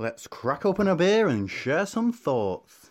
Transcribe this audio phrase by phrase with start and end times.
[0.00, 2.88] Let's crack open a beer and share some thoughts.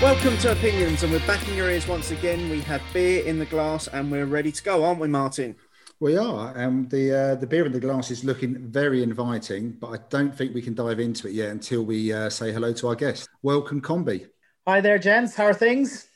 [0.00, 2.48] Welcome to Opinions, and we're back in your ears once again.
[2.48, 5.56] We have beer in the glass, and we're ready to go, aren't we, Martin?
[5.98, 9.88] We are, and the uh, the beer in the glass is looking very inviting, but
[9.88, 12.88] I don't think we can dive into it yet until we uh, say hello to
[12.88, 13.28] our guest.
[13.42, 14.28] Welcome, Combi.
[14.66, 15.34] Hi there, gents.
[15.34, 16.08] How are things?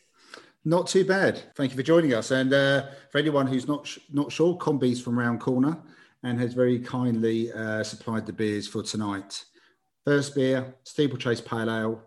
[0.65, 1.43] Not too bad.
[1.55, 2.31] Thank you for joining us.
[2.31, 5.77] And uh, for anyone who's not sh- not sure, Combi's from Round Corner
[6.23, 9.45] and has very kindly uh, supplied the beers for tonight.
[10.07, 12.03] First beer, Steeplechase Pale Ale.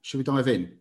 [0.00, 0.78] Should we dive in?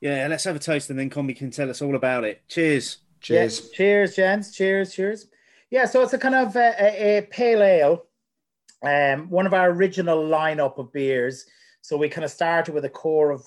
[0.00, 2.42] Yeah, let's have a toast and then Combi can tell us all about it.
[2.48, 2.98] Cheers.
[3.20, 3.60] Cheers.
[3.60, 4.52] Yeah, cheers, gents.
[4.56, 5.26] Cheers, cheers.
[5.70, 8.06] Yeah, so it's a kind of a, a, a pale ale,
[8.82, 11.46] um, one of our original lineup of beers.
[11.80, 13.44] So we kind of started with a core of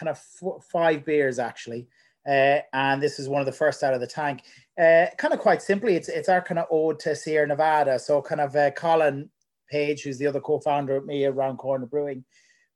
[0.00, 1.86] kind of five beers actually,
[2.26, 4.42] uh, and this is one of the first out of the tank.
[4.80, 7.98] Uh, kind of quite simply, it's it's our kind of ode to Sierra Nevada.
[7.98, 9.28] So kind of uh, Colin
[9.70, 12.24] Page, who's the other co-founder of me around Corner Brewing,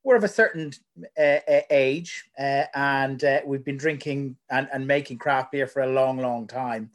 [0.04, 0.70] we're of a certain
[1.18, 5.92] uh, uh, age, uh, and we've been drinking and, and making craft beer for a
[5.92, 6.90] long, long time,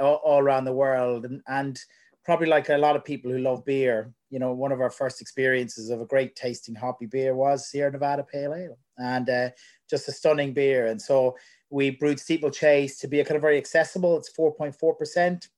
[0.00, 1.80] all, all, around the world, and, and
[2.24, 5.20] probably like a lot of people who love beer, you know, one of our first
[5.20, 9.50] experiences of a great tasting hoppy beer was Sierra Nevada Pale Ale, and uh,
[9.88, 10.86] just a stunning beer.
[10.86, 11.36] And so
[11.70, 14.16] we brewed Steeplechase to be a kind of very accessible.
[14.16, 15.48] It's four point four percent.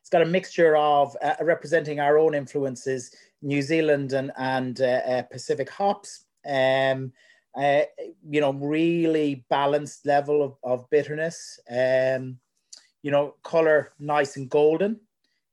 [0.00, 5.22] It's got a mixture of representing our own influences New Zealand and and uh, uh,
[5.22, 6.24] Pacific hops.
[6.46, 7.12] Um,
[7.54, 7.82] uh,
[8.28, 11.60] you know, really balanced level of, of bitterness.
[11.70, 12.38] Um,
[13.02, 15.00] you know, color nice and golden.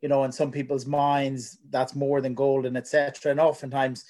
[0.02, 3.32] You know, in some people's minds, that's more than golden, etc.
[3.32, 4.06] And oftentimes,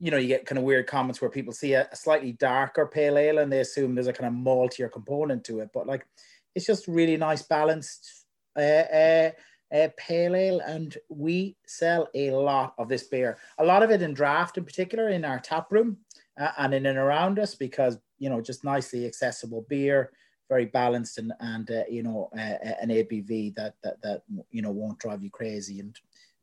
[0.00, 2.86] you know, you get kind of weird comments where people see a, a, slightly darker
[2.86, 5.68] pale ale and they assume there's a kind of maltier component to it.
[5.74, 6.06] But like,
[6.54, 8.24] it's just really nice, balanced
[8.56, 9.30] uh, uh,
[9.72, 13.38] uh, pale ale, and we sell a lot of this beer.
[13.58, 15.98] A lot of it in draft, in particular, in our tap room
[16.40, 20.10] uh, and in and around us, because you know, just nicely accessible beer,
[20.48, 24.62] very balanced, and and uh, you know, uh, uh, an ABV that that that you
[24.62, 25.96] know won't drive you crazy, and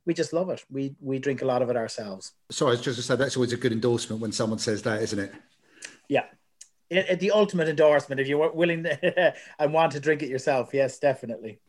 [0.08, 0.64] we just love it.
[0.72, 2.32] We we drink a lot of it ourselves.
[2.50, 5.04] Sorry, I was just to say that's always a good endorsement when someone says that,
[5.04, 5.34] isn't it?
[6.08, 6.24] Yeah.
[6.90, 8.86] It, it, the ultimate endorsement if you're willing
[9.60, 11.60] and want to drink it yourself yes definitely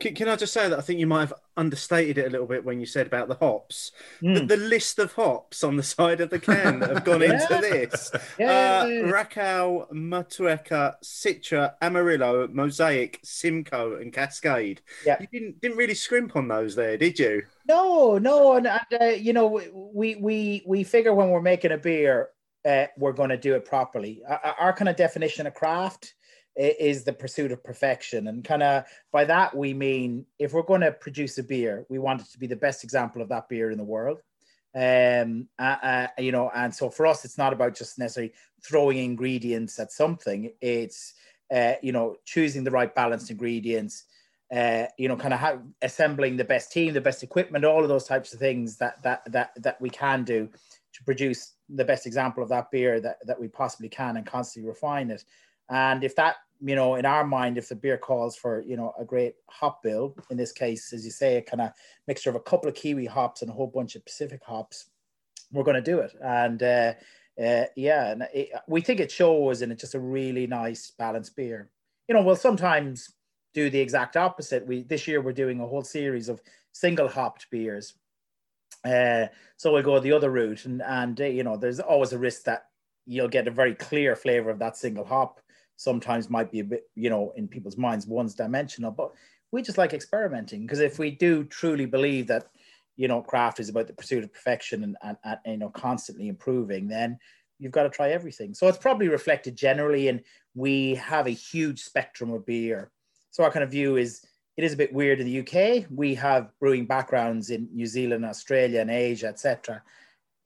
[0.00, 2.46] can, can, I just say that I think you might have understated it a little
[2.46, 3.92] bit when you said about the hops.
[4.22, 4.34] Mm.
[4.34, 7.34] The, the, list of hops on the side of the can that have gone yeah.
[7.34, 8.82] into this: yeah.
[8.82, 14.80] uh, Rakau, Motueka, Citra, Amarillo, Mosaic, Simcoe, and Cascade.
[15.04, 15.18] Yeah.
[15.20, 17.42] You didn't didn't really scrimp on those there, did you?
[17.68, 19.60] No, no, and, and uh, you know
[19.94, 22.30] we we we figure when we're making a beer,
[22.64, 24.22] uh, we're going to do it properly.
[24.26, 26.14] Our, our kind of definition of craft
[26.60, 28.28] is the pursuit of perfection.
[28.28, 31.98] And kind of by that, we mean if we're going to produce a beer, we
[31.98, 34.18] want it to be the best example of that beer in the world.
[34.74, 38.32] Um, uh, uh, you know, and so for us, it's not about just necessarily
[38.62, 40.52] throwing ingredients at something.
[40.60, 41.14] It's,
[41.52, 44.04] uh, you know, choosing the right balanced ingredients,
[44.54, 47.88] uh, you know, kind of how, assembling the best team, the best equipment, all of
[47.88, 50.48] those types of things that that that that we can do
[50.92, 54.68] to produce the best example of that beer that that we possibly can, and constantly
[54.68, 55.24] refine it.
[55.68, 58.92] And if that, you know, in our mind, if the beer calls for, you know,
[58.98, 61.70] a great hop bill, in this case, as you say, a kind of
[62.08, 64.90] mixture of a couple of Kiwi hops and a whole bunch of Pacific hops,
[65.52, 66.12] we're going to do it.
[66.20, 66.94] And uh,
[67.40, 71.36] uh, yeah, and it, we think it shows, and it's just a really nice balanced
[71.36, 71.70] beer.
[72.08, 73.14] You know, we'll sometimes
[73.54, 74.66] do the exact opposite.
[74.66, 76.40] We this year we're doing a whole series of
[76.72, 77.94] single hopped beers.
[78.84, 79.26] Uh,
[79.56, 82.44] so we'll go the other route, and and uh, you know, there's always a risk
[82.44, 82.66] that
[83.06, 85.40] you'll get a very clear flavor of that single hop
[85.80, 88.90] sometimes might be a bit, you know, in people's minds, one's dimensional.
[88.90, 89.12] But
[89.50, 92.48] we just like experimenting because if we do truly believe that,
[92.96, 96.28] you know, craft is about the pursuit of perfection and, and, and you know, constantly
[96.28, 97.18] improving, then
[97.58, 98.52] you've got to try everything.
[98.52, 100.20] So it's probably reflected generally, and
[100.54, 102.90] we have a huge spectrum of beer.
[103.30, 104.22] So our kind of view is
[104.56, 105.86] it is a bit weird in the UK.
[105.90, 109.82] We have brewing backgrounds in New Zealand, Australia, and Asia, etc.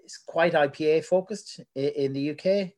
[0.03, 2.73] It's quite IPA focused in the UK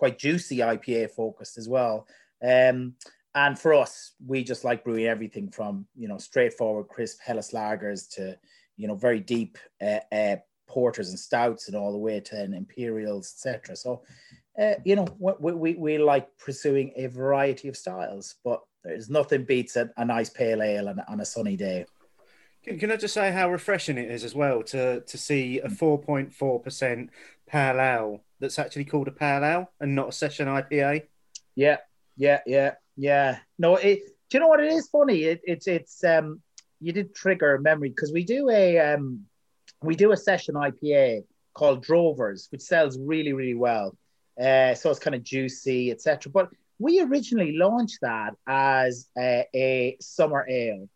[0.00, 2.06] quite juicy IPA focused as well.
[2.42, 2.94] Um,
[3.34, 8.08] and for us, we just like brewing everything from you know straightforward crisp Helles lagers
[8.14, 8.36] to
[8.78, 10.36] you know very deep uh, uh,
[10.66, 13.76] porters and stouts and all the way to an imperials, etc.
[13.76, 14.02] So
[14.60, 19.44] uh, you know we, we, we like pursuing a variety of styles, but there's nothing
[19.44, 21.86] beats a, a nice pale ale on, on a sunny day.
[22.64, 25.68] Can, can I just say how refreshing it is as well to to see a
[25.68, 27.10] four point four percent
[27.46, 31.02] pale ale that's actually called a pale ale and not a session IPA.
[31.54, 31.78] Yeah,
[32.16, 33.38] yeah, yeah, yeah.
[33.58, 34.00] No, it.
[34.28, 35.24] Do you know what it is funny?
[35.24, 36.40] It, it's it's um
[36.80, 39.24] you did trigger a memory because we do a um
[39.82, 41.24] we do a session IPA
[41.54, 43.96] called Drovers, which sells really really well.
[44.40, 46.32] Uh, so it's kind of juicy, etc.
[46.32, 46.50] But
[46.80, 50.88] we originally launched that as a, a summer ale,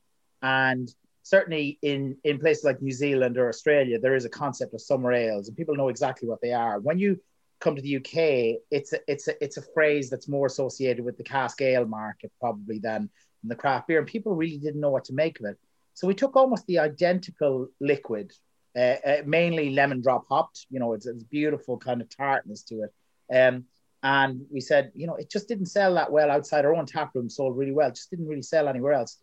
[0.42, 0.92] and
[1.22, 5.12] certainly in in places like New Zealand or Australia, there is a concept of summer
[5.12, 6.80] ales, and people know exactly what they are.
[6.80, 7.20] When you
[7.60, 11.18] come to the UK, it's a, it's a, it's a phrase that's more associated with
[11.18, 13.10] the cask ale market probably than
[13.44, 15.58] the craft beer, and people really didn't know what to make of it.
[15.92, 18.32] So we took almost the identical liquid,
[18.74, 20.66] uh, uh, mainly lemon drop hopped.
[20.70, 22.92] You know, it's, it's beautiful kind of tartness to it.
[23.34, 23.66] Um,
[24.04, 27.12] and we said, you know, it just didn't sell that well outside our own tap
[27.14, 27.30] room.
[27.30, 29.16] Sold really well, just didn't really sell anywhere else.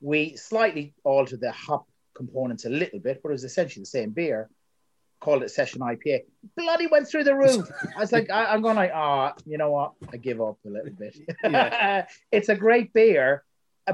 [0.00, 4.10] We slightly altered the hop components a little bit, but it was essentially the same
[4.10, 4.48] beer
[5.20, 6.20] called it session IPA.
[6.56, 7.68] Bloody went through the roof.
[7.96, 9.94] I was like, I, am going like, ah, oh, you know what?
[10.12, 11.18] I give up a little bit.
[12.30, 13.42] it's a great beer,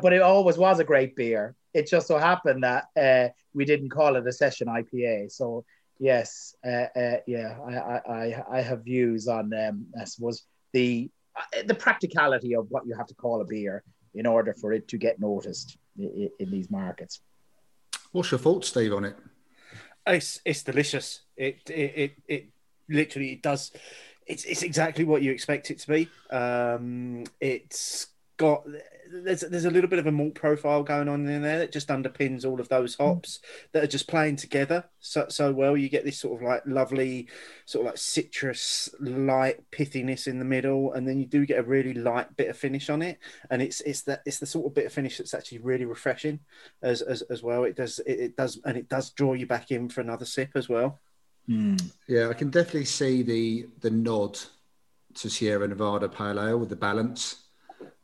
[0.02, 1.54] but it always was a great beer.
[1.72, 5.32] It just so happened that uh, we didn't call it a session IPA.
[5.32, 5.64] So
[5.98, 11.62] yes, uh, uh, yeah, I, I, I have views on, um, I suppose the uh,
[11.66, 13.82] the practicality of what you have to call a beer
[14.14, 17.20] in order for it to get noticed in, in these markets.
[18.12, 19.16] What's your thoughts, Steve, on it?
[20.06, 21.22] It's it's delicious.
[21.36, 22.48] It it it, it
[22.88, 23.72] literally it does.
[24.26, 26.08] It's it's exactly what you expect it to be.
[26.30, 28.06] Um, it's
[28.36, 28.64] got
[29.10, 31.88] there's there's a little bit of a malt profile going on in there that just
[31.88, 33.04] underpins all of those mm.
[33.04, 33.40] hops
[33.72, 35.76] that are just playing together so so well.
[35.76, 37.28] You get this sort of like lovely,
[37.66, 41.62] sort of like citrus light pithiness in the middle, and then you do get a
[41.62, 43.18] really light bit of finish on it.
[43.50, 46.40] And it's it's that it's the sort of bit of finish that's actually really refreshing
[46.82, 47.64] as as, as well.
[47.64, 50.50] It does it, it does and it does draw you back in for another sip
[50.54, 51.00] as well.
[51.48, 51.92] Mm.
[52.08, 54.38] Yeah, I can definitely see the the nod
[55.14, 57.42] to Sierra Nevada Pale Ale with the balance.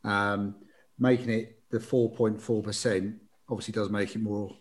[0.05, 0.55] Um,
[1.01, 3.19] making it the 4.4%
[3.49, 4.57] obviously does make it more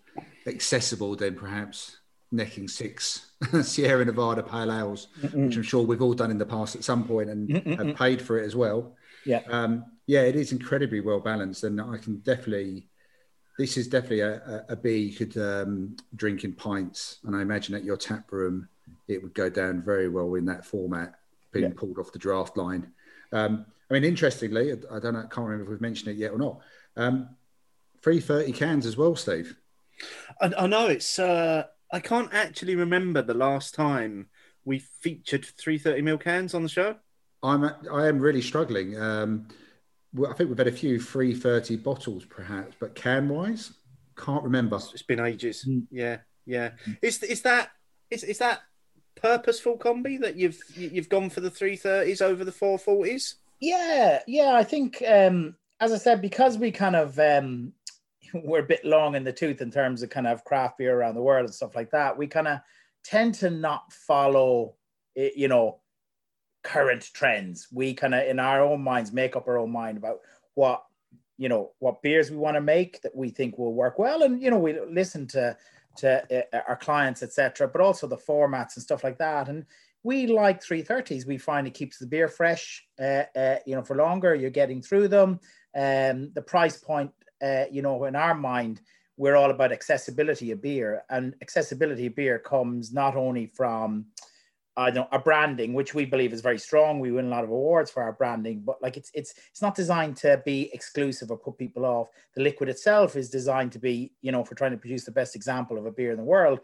[0.47, 1.97] accessible than perhaps
[2.31, 3.31] necking six
[3.61, 5.47] Sierra Nevada pale ales, Mm-mm.
[5.47, 7.87] which I'm sure we've all done in the past at some point and Mm-mm.
[7.87, 8.95] have paid for it as well.
[9.25, 9.41] Yeah.
[9.49, 11.63] Um, yeah, it is incredibly well balanced.
[11.63, 12.87] And I can definitely,
[13.57, 17.19] this is definitely a, a, a beer you could um, drink in pints.
[17.25, 18.69] And I imagine at your tap room,
[19.07, 21.15] it would go down very well in that format,
[21.51, 21.73] being yeah.
[21.75, 22.91] pulled off the draft line.
[23.31, 26.31] Um, I mean, interestingly, I don't know, I can't remember if we've mentioned it yet
[26.31, 26.59] or not.
[26.95, 27.29] Um,
[28.03, 29.55] 330 cans as well, Steve.
[30.39, 31.19] I, I know it's.
[31.19, 34.27] Uh, I can't actually remember the last time
[34.63, 36.95] we featured 330 mil cans on the show.
[37.43, 37.63] I'm.
[37.91, 38.99] I am really struggling.
[38.99, 39.47] Um,
[40.17, 43.73] I think we've had a few 330 bottles, perhaps, but can wise,
[44.17, 44.77] can't remember.
[44.93, 45.65] It's been ages.
[45.67, 45.85] Mm.
[45.91, 46.71] Yeah, yeah.
[47.01, 47.71] Is is that
[48.09, 48.61] is is that
[49.15, 53.35] purposeful combi that you've you've gone for the 330s over the 440s?
[53.59, 54.53] Yeah, yeah.
[54.53, 57.73] I think, um, as I said, because we kind of um,
[58.33, 61.15] we're a bit long in the tooth in terms of kind of craft beer around
[61.15, 62.17] the world and stuff like that.
[62.17, 62.59] We kind of
[63.03, 64.75] tend to not follow,
[65.15, 65.79] you know,
[66.63, 67.67] current trends.
[67.71, 70.19] We kind of, in our own minds, make up our own mind about
[70.55, 70.83] what
[71.37, 74.41] you know what beers we want to make that we think will work well, and
[74.41, 75.55] you know we listen to
[75.97, 77.67] to uh, our clients, etc.
[77.67, 79.65] But also the formats and stuff like that, and
[80.03, 81.25] we like 330s.
[81.25, 84.35] We find it keeps the beer fresh, uh, uh, you know, for longer.
[84.35, 85.39] You're getting through them.
[85.75, 87.11] Um, the price point,
[87.43, 88.81] uh, you know, in our mind,
[89.17, 94.05] we're all about accessibility of beer, and accessibility of beer comes not only from
[94.77, 97.01] I don't our branding, which we believe is very strong.
[97.01, 99.75] We win a lot of awards for our branding, but like it's it's it's not
[99.75, 102.07] designed to be exclusive or put people off.
[102.35, 105.35] The liquid itself is designed to be, you know, for trying to produce the best
[105.35, 106.61] example of a beer in the world,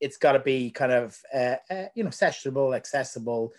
[0.00, 3.52] it's got to be kind of uh, uh, you know sessionable, accessible,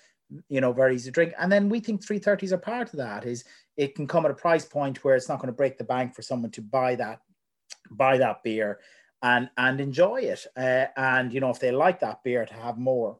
[0.49, 1.33] you know, very easy to drink.
[1.39, 3.25] And then we think 330s are part of that.
[3.25, 3.43] Is
[3.77, 6.15] it can come at a price point where it's not going to break the bank
[6.15, 7.19] for someone to buy that
[7.89, 8.79] buy that beer
[9.21, 10.45] and and enjoy it.
[10.57, 13.19] Uh, and you know, if they like that beer, to have more.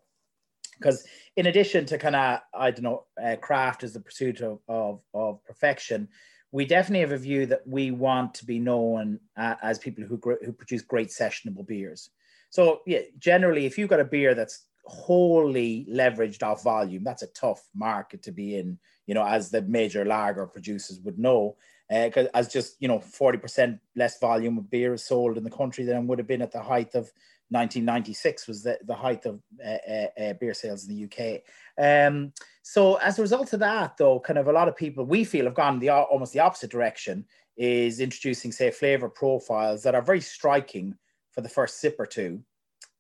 [0.78, 4.60] Because in addition to kind of I don't know, uh, craft is the pursuit of,
[4.68, 6.10] of of perfection
[6.52, 10.20] we definitely have a view that we want to be known uh, as people who
[10.44, 12.10] who produce great sessionable beers.
[12.52, 17.28] So yeah, generally, if you've got a beer that's wholly leveraged off volume, that's a
[17.28, 18.78] tough market to be in.
[19.08, 21.58] You know, as the major lager producers would know,
[21.90, 25.44] because uh, as just you know, forty percent less volume of beer is sold in
[25.44, 27.12] the country than would have been at the height of
[27.52, 31.42] 1996 was the, the height of uh, uh, uh beer sales in the UK.
[31.78, 32.32] Um,
[32.62, 35.46] so as a result of that, though, kind of a lot of people we feel
[35.46, 37.26] have gone the almost the opposite direction
[37.58, 40.96] is introducing, say, flavor profiles that are very striking
[41.32, 42.42] for the first sip or two.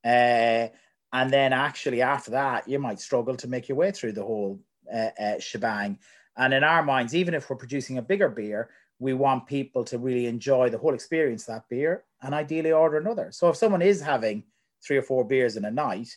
[0.03, 0.67] Uh,
[1.13, 4.59] and then actually after that, you might struggle to make your way through the whole
[4.93, 5.99] uh, uh, shebang.
[6.37, 8.69] And in our minds, even if we're producing a bigger beer,
[8.99, 12.97] we want people to really enjoy the whole experience of that beer and ideally order
[12.97, 13.29] another.
[13.31, 14.43] So if someone is having
[14.85, 16.15] three or four beers in a night,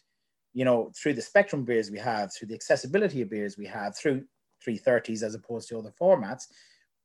[0.52, 3.96] you know, through the spectrum beers we have, through the accessibility of beers we have,
[3.96, 4.24] through
[4.66, 6.46] 330s as opposed to other formats,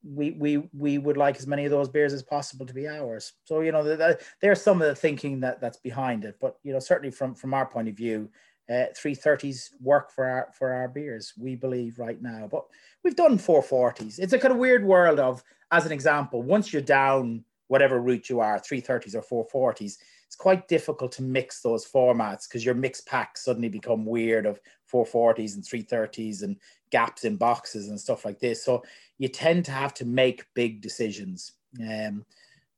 [0.04, 3.34] we we we would like as many of those beers as possible to be ours.
[3.44, 6.38] So you know, the, the, there's some of the thinking that that's behind it.
[6.40, 8.30] But you know, certainly from from our point of view,
[8.70, 11.34] uh, 330s work for our for our beers.
[11.38, 12.66] We believe right now, but
[13.04, 14.20] we've done 440s.
[14.20, 18.30] It's a kind of weird world of, as an example, once you're down whatever route
[18.30, 23.02] you are, 330s or 440s, it's quite difficult to mix those formats because your mix
[23.02, 24.60] packs suddenly become weird of
[24.92, 26.58] 440s and 330s and
[26.92, 28.64] gaps in boxes and stuff like this.
[28.64, 28.84] So
[29.18, 31.54] you tend to have to make big decisions.
[31.80, 32.26] Um,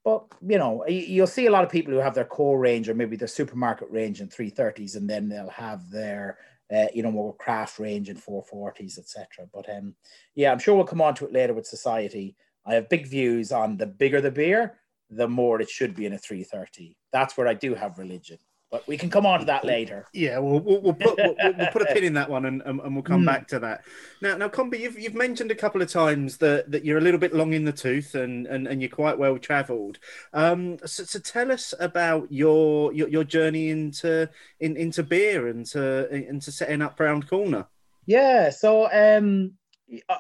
[0.04, 2.96] but you know, you'll see a lot of people who have their core range or
[2.96, 6.40] maybe their supermarket range in 330s, and then they'll have their
[6.76, 9.48] uh, you know more craft range in 440s, etc.
[9.54, 9.94] But um,
[10.36, 12.36] yeah, I'm sure we'll come on to it later with society.
[12.66, 16.14] I have big views on the bigger the beer, the more it should be in
[16.14, 16.98] a 330.
[17.12, 18.38] That's where I do have religion.
[18.72, 20.08] But we can come on to that later.
[20.14, 22.80] Yeah, we'll, we'll, we'll put we'll, we'll, put a pin in that one, and, and,
[22.80, 23.26] and we'll come mm.
[23.26, 23.84] back to that.
[24.22, 27.20] Now, now, Combi, you've you've mentioned a couple of times that, that you're a little
[27.20, 30.00] bit long in the tooth, and, and, and you're quite well travelled.
[30.32, 34.30] Um, so, so tell us about your your, your journey into
[34.62, 37.68] in, into beer and to into setting up Round Corner.
[38.06, 39.52] Yeah, so um,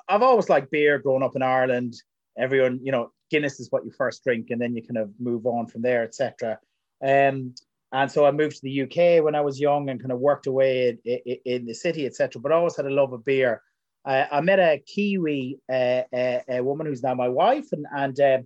[0.09, 0.99] I've always liked beer.
[0.99, 1.95] Growing up in Ireland,
[2.37, 5.45] everyone, you know, Guinness is what you first drink, and then you kind of move
[5.45, 6.59] on from there, etc.
[7.01, 7.55] Um,
[7.91, 10.47] and so I moved to the UK when I was young and kind of worked
[10.47, 12.41] away in, in, in the city, etc.
[12.41, 13.61] But I always had a love of beer.
[14.05, 18.19] Uh, I met a Kiwi uh, uh, a woman who's now my wife, and and
[18.19, 18.37] uh,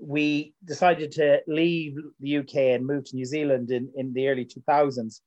[0.00, 4.46] we decided to leave the UK and move to New Zealand in, in the early
[4.46, 5.20] 2000s.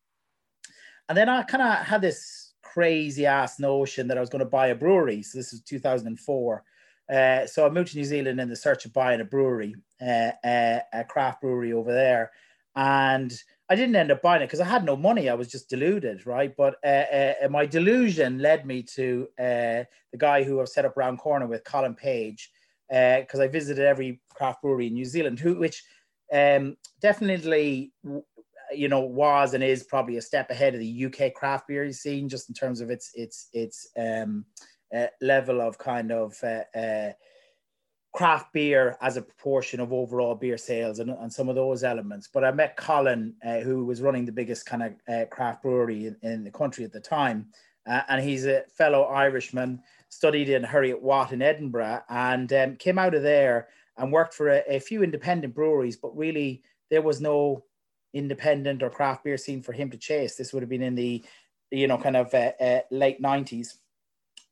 [1.10, 4.50] And then I kind of had this crazy ass notion that I was going to
[4.50, 5.22] buy a brewery.
[5.22, 6.64] So this was 2004.
[7.12, 10.32] Uh, so I moved to New Zealand in the search of buying a brewery, uh,
[10.44, 12.32] a craft brewery over there.
[12.76, 13.32] And
[13.70, 15.30] I didn't end up buying it because I had no money.
[15.30, 16.54] I was just deluded, right?
[16.56, 20.98] But uh, uh, my delusion led me to uh, the guy who I've set up
[20.98, 22.52] Round Corner with, Colin Page,
[22.90, 25.84] because uh, I visited every craft brewery in New Zealand, who which
[26.34, 27.94] um, definitely,
[28.76, 32.28] you know, was and is probably a step ahead of the UK craft beer scene,
[32.28, 34.46] just in terms of its its its um,
[34.96, 37.12] uh, level of kind of uh,
[38.14, 42.30] craft beer as a proportion of overall beer sales and, and some of those elements.
[42.32, 46.06] But I met Colin, uh, who was running the biggest kind of uh, craft brewery
[46.06, 47.48] in, in, the country at the time.
[47.88, 53.16] Uh, and he's a fellow Irishman, studied in Heriot-Watt in Edinburgh, and um, came out
[53.16, 55.98] of there and worked for a, a, few independent breweries.
[55.98, 57.64] But really, there was no
[58.14, 60.36] independent or craft beer scene for him to chase.
[60.36, 61.24] This would have been in the,
[61.72, 63.74] you know, kind of uh, uh, late 90s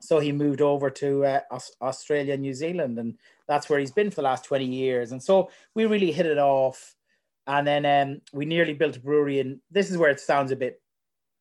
[0.01, 1.41] so he moved over to uh,
[1.81, 3.17] Australia, New Zealand, and
[3.47, 5.11] that's where he's been for the last 20 years.
[5.11, 6.95] And so we really hit it off.
[7.47, 9.39] And then um, we nearly built a brewery.
[9.39, 10.81] And this is where it sounds a bit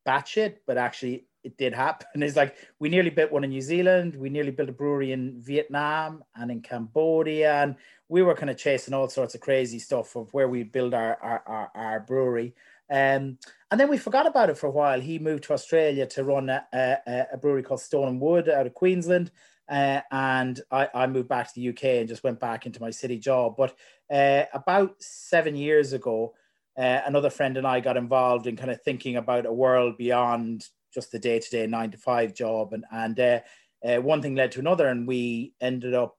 [0.07, 2.07] batshit, but actually it did happen.
[2.23, 4.14] It's like we nearly built one in New Zealand.
[4.17, 7.62] We nearly built a brewery in Vietnam and in Cambodia.
[7.62, 7.76] And
[8.09, 11.17] we were kind of chasing all sorts of crazy stuff of where we build our,
[11.23, 12.55] our, our, our brewery.
[12.90, 13.38] Um,
[13.71, 15.00] and then we forgot about it for a while.
[15.00, 18.67] He moved to Australia to run a, a, a brewery called Stone and Wood out
[18.67, 19.31] of Queensland.
[19.69, 22.91] Uh, and I, I, moved back to the UK and just went back into my
[22.91, 23.55] city job.
[23.57, 23.77] But
[24.12, 26.35] uh, about seven years ago,
[26.77, 30.67] uh, another friend and I got involved in kind of thinking about a world beyond
[30.93, 32.73] just the day to day nine to five job.
[32.73, 33.41] And, and uh,
[33.85, 36.17] uh, one thing led to another, and we ended up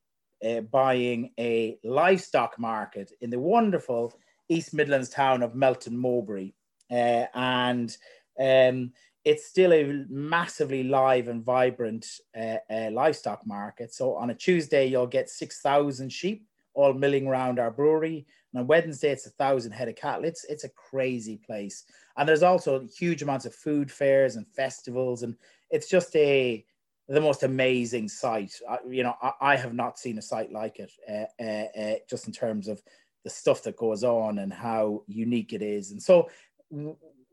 [0.48, 4.14] uh, buying a livestock market in the wonderful
[4.48, 6.52] East Midlands town of Melton Mowbray.
[6.92, 7.96] And
[8.40, 8.92] um,
[9.24, 12.08] it's still a massively live and vibrant
[12.38, 13.94] uh, uh, livestock market.
[13.94, 18.26] So on a Tuesday, you'll get 6,000 sheep all milling around our brewery.
[18.54, 20.26] And on Wednesday, it's a thousand head of cattle.
[20.26, 21.84] It's, it's a crazy place.
[22.18, 25.24] And there's also huge amounts of food fairs and festivals.
[25.24, 25.36] And
[25.70, 26.66] it's just a,
[27.08, 28.54] the most amazing site.
[28.68, 31.96] Uh, you know, I, I, have not seen a site like it, uh, uh, uh,
[32.10, 32.82] just in terms of
[33.24, 35.92] the stuff that goes on and how unique it is.
[35.92, 36.30] And so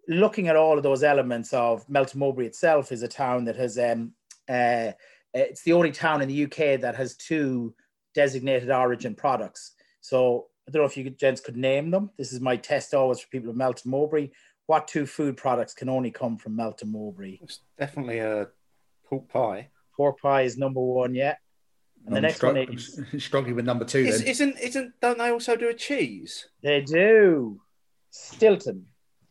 [0.09, 3.79] looking at all of those elements of Melton Mowbray itself is a town that has
[3.79, 4.13] um,
[4.49, 4.93] uh,
[5.35, 7.75] it's the only town in the UK that has two
[8.15, 9.75] designated origin products.
[10.01, 12.11] So I don't know if you gents could name them.
[12.19, 14.31] This is my test always for people of Melton Mowbray.
[14.67, 17.39] What two food products can only come from Melton Mowbray?
[17.41, 18.49] It's definitely a
[19.09, 19.69] pork pie.
[19.97, 21.37] Pork pie is number one, yeah.
[22.07, 23.99] And the next one is struggling with number two.
[23.99, 26.49] Is, isn't isn't don't they also do a cheese?
[26.63, 27.61] They do.
[28.11, 28.87] Stilton.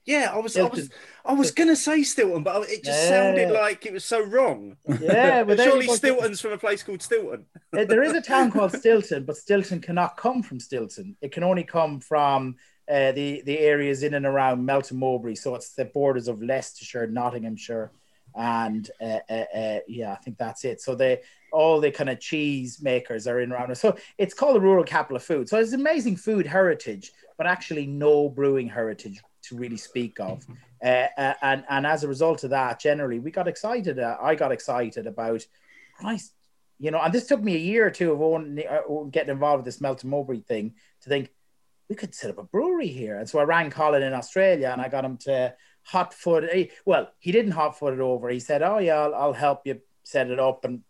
[0.08, 0.56] Yeah, I was.
[0.58, 0.90] I was,
[1.26, 3.10] I was gonna say Stilton, but it just yeah.
[3.10, 4.78] sounded like it was so wrong.
[5.02, 7.46] Yeah, but surely Stilton's from a place called Stilton.
[7.74, 11.18] there is a town called Stilton, but Stilton cannot come from Stilton.
[11.22, 12.56] It can only come from
[12.90, 15.36] uh, the the areas in and around Melton Mowbray.
[15.36, 17.92] So it's the borders of Leicestershire, Nottinghamshire,
[18.34, 20.80] and uh, uh, uh, yeah, I think that's it.
[20.80, 21.20] So they
[21.52, 23.82] all the kind of cheese makers are in around us.
[23.82, 25.50] So it's called the rural capital of food.
[25.50, 30.46] So it's amazing food heritage, but actually no brewing heritage to really speak of.
[30.84, 34.00] Uh, uh, and and as a result of that, generally we got excited.
[34.00, 35.46] Uh, I got excited about
[35.98, 36.34] Christ,
[36.80, 37.02] you know.
[37.02, 39.82] And this took me a year or two of own, uh, getting involved with this
[39.82, 41.32] Melton Mowbray thing to think
[41.90, 43.18] we could set up a brewery here.
[43.18, 46.46] And so I rang Colin in Australia and I got him to hot foot.
[46.86, 48.30] Well, he didn't hot foot it over.
[48.30, 50.82] He said, "Oh yeah, I'll, I'll help you set it up." And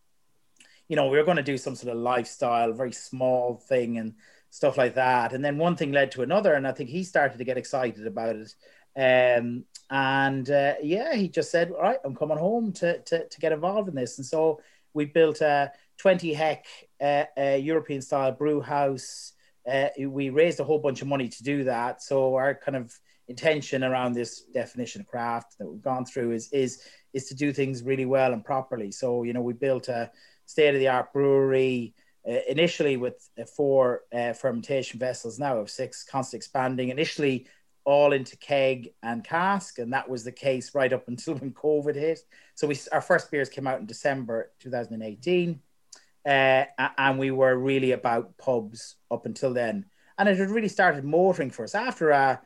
[0.88, 4.16] you know, we were going to do some sort of lifestyle, very small thing and
[4.50, 5.34] stuff like that.
[5.34, 8.08] And then one thing led to another, and I think he started to get excited
[8.08, 8.56] about it.
[8.96, 13.40] Um, and uh, yeah, he just said, "All right, I'm coming home to, to, to
[13.40, 14.60] get involved in this." And so
[14.94, 16.66] we built a 20 hec
[17.02, 17.24] uh,
[17.60, 19.34] European style brew house.
[19.70, 22.02] Uh, we raised a whole bunch of money to do that.
[22.02, 26.52] So our kind of intention around this definition of craft that we've gone through is
[26.52, 26.82] is
[27.14, 28.92] is to do things really well and properly.
[28.92, 30.12] So you know, we built a
[30.46, 31.94] state of the art brewery
[32.28, 36.90] uh, initially with uh, four uh, fermentation vessels now of six, constantly expanding.
[36.90, 37.48] Initially,
[37.86, 41.96] all into keg and cask, and that was the case right up until when COVID
[41.96, 42.20] hit.
[42.54, 45.62] So we our first beers came out in December 2018,
[46.26, 46.30] uh,
[46.98, 49.86] and we were really about pubs up until then.
[50.18, 52.42] And it had really started motoring for us after a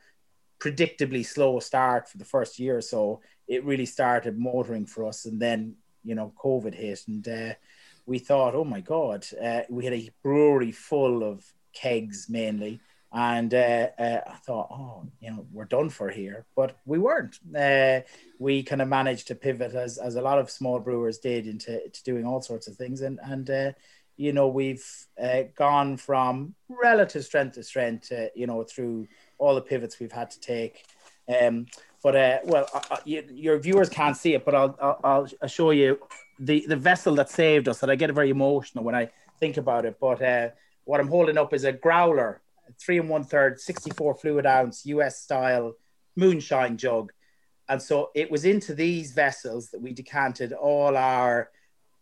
[0.59, 3.21] predictably slow start for the first year or so.
[3.47, 7.53] It really started motoring for us, and then you know COVID hit, and uh,
[8.05, 12.81] we thought, oh my God, uh, we had a brewery full of kegs mainly.
[13.13, 16.45] And uh, uh, I thought, oh, you know, we're done for here.
[16.55, 17.39] But we weren't.
[17.53, 18.01] Uh,
[18.39, 21.89] we kind of managed to pivot, as, as a lot of small brewers did, into
[21.89, 23.01] to doing all sorts of things.
[23.01, 23.71] And, and uh,
[24.15, 24.85] you know, we've
[25.21, 30.31] uh, gone from relative strength to strength, you know, through all the pivots we've had
[30.31, 30.85] to take.
[31.27, 31.65] Um,
[32.01, 32.67] but well,
[33.03, 35.99] you, your viewers can't see it, but I'll, I'll, I'll show you
[36.41, 37.79] the the vessel that saved us.
[37.79, 39.97] That I get very emotional when I think about it.
[39.99, 40.49] But uh,
[40.83, 42.41] what I'm holding up is a growler,
[42.79, 45.73] three and one third, 64 fluid ounce US style
[46.15, 47.13] moonshine jug.
[47.69, 51.51] And so it was into these vessels that we decanted all our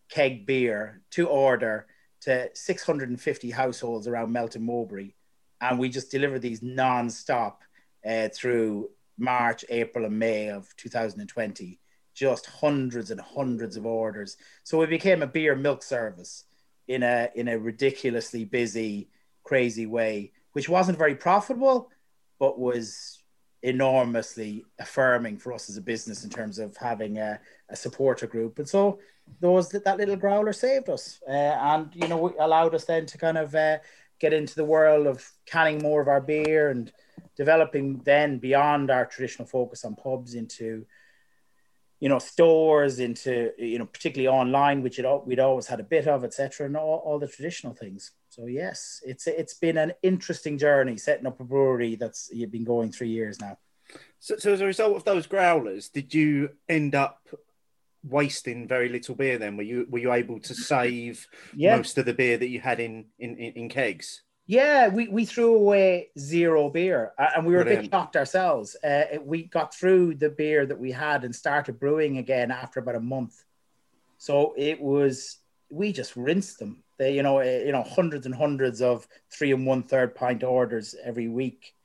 [0.10, 1.86] keg beer to order
[2.22, 5.14] to 650 households around Melton Mowbray.
[5.62, 7.62] And we just delivered these non-stop
[8.08, 11.80] uh, through March, April, and May of 2020
[12.20, 14.36] just hundreds and hundreds of orders.
[14.64, 16.44] So we became a beer milk service
[16.90, 19.10] in a in a ridiculously busy,
[19.44, 21.90] crazy way, which wasn't very profitable,
[22.38, 23.24] but was
[23.62, 28.58] enormously affirming for us as a business in terms of having a, a supporter group.
[28.60, 29.00] And so
[29.40, 33.18] those that, that little growler saved us, uh, and you know allowed us then to
[33.18, 33.78] kind of uh,
[34.20, 36.92] get into the world of canning more of our beer and
[37.38, 40.86] developing then beyond our traditional focus on pubs into
[42.00, 46.08] you know stores into you know particularly online which it, we'd always had a bit
[46.08, 48.12] of etc and all, all the traditional things.
[48.30, 52.64] So yes it's it's been an interesting journey setting up a brewery that's you've been
[52.64, 53.58] going three years now.
[54.20, 57.28] So, so as a result of those growlers did you end up
[58.02, 59.58] wasting very little beer then?
[59.58, 61.76] Were you were you able to save yeah.
[61.76, 65.54] most of the beer that you had in in, in kegs yeah, we, we threw
[65.54, 67.86] away zero beer and we were Brilliant.
[67.86, 68.76] a bit shocked ourselves.
[68.84, 72.96] Uh, we got through the beer that we had and started brewing again after about
[72.96, 73.44] a month.
[74.18, 75.38] So it was,
[75.70, 76.84] we just rinsed them.
[76.98, 80.44] They, you know, uh, you know, hundreds and hundreds of three and one third pint
[80.44, 81.76] orders every week.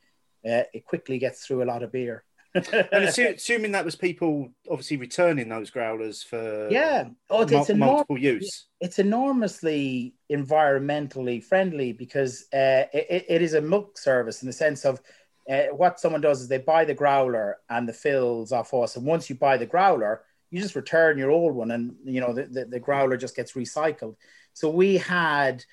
[0.42, 2.24] Uh, it quickly gets through a lot of beer
[2.54, 8.18] and assuming that was people obviously returning those growlers for yeah, oh, it's, mul- multiple
[8.18, 8.66] use.
[8.80, 14.84] It's enormously environmentally friendly because uh, it, it is a milk service in the sense
[14.84, 15.00] of
[15.50, 19.04] uh, what someone does is they buy the growler and the fills off us, and
[19.04, 22.44] once you buy the growler, you just return your old one, and you know the,
[22.44, 24.14] the, the growler just gets recycled.
[24.52, 25.64] So we had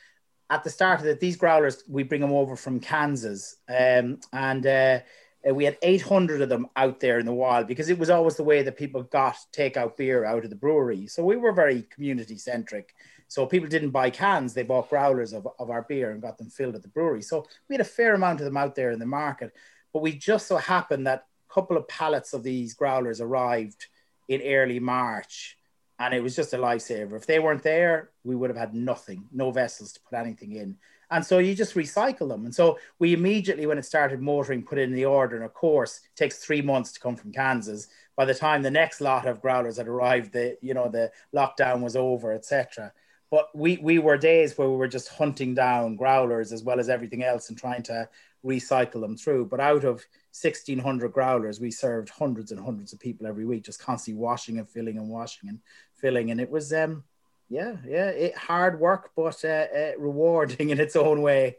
[0.50, 4.66] at the start of it, these growlers we bring them over from Kansas, um, and.
[4.66, 5.00] Uh,
[5.48, 8.36] uh, we had 800 of them out there in the wild because it was always
[8.36, 11.08] the way that people got takeout beer out of the brewery.
[11.08, 12.94] So we were very community centric.
[13.28, 16.50] So people didn't buy cans, they bought growlers of, of our beer and got them
[16.50, 17.22] filled at the brewery.
[17.22, 19.54] So we had a fair amount of them out there in the market.
[19.94, 23.88] But we just so happened that a couple of pallets of these growlers arrived
[24.28, 25.58] in early March
[26.02, 27.16] and it was just a lifesaver.
[27.16, 30.78] If they weren't there, we would have had nothing, no vessels to put anything in.
[31.12, 32.46] And so you just recycle them.
[32.46, 35.36] And so we immediately, when it started motoring, put in the order.
[35.36, 37.90] And of course, it takes three months to come from Kansas.
[38.16, 41.82] By the time the next lot of growlers had arrived, the you know the lockdown
[41.82, 42.94] was over, etc.
[43.30, 46.90] But we we were days where we were just hunting down growlers as well as
[46.90, 48.08] everything else and trying to
[48.46, 49.46] recycle them through.
[49.46, 50.06] But out of
[50.40, 54.68] 1,600 growlers, we served hundreds and hundreds of people every week, just constantly washing and
[54.68, 55.60] filling and washing and
[55.94, 56.32] filling.
[56.32, 57.04] And it was, um,
[57.52, 61.58] yeah, yeah, it, hard work, but uh, uh, rewarding in its own way.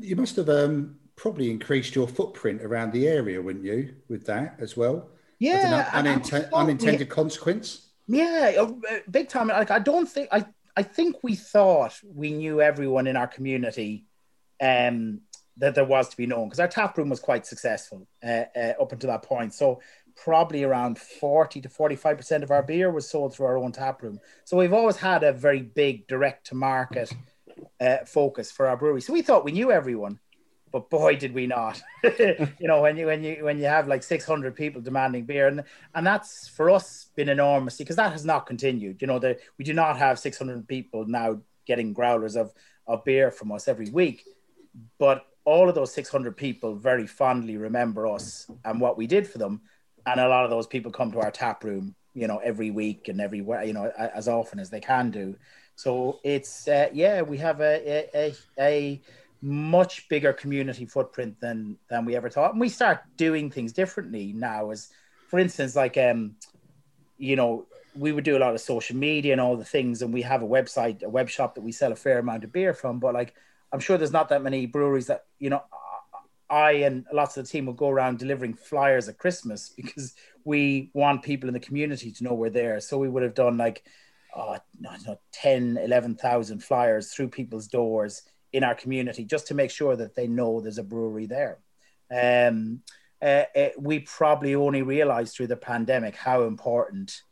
[0.00, 4.56] You must have um, probably increased your footprint around the area, wouldn't you, with that
[4.58, 5.10] as well?
[5.38, 7.90] Yeah, unintended, unintended consequence.
[8.08, 8.72] Yeah, uh,
[9.10, 9.48] big time.
[9.48, 10.46] Like I don't think I.
[10.78, 14.04] I think we thought we knew everyone in our community
[14.60, 15.22] um,
[15.56, 18.72] that there was to be known because our tap room was quite successful uh, uh,
[18.78, 19.54] up until that point.
[19.54, 19.80] So
[20.16, 24.18] probably around 40 to 45% of our beer was sold through our own tap room.
[24.44, 27.12] So we've always had a very big direct to market
[27.80, 29.00] uh, focus for our brewery.
[29.00, 30.18] So we thought we knew everyone,
[30.72, 31.82] but boy, did we not.
[32.18, 35.62] you know, when you, when you, when you have like 600 people demanding beer and,
[35.94, 39.00] and that's for us been enormous because that has not continued.
[39.00, 42.52] You know, that we do not have 600 people now getting growlers of,
[42.86, 44.24] of beer from us every week,
[44.98, 49.38] but all of those 600 people very fondly remember us and what we did for
[49.38, 49.62] them.
[50.06, 53.08] And a lot of those people come to our tap room, you know, every week
[53.08, 55.36] and every, you know, as often as they can do.
[55.74, 59.00] So it's, uh, yeah, we have a, a, a,
[59.42, 62.52] much bigger community footprint than, than we ever thought.
[62.52, 64.88] And we start doing things differently now as,
[65.28, 66.36] for instance, like, um,
[67.18, 70.00] you know, we would do a lot of social media and all the things.
[70.00, 72.52] And we have a website, a web shop that we sell a fair amount of
[72.52, 73.34] beer from, but like,
[73.72, 75.62] I'm sure there's not that many breweries that you know.
[76.48, 80.90] I and lots of the team will go around delivering flyers at Christmas because we
[80.94, 82.80] want people in the community to know we're there.
[82.80, 83.84] So we would have done like,
[84.34, 85.00] oh, not
[85.32, 90.26] 10, 11,000 flyers through people's doors in our community just to make sure that they
[90.26, 91.58] know there's a brewery there.
[92.10, 92.82] Um,
[93.20, 97.22] uh, uh, we probably only realized through the pandemic how important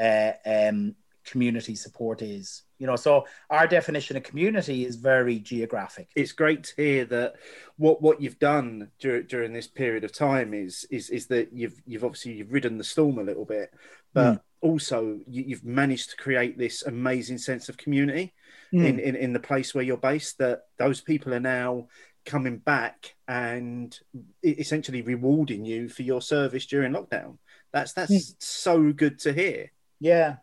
[0.00, 6.08] uh, um, community support is you know so our definition of community is very geographic
[6.14, 7.34] it's great to hear that
[7.76, 11.80] what what you've done during, during this period of time is is is that you've
[11.86, 13.72] you've obviously you've ridden the storm a little bit
[14.12, 14.40] but mm.
[14.60, 18.32] also you, have managed to create this amazing sense of community
[18.72, 18.84] mm.
[18.84, 21.86] in, in in the place where you're based that those people are now
[22.24, 24.00] coming back and
[24.42, 27.36] essentially rewarding you for your service during lockdown
[27.72, 28.34] that's that's mm.
[28.38, 30.36] so good to hear yeah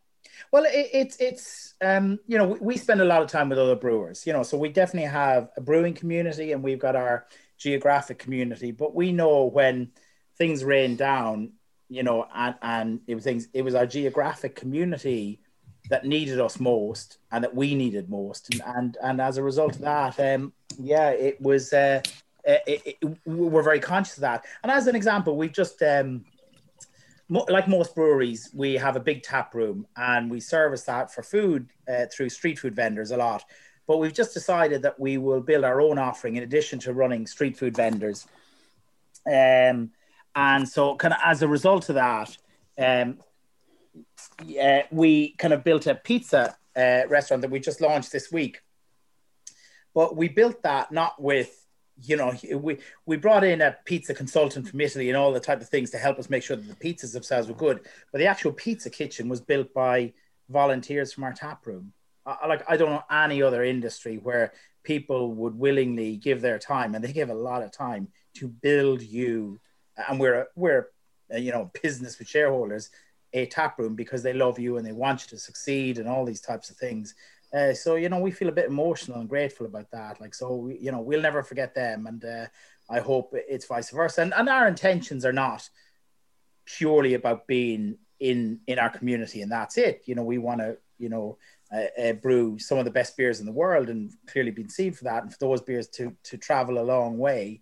[0.52, 3.60] well, it, it's it's um, you know we, we spend a lot of time with
[3.60, 7.28] other brewers, you know, so we definitely have a brewing community and we've got our
[7.58, 9.91] geographic community, but we know when
[10.38, 11.52] things rain down,
[11.89, 15.39] you know, and and it was things it was our geographic community
[15.89, 19.76] that needed us most and that we needed most, and and, and as a result
[19.76, 21.74] of that, um, yeah, it was.
[21.74, 22.02] Uh,
[22.44, 24.44] it, it, we're very conscious of that.
[24.63, 26.26] And as an example, we've just um,
[27.32, 31.70] like most breweries, we have a big tap room and we service that for food
[31.88, 33.44] uh, through street food vendors a lot.
[33.88, 37.26] But we've just decided that we will build our own offering in addition to running
[37.26, 38.28] street food vendors.
[39.26, 39.91] Um,
[40.36, 42.38] and so, kind of as a result of that,
[42.78, 43.20] um,
[44.62, 48.62] uh, we kind of built a pizza uh, restaurant that we just launched this week.
[49.94, 51.61] But we built that not with
[52.04, 55.62] you know, we we brought in a pizza consultant from Italy and all the type
[55.62, 57.82] of things to help us make sure that the pizzas themselves were good.
[58.12, 60.14] But the actual pizza kitchen was built by
[60.50, 61.94] volunteers from our tap room.
[62.26, 66.96] I, like I don't know any other industry where people would willingly give their time,
[66.96, 69.60] and they give a lot of time to build you.
[70.10, 70.90] And we're we're
[71.34, 72.90] uh, you know business with shareholders
[73.34, 76.26] a tap room because they love you and they want you to succeed and all
[76.26, 77.16] these types of things.
[77.54, 80.22] Uh, so you know we feel a bit emotional and grateful about that.
[80.22, 82.46] Like so, we, you know we'll never forget them, and uh,
[82.90, 84.22] I hope it's vice versa.
[84.22, 85.70] And, and our intentions are not
[86.66, 90.04] purely about being in in our community, and that's it.
[90.06, 91.38] You know we want to you know
[91.74, 94.94] uh, uh, brew some of the best beers in the world, and clearly been seen
[94.94, 97.62] for that, and for those beers to to travel a long way.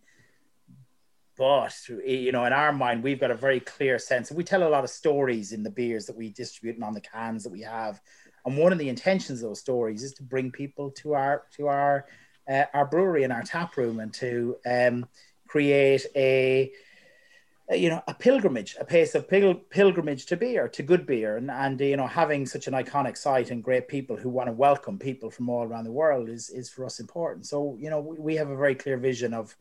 [1.35, 4.67] But you know, in our mind, we've got a very clear sense, we tell a
[4.67, 7.61] lot of stories in the beers that we distribute and on the cans that we
[7.61, 8.01] have
[8.45, 11.67] and one of the intentions of those stories is to bring people to our to
[11.67, 12.05] our
[12.49, 15.05] uh, our brewery and our tap room and to um,
[15.47, 16.71] create a,
[17.71, 21.37] you know a pilgrimage a place of pil- pilgrimage to beer to good beer.
[21.37, 24.53] And and you know having such an iconic site and great people who want to
[24.53, 27.45] welcome people from all around the world is is for us important.
[27.45, 29.55] So you know we, we have a very clear vision of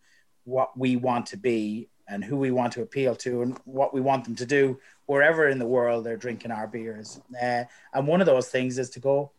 [0.45, 4.01] what we want to be and who we want to appeal to and what we
[4.01, 7.21] want them to do wherever in the world they're drinking our beers.
[7.41, 9.33] Uh, and one of those things is to go,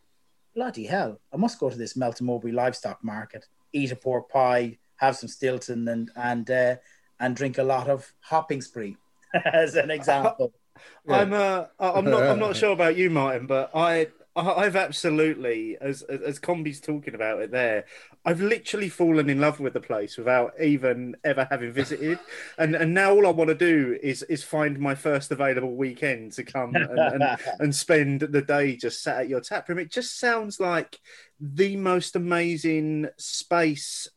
[0.54, 4.78] bloody hell, I must go to this Melton Mowbray livestock market, eat a pork pie,
[4.96, 6.76] have some Stilton, and and uh,
[7.20, 8.96] and drink a lot of hopping spree,
[9.44, 10.52] as an example.
[11.08, 16.02] I'm uh, I'm not I'm not sure about you, Martin, but I I've absolutely, as
[16.02, 17.84] as Combi's talking about it there,
[18.24, 22.18] I've literally fallen in love with the place without even ever having visited,
[22.58, 26.32] and and now all I want to do is is find my first available weekend
[26.32, 29.80] to come and, and, and spend the day just sat at your tap room.
[29.80, 31.00] It just sounds like
[31.40, 34.08] the most amazing space,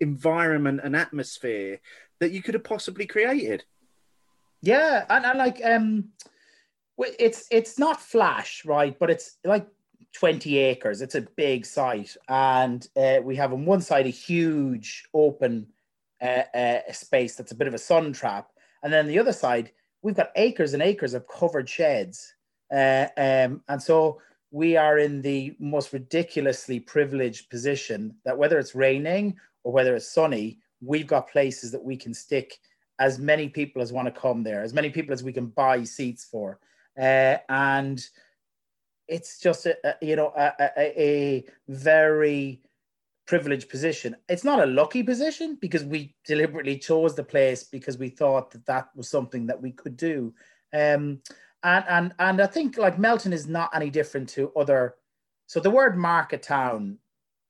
[0.00, 1.80] environment, and atmosphere
[2.18, 3.64] that you could have possibly created.
[4.60, 6.08] Yeah, and, and like um
[7.18, 8.98] it's it's not flash, right?
[8.98, 9.66] But it's like
[10.14, 11.02] 20 acres.
[11.02, 15.66] It's a big site, and uh, we have on one side a huge open
[16.20, 18.50] uh, uh, space that's a bit of a sun trap,
[18.82, 22.34] and then the other side we've got acres and acres of covered sheds,
[22.74, 28.74] uh, um, and so we are in the most ridiculously privileged position that whether it's
[28.74, 29.34] raining
[29.64, 32.58] or whether it's sunny, we've got places that we can stick
[32.98, 35.82] as many people as want to come there, as many people as we can buy
[35.82, 36.58] seats for
[36.98, 38.04] uh, and
[39.08, 42.62] it's just a, a you know a, a, a, very
[43.26, 44.16] privileged position.
[44.28, 48.66] It's not a lucky position because we deliberately chose the place because we thought that
[48.66, 50.34] that was something that we could do.
[50.72, 51.20] Um,
[51.62, 54.96] and and and I think like Melton is not any different to other.
[55.46, 56.98] So the word market town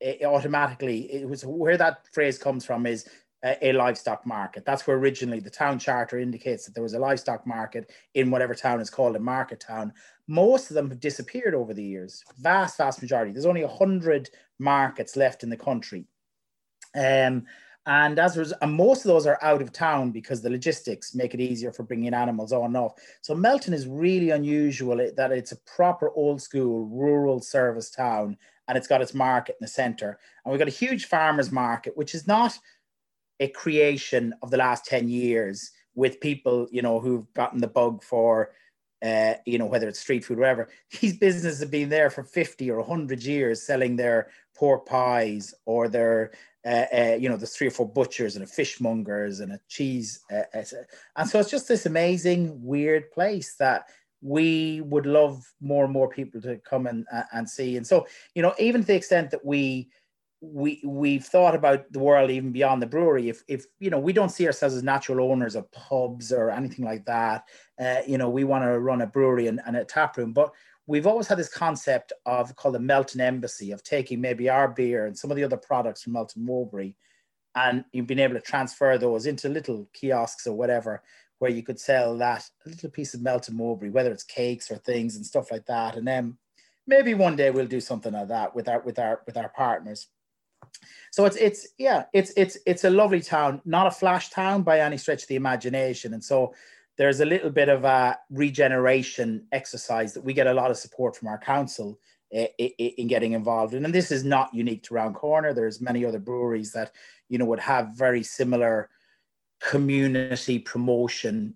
[0.03, 3.09] it automatically it was where that phrase comes from is
[3.45, 4.65] a, livestock market.
[4.65, 8.55] That's where originally the town charter indicates that there was a livestock market in whatever
[8.55, 9.93] town is called a market town.
[10.29, 12.23] Most of them have disappeared over the years.
[12.39, 13.33] Vast, vast majority.
[13.33, 16.07] There's only hundred markets left in the country.
[16.95, 17.47] Um,
[17.85, 21.35] and as was, and most of those are out of town because the logistics make
[21.35, 22.93] it easier for bringing animals on and off.
[23.23, 28.37] So Melton is really unusual that it's a proper old school rural service town,
[28.69, 30.21] and it's got its market in the centre.
[30.45, 32.57] And we've got a huge farmers market, which is not
[33.43, 38.05] a creation of the last 10 years with people, you know, who've gotten the bug
[38.05, 38.53] for,
[39.05, 40.69] uh, you know, whether it's street food, whatever.
[41.01, 45.89] These businesses have been there for 50 or 100 years selling their pork pies or
[45.89, 46.31] their,
[46.65, 50.21] uh, uh, you know, there's three or four butchers and a fishmongers and a cheese.
[50.33, 50.63] Uh, uh,
[51.17, 53.89] and so it's just this amazing, weird place that
[54.21, 57.77] we would love more and more people to come and, and see.
[57.77, 59.91] And so, you know, even to the extent that we,
[60.45, 63.29] we we've thought about the world even beyond the brewery.
[63.29, 66.85] If if you know we don't see ourselves as natural owners of pubs or anything
[66.85, 67.45] like that,
[67.81, 70.53] uh, you know we want to run a brewery and, and a tap room, but
[70.89, 75.07] we've always had this concept of called the Melton Embassy of taking maybe our beer
[75.07, 76.95] and some of the other products from Melton Mowbray,
[77.55, 81.05] and you've been able to transfer those into little kiosks or whatever
[81.39, 85.15] where you could sell that little piece of Melton Mowbray, whether it's cakes or things
[85.15, 86.37] and stuff like that, and then
[86.89, 90.09] maybe one day we'll do something like that with our with our with our partners.
[91.11, 94.81] So it's it's yeah, it's it's it's a lovely town, not a flash town by
[94.81, 96.15] any stretch of the imagination.
[96.15, 96.55] And so
[96.97, 101.17] there's a little bit of a regeneration exercise that we get a lot of support
[101.17, 101.99] from our council
[102.33, 103.85] eh, in getting involved in.
[103.85, 105.53] And this is not unique to Round Corner.
[105.53, 106.93] There's many other breweries that
[107.29, 108.89] you know would have very similar
[109.61, 111.55] community promotion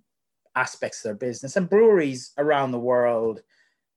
[0.55, 1.57] aspects of their business.
[1.57, 3.43] And breweries around the world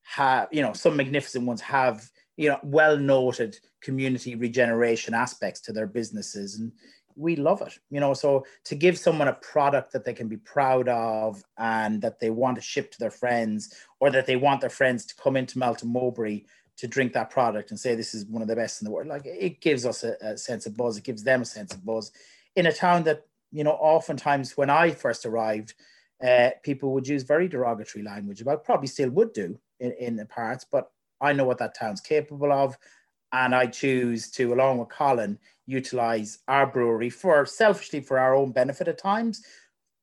[0.04, 5.74] have, you know, some magnificent ones have you know well noted community regeneration aspects to
[5.74, 6.72] their businesses and
[7.16, 8.14] we love it you know.
[8.14, 12.30] So to give someone a product that they can be proud of and that they
[12.30, 15.60] want to ship to their friends or that they want their friends to come into
[15.60, 16.44] Melton Mowbray
[16.78, 19.08] to drink that product and say this is one of the best in the world
[19.08, 20.98] like it gives us a, a sense of buzz.
[20.98, 22.14] It gives them a sense of buzz.
[22.56, 25.74] In a town that you know oftentimes when i first arrived
[26.24, 30.26] uh, people would use very derogatory language about probably still would do in, in the
[30.26, 30.92] parts but
[31.22, 32.78] I know what that town's capable of.
[33.32, 38.52] And I choose to, along with Colin, utilize our brewery for selfishly for our own
[38.52, 39.44] benefit at times,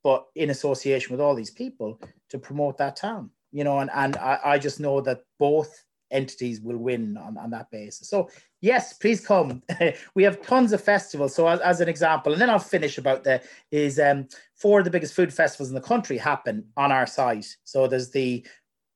[0.05, 2.01] but in association with all these people
[2.31, 3.31] to promote that town.
[3.53, 7.51] You know, and, and I, I just know that both entities will win on, on
[7.51, 8.09] that basis.
[8.09, 9.63] So yes, please come.
[10.15, 11.35] we have tons of festivals.
[11.35, 14.85] So as, as, an example, and then I'll finish about the is um, four of
[14.85, 17.57] the biggest food festivals in the country happen on our site.
[17.65, 18.47] So there's the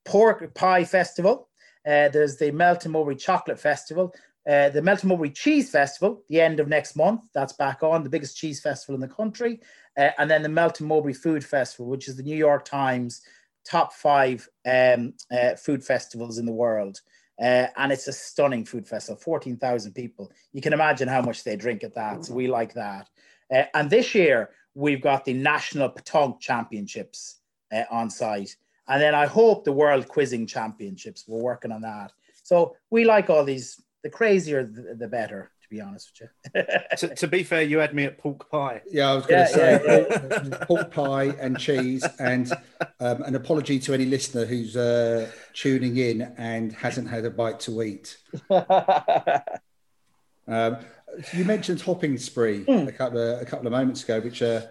[0.04, 1.48] Pork Pie Festival,
[1.86, 4.14] uh, there's the Melton Mowbray Chocolate Festival,
[4.48, 7.22] uh, the Melton Mowbray Cheese Festival, the end of next month.
[7.34, 9.60] That's back on, the biggest cheese festival in the country.
[9.98, 13.22] Uh, and then the Melton Mowbray Food Festival, which is the New York Times
[13.64, 17.00] top five um, uh, food festivals in the world.
[17.40, 20.30] Uh, and it's a stunning food festival, 14,000 people.
[20.52, 22.24] You can imagine how much they drink at that.
[22.24, 23.08] So we like that.
[23.54, 27.36] Uh, and this year, we've got the National Pétanque Championships
[27.90, 28.56] on site.
[28.88, 31.24] And then I hope the World Quizzing Championships.
[31.26, 32.12] We're working on that.
[32.42, 33.80] So we like all these.
[34.02, 36.62] The crazier, the, the better to be honest with you.
[36.96, 38.82] to, to, be fair, you had me at pork pie.
[38.90, 40.04] Yeah, I was going to yeah, say yeah,
[40.50, 40.58] yeah.
[40.66, 42.04] pork pie and cheese.
[42.18, 42.52] And
[42.98, 47.60] um, an apology to any listener who's uh, tuning in and hasn't had a bite
[47.60, 48.18] to eat.
[48.50, 48.66] um,
[51.32, 52.88] you mentioned hopping spree mm.
[52.88, 54.62] a, couple of, a couple of moments ago, which uh,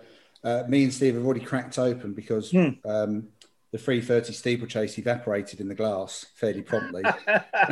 [0.43, 2.51] uh, me and Steve have already cracked open because.
[2.51, 2.85] Mm.
[2.85, 3.29] Um,
[3.71, 7.03] the 330 steeplechase evaporated in the glass fairly promptly.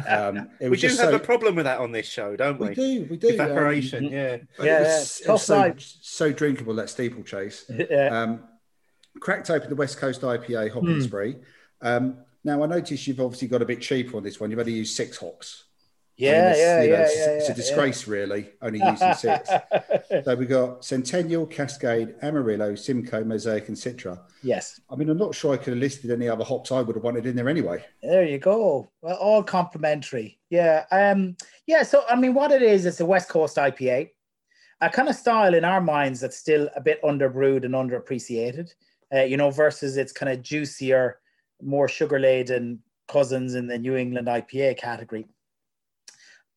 [0.07, 2.69] Um, we do have so, a problem with that on this show, don't we?
[2.69, 3.29] We do, we do.
[3.29, 4.37] Evaporation, um, yeah.
[4.61, 7.69] Yeah, it was, it was so, so, drinkable, that steeplechase.
[7.89, 8.21] yeah.
[8.21, 8.43] Um,
[9.19, 11.03] cracked open the West Coast IPA hopping mm.
[11.03, 11.35] spree.
[11.81, 14.49] Um, now, I noticed you've obviously got a bit cheaper on this one.
[14.49, 15.65] You've only used six hops.
[16.17, 18.13] Yeah, yeah, yeah, it's, yeah, It's a disgrace, yeah.
[18.13, 19.49] really, only using six.
[20.25, 24.19] so we've got Centennial, Cascade, Amarillo, Simcoe, Mosaic, and Citra.
[24.41, 24.81] Yes.
[24.89, 27.03] I mean, I'm not sure I could have listed any other hops I would have
[27.03, 27.85] wanted in there anyway.
[28.01, 28.89] There you go.
[29.03, 30.39] Well, all complimentary.
[30.49, 30.85] Yeah.
[30.91, 31.37] Um.
[31.67, 31.83] Yeah.
[31.83, 34.09] So I mean, what it is, it's a West Coast IPA,
[34.81, 38.73] a kind of style in our minds that's still a bit underbrewed and underappreciated.
[39.13, 41.19] Uh, you know, versus its kind of juicier,
[41.61, 45.27] more sugar laden cousins in the New England IPA category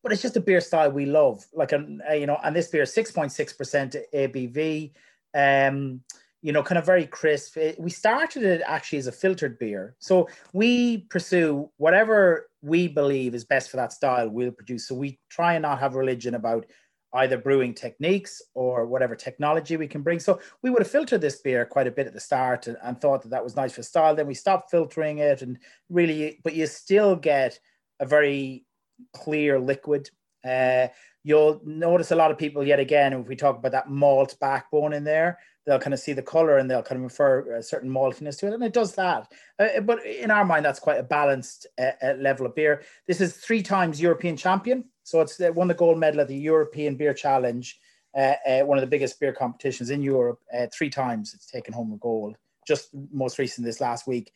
[0.03, 1.45] but it's just a beer style we love.
[1.53, 4.91] Like, a, a you know, and this beer, 6.6% ABV,
[5.33, 6.01] um,
[6.41, 7.57] you know, kind of very crisp.
[7.57, 9.95] It, we started it actually as a filtered beer.
[9.99, 14.87] So we pursue whatever we believe is best for that style, we'll produce.
[14.87, 16.65] So we try and not have religion about
[17.13, 20.19] either brewing techniques or whatever technology we can bring.
[20.19, 22.99] So we would have filtered this beer quite a bit at the start and, and
[22.99, 24.15] thought that that was nice for style.
[24.15, 25.59] Then we stopped filtering it and
[25.89, 27.59] really, but you still get
[27.99, 28.65] a very
[29.13, 30.09] clear liquid.
[30.45, 30.87] Uh,
[31.23, 34.93] you'll notice a lot of people yet again if we talk about that malt backbone
[34.93, 37.89] in there they'll kind of see the color and they'll kind of refer a certain
[37.89, 39.31] maltiness to it and it does that.
[39.59, 42.81] Uh, but in our mind that's quite a balanced uh, uh level of beer.
[43.07, 46.95] This is three times european champion so it's won the gold medal at the european
[46.95, 47.79] beer challenge
[48.17, 50.39] uh, uh, one of the biggest beer competitions in europe
[50.73, 52.35] three times it's taken home a gold
[52.67, 54.31] just most recent this last week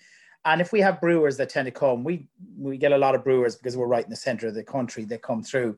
[0.45, 2.27] and if we have brewers that tend to come, we
[2.57, 5.03] we get a lot of brewers because we're right in the center of the country.
[5.03, 5.77] They come through.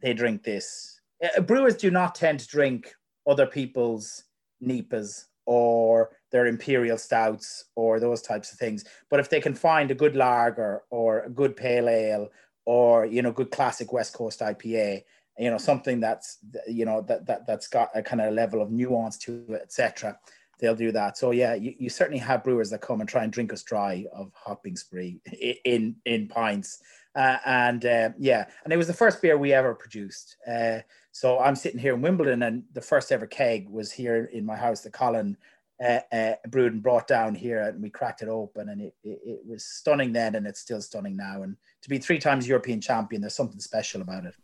[0.00, 1.00] They drink this.
[1.22, 2.94] Uh, brewers do not tend to drink
[3.26, 4.24] other people's
[4.64, 8.84] NEIPAs or their imperial stouts or those types of things.
[9.10, 12.28] But if they can find a good lager or a good pale ale
[12.64, 15.02] or you know good classic West Coast IPA,
[15.38, 18.70] you know something that's you know that that that's got a kind of level of
[18.70, 20.18] nuance to it, etc
[20.58, 21.16] they'll do that.
[21.16, 24.06] So yeah, you, you certainly have brewers that come and try and drink us dry
[24.12, 25.20] of hopping spree
[25.64, 26.82] in in pints.
[27.14, 30.36] Uh, and uh, yeah, and it was the first beer we ever produced.
[30.46, 30.78] Uh,
[31.10, 34.56] so I'm sitting here in Wimbledon, and the first ever keg was here in my
[34.56, 34.82] house.
[34.82, 35.36] The Colin
[35.82, 39.18] uh, uh, brewed and brought down here, and we cracked it open, and it, it,
[39.24, 41.42] it was stunning then, and it's still stunning now.
[41.42, 44.34] And to be three times European champion, there's something special about it.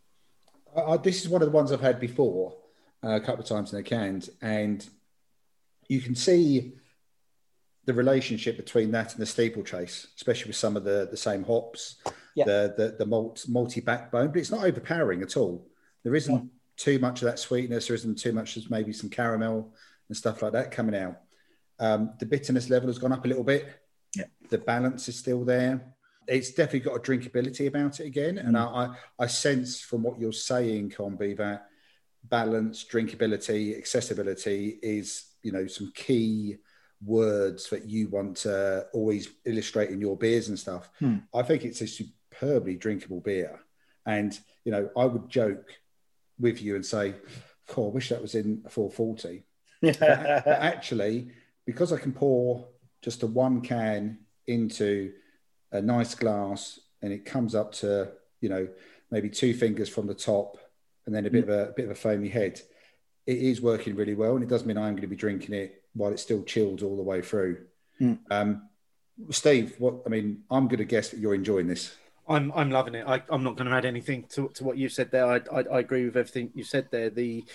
[0.75, 2.55] Uh, this is one of the ones I've had before,
[3.03, 4.89] a couple of times in the cans, and
[5.87, 6.73] you can see
[7.85, 11.97] the relationship between that and the steeplechase, especially with some of the the same hops,
[12.35, 12.45] yeah.
[12.45, 15.67] the the the malt multi backbone, but it's not overpowering at all.
[16.03, 16.49] There isn't yeah.
[16.77, 17.87] too much of that sweetness.
[17.87, 19.73] There isn't too much as maybe some caramel
[20.07, 21.17] and stuff like that coming out.
[21.79, 23.67] Um, the bitterness level has gone up a little bit.
[24.15, 24.25] Yeah.
[24.49, 25.93] The balance is still there.
[26.27, 28.35] It's definitely got a drinkability about it again.
[28.35, 28.47] Mm.
[28.47, 31.67] And I, I sense from what you're saying, Combi, that
[32.23, 36.57] balance, drinkability, accessibility is you know some key
[37.05, 40.89] words that you want to always illustrate in your beers and stuff.
[40.99, 41.17] Hmm.
[41.33, 43.59] I think it's a superbly drinkable beer.
[44.05, 45.71] And, you know, I would joke
[46.39, 47.15] with you and say,
[47.67, 49.43] "Cool, I wish that was in 440.
[49.81, 51.31] but, but actually,
[51.65, 52.67] because I can pour
[53.01, 55.13] just a one can into
[55.71, 58.67] a nice glass and it comes up to, you know,
[59.11, 60.57] maybe two fingers from the top
[61.05, 62.59] and then a bit of a, a bit of a foamy head
[63.25, 65.83] it is working really well, and it does mean I'm going to be drinking it
[65.93, 67.65] while it's still chilled all the way through.
[67.99, 68.19] Mm.
[68.29, 68.69] Um,
[69.29, 71.95] Steve, what I mean, I'm going to guess that you're enjoying this.
[72.27, 73.05] I'm I'm loving it.
[73.07, 75.27] I, am not going to add anything to, to what you've said there.
[75.27, 77.09] I, I, I agree with everything you said there.
[77.09, 77.45] The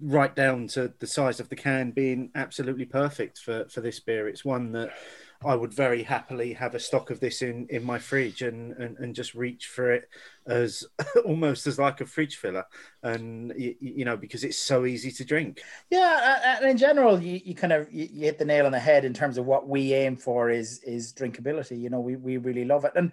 [0.00, 4.28] right down to the size of the can being absolutely perfect for for this beer.
[4.28, 4.92] It's one that
[5.42, 8.98] I would very happily have a stock of this in, in my fridge and, and,
[8.98, 10.08] and just reach for it
[10.46, 10.84] as
[11.24, 12.64] almost as like a fridge filler.
[13.02, 15.62] And, you, you know, because it's so easy to drink.
[15.88, 16.58] Yeah.
[16.58, 19.06] And in general, you, you kind of, you, you hit the nail on the head
[19.06, 21.80] in terms of what we aim for is, is drinkability.
[21.80, 22.92] You know, we, we really love it.
[22.94, 23.10] And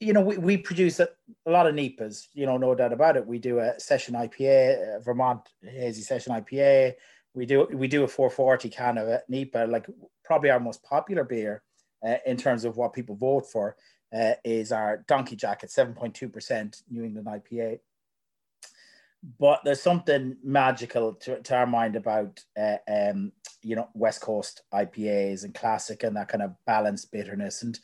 [0.00, 1.08] you know, we, we produce a,
[1.46, 3.26] a, lot of NEIPAs, you know, no doubt about it.
[3.26, 6.94] We do a session IPA, uh, Vermont hazy session IPA.
[7.34, 9.86] We do we do a 440 can of NEIPA, like
[10.28, 11.62] probably our most popular beer
[12.06, 13.74] uh, in terms of what people vote for
[14.14, 17.80] uh, is our Donkey Jack at 7.2% New England IPA.
[19.40, 24.62] But there's something magical to, to our mind about, uh, um, you know, West Coast
[24.72, 27.62] IPAs and classic and that kind of balanced bitterness.
[27.62, 27.78] And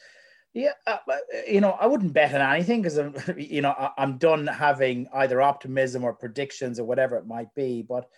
[0.53, 1.16] yeah, uh, uh,
[1.49, 5.42] you know, I wouldn't bet on anything because I'm, you know, I'm done having either
[5.42, 7.82] optimism or predictions or whatever it might be.
[7.82, 8.09] But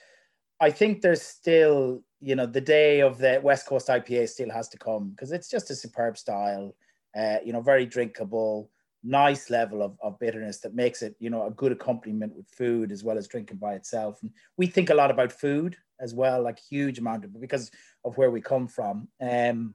[0.61, 4.69] I think there's still, you know, the day of the West Coast IPA still has
[4.71, 6.75] to come because it's just a superb style,
[7.17, 8.71] uh, you know, very drinkable,
[9.03, 12.91] nice level of, of bitterness that makes it, you know, a good accompaniment with food
[12.91, 14.19] as well as drinking by itself.
[14.23, 17.71] And we think a lot about food as well, like huge amount of because
[18.05, 19.09] of where we come from.
[19.21, 19.75] Um,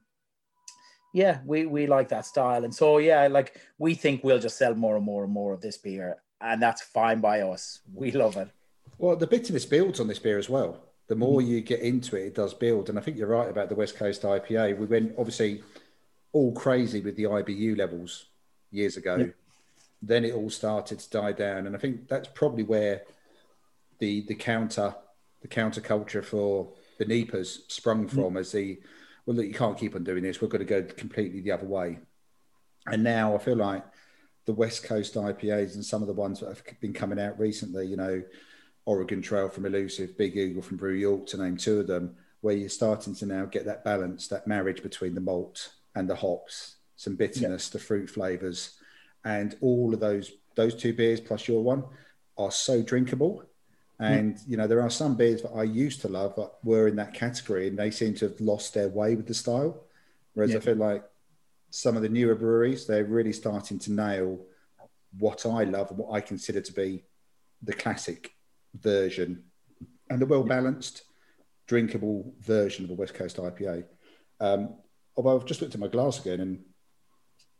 [1.14, 4.76] yeah, we we like that style, and so yeah, like we think we'll just sell
[4.76, 7.82] more and more and more of this beer, and that's fine by us.
[7.94, 8.48] We love it.
[8.98, 10.91] Well, the bitterness builds on this beer as well.
[11.12, 13.68] The more you get into it, it does build, and I think you're right about
[13.68, 14.78] the West Coast IPA.
[14.78, 15.62] We went obviously
[16.32, 18.28] all crazy with the IBU levels
[18.72, 19.18] years ago.
[19.18, 19.26] Yeah.
[20.02, 23.02] Then it all started to die down, and I think that's probably where
[24.00, 24.96] the the counter
[25.42, 28.10] the counterculture for the NEIPAs sprung mm.
[28.10, 28.40] from, mm.
[28.40, 28.80] as the
[29.26, 30.42] well, look, you can't keep on doing this.
[30.42, 32.00] We're going to go completely the other way.
[32.88, 33.84] And now I feel like
[34.46, 37.86] the West Coast IPAs and some of the ones that have been coming out recently,
[37.86, 38.24] you know,
[38.86, 42.56] Oregon Trail from Elusive, Big Eagle from Brew York, to name two of them, where
[42.56, 46.78] you're starting to now get that balance, that marriage between the malt and the hops,
[46.96, 47.74] some bitterness, yeah.
[47.74, 48.78] the fruit flavors,
[49.24, 51.84] and all of those those two beers plus your one
[52.38, 53.46] are so drinkable
[54.02, 54.20] Mm.
[54.20, 56.96] And you know, there are some beers that I used to love that were in
[56.96, 59.84] that category, and they seem to have lost their way with the style.
[60.34, 60.58] Whereas yeah.
[60.58, 61.04] I feel like
[61.70, 64.40] some of the newer breweries, they're really starting to nail
[65.20, 67.04] what I love and what I consider to be
[67.62, 68.34] the classic
[68.76, 69.44] version
[70.10, 71.04] and the well balanced,
[71.68, 73.86] drinkable version of a West Coast IPA.
[74.40, 74.76] Um,
[75.16, 76.64] although I've just looked at my glass again and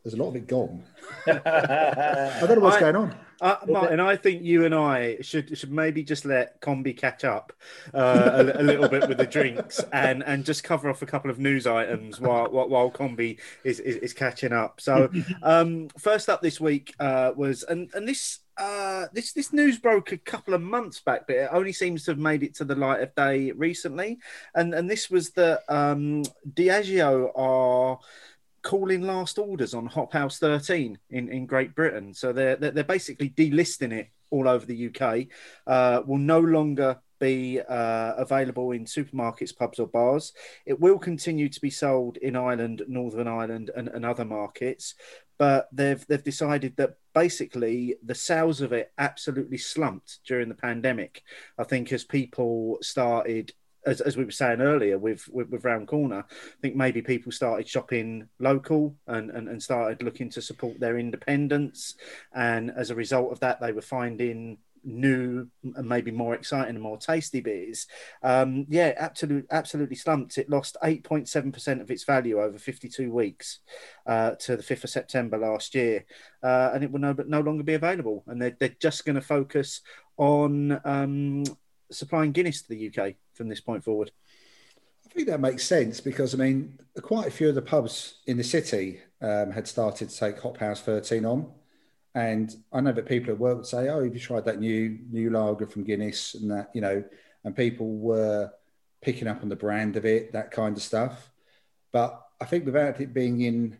[0.04, 0.84] there's a lot of it gone.
[1.28, 3.16] I don't know what's I, going on.
[3.40, 7.54] Uh, Martin, I think you and I should should maybe just let Combi catch up
[7.94, 11.30] uh, a, a, little bit with the drinks and and just cover off a couple
[11.32, 14.82] of news items while while, while Combi is, is, is catching up.
[14.82, 15.12] So,
[15.44, 18.40] um, first up this week uh, was and and this.
[18.62, 22.12] Uh, this this news broke a couple of months back, but it only seems to
[22.12, 24.20] have made it to the light of day recently.
[24.54, 26.22] And and this was that um,
[26.54, 27.98] Diageo are
[28.62, 32.14] calling last orders on Hop House 13 in, in Great Britain.
[32.14, 35.26] So they're, they're basically delisting it all over the UK.
[35.66, 40.34] Uh, will no longer be uh, available in supermarkets, pubs, or bars.
[40.66, 44.96] It will continue to be sold in Ireland, Northern Ireland, and, and other markets.
[45.42, 51.24] But they've they've decided that basically the sales of it absolutely slumped during the pandemic.
[51.58, 53.52] I think as people started
[53.84, 57.32] as, as we were saying earlier with, with, with round corner i think maybe people
[57.32, 61.96] started shopping local and, and and started looking to support their independence
[62.36, 66.82] and as a result of that they were finding new and maybe more exciting and
[66.82, 67.88] more tasty beers
[68.24, 73.60] um yeah absolutely absolutely slumped it lost 8.7% of its value over 52 weeks
[74.08, 76.06] uh, to the 5th of september last year
[76.44, 79.16] uh, and it will no, but no longer be available and they're, they're just going
[79.16, 79.82] to focus
[80.18, 81.44] on um,
[81.92, 84.12] supplying guinness to the uk from this point forward?
[85.12, 88.38] I think that makes sense because I mean, quite a few of the pubs in
[88.38, 91.52] the city um, had started to take Hop House 13 on.
[92.14, 95.00] And I know that people at work would say, "Oh, have you tried that new
[95.10, 97.04] new lager from Guinness?" and that you know,
[97.44, 98.52] and people were
[99.02, 101.32] picking up on the brand of it, that kind of stuff.
[101.92, 103.78] But I think without it being in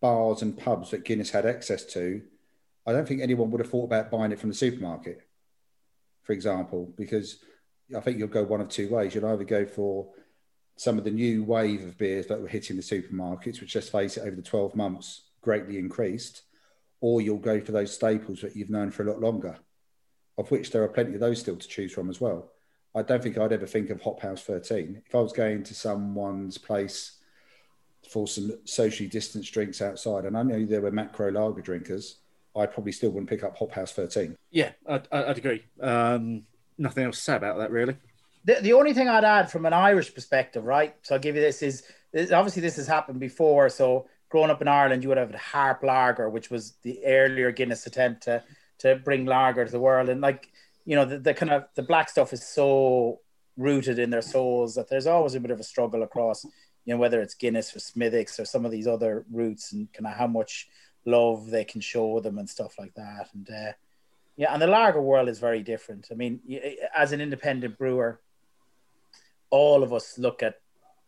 [0.00, 2.22] bars and pubs that Guinness had access to,
[2.86, 5.22] I don't think anyone would have thought about buying it from the supermarket,
[6.22, 7.42] for example, because
[7.96, 9.14] I think you'll go one of two ways.
[9.14, 10.08] You'll either go for
[10.76, 14.16] some of the new wave of beers that were hitting the supermarkets, which let's face
[14.16, 16.42] it, over the 12 months greatly increased,
[17.04, 19.58] or you'll go for those staples that you've known for a lot longer,
[20.38, 22.50] of which there are plenty of those still to choose from as well.
[22.94, 25.02] I don't think I'd ever think of Hop House 13.
[25.04, 27.18] If I was going to someone's place
[28.08, 32.20] for some socially distanced drinks outside, and I know there were macro lager drinkers,
[32.56, 34.34] I probably still wouldn't pick up Hop House 13.
[34.50, 35.62] Yeah, I'd, I'd agree.
[35.82, 36.44] Um,
[36.78, 37.98] nothing else to say about that, really.
[38.46, 40.96] The, the only thing I'd add from an Irish perspective, right?
[41.02, 41.82] So I'll give you this is,
[42.14, 43.68] is obviously this has happened before.
[43.68, 47.86] So growing up in Ireland, you would have Harp Lager, which was the earlier Guinness
[47.86, 48.42] attempt to
[48.78, 50.50] to bring lager to the world, and like
[50.84, 53.20] you know the, the kind of the black stuff is so
[53.56, 56.44] rooted in their souls that there's always a bit of a struggle across,
[56.84, 60.08] you know, whether it's Guinness or Smithwick's or some of these other roots and kind
[60.08, 60.66] of how much
[61.04, 63.28] love they can show them and stuff like that.
[63.34, 63.72] And uh,
[64.36, 66.08] yeah, and the lager world is very different.
[66.10, 66.40] I mean,
[66.92, 68.20] as an independent brewer,
[69.50, 70.56] all of us look at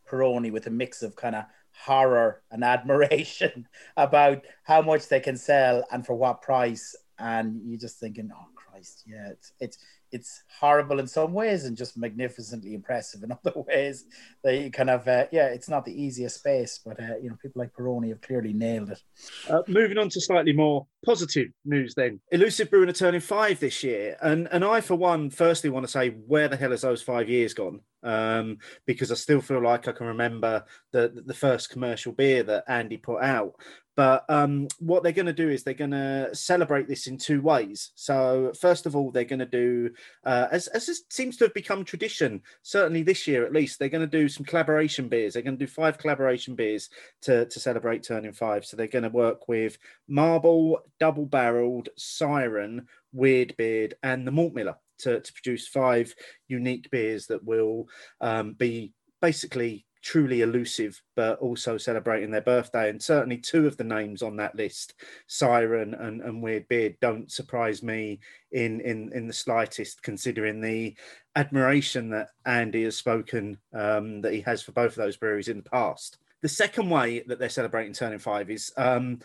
[0.08, 1.46] Peroni with a mix of kind of
[1.84, 6.94] horror and admiration about how much they can sell and for what price.
[7.18, 9.78] And you're just thinking, oh Christ, yeah, it's it's
[10.12, 14.04] it's horrible in some ways and just magnificently impressive in other ways.
[14.42, 17.60] They kind of uh, yeah, it's not the easiest space, but uh, you know people
[17.60, 19.02] like Peroni have clearly nailed it.
[19.48, 23.82] Uh, moving on to slightly more positive news, then Elusive Brewing are turning five this
[23.82, 27.02] year, and and I for one, firstly want to say where the hell has those
[27.02, 27.80] five years gone?
[28.02, 32.64] Um, because I still feel like I can remember the the first commercial beer that
[32.68, 33.54] Andy put out.
[33.96, 37.40] But um, what they're going to do is they're going to celebrate this in two
[37.40, 37.92] ways.
[37.94, 39.90] So, first of all, they're going to do,
[40.24, 43.88] uh, as, as it seems to have become tradition, certainly this year at least, they're
[43.88, 45.32] going to do some collaboration beers.
[45.32, 46.90] They're going to do five collaboration beers
[47.22, 48.66] to, to celebrate turning five.
[48.66, 54.52] So, they're going to work with Marble, Double Barreled, Siren, Weird Beard, and the Malt
[54.52, 56.14] Miller to, to produce five
[56.48, 57.88] unique beers that will
[58.20, 58.92] um, be
[59.22, 62.90] basically truly elusive, but also celebrating their birthday.
[62.90, 64.94] And certainly two of the names on that list,
[65.26, 68.20] Siren and, and Weird Beard, don't surprise me
[68.52, 70.96] in, in, in the slightest, considering the
[71.34, 75.58] admiration that Andy has spoken um, that he has for both of those breweries in
[75.58, 76.18] the past.
[76.42, 79.20] The second way that they're celebrating turning five is um,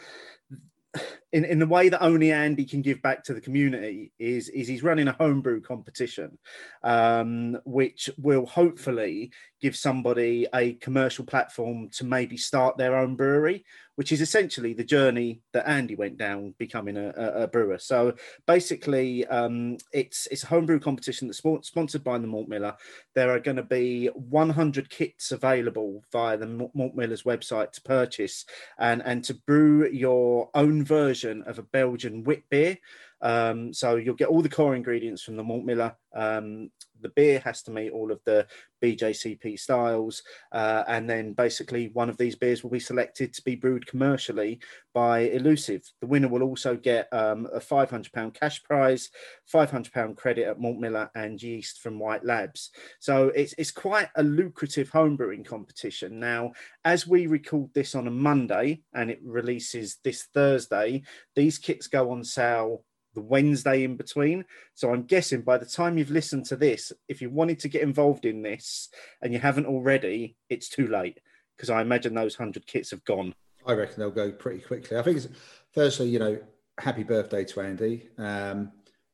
[1.34, 4.68] in, in the way that only Andy can give back to the community is is
[4.68, 6.38] he's running a homebrew competition,
[6.84, 13.64] um, which will hopefully give somebody a commercial platform to maybe start their own brewery,
[13.96, 17.78] which is essentially the journey that Andy went down becoming a, a, a brewer.
[17.78, 18.16] So
[18.46, 22.76] basically, um, it's it's a homebrew competition that's sponsored by the Malt Miller.
[23.16, 28.46] There are going to be 100 kits available via the Malt Miller's website to purchase
[28.78, 32.78] and and to brew your own version of a Belgian wit beer.
[33.22, 35.96] Um, so you'll get all the core ingredients from the Malt Miller.
[36.14, 38.46] Um, the beer has to meet all of the
[38.82, 43.56] BJCP styles, uh, and then basically one of these beers will be selected to be
[43.56, 44.60] brewed commercially
[44.94, 45.84] by Elusive.
[46.00, 49.10] The winner will also get um, a £500 cash prize,
[49.54, 52.72] £500 credit at Malt Miller, and yeast from White Labs.
[53.00, 56.20] So it's it's quite a lucrative homebrewing competition.
[56.20, 56.52] Now,
[56.86, 61.04] as we record this on a Monday and it releases this Thursday,
[61.36, 64.46] these kits go on sale the Wednesday in between.
[64.74, 67.82] So I'm guessing by the time you've listened to this, if you wanted to get
[67.82, 68.90] involved in this
[69.22, 71.20] and you haven't already, it's too late
[71.56, 73.34] because I imagine those 100 kits have gone.
[73.66, 74.98] I reckon they'll go pretty quickly.
[74.98, 75.28] I think it's
[75.74, 76.40] firstly, you know,
[76.80, 78.10] happy birthday to Andy.
[78.18, 78.72] Um,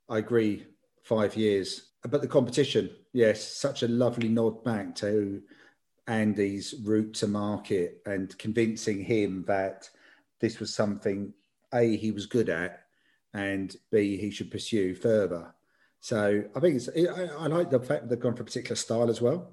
[0.09, 0.65] I agree,
[1.03, 1.89] five years.
[2.07, 5.41] But the competition, yes, such a lovely nod back to
[6.07, 9.89] Andy's route to market and convincing him that
[10.39, 11.33] this was something
[11.73, 12.86] A, he was good at,
[13.37, 15.53] and B he should pursue further.
[15.99, 18.75] So I think it's I, I like the fact that they've gone for a particular
[18.75, 19.51] style as well.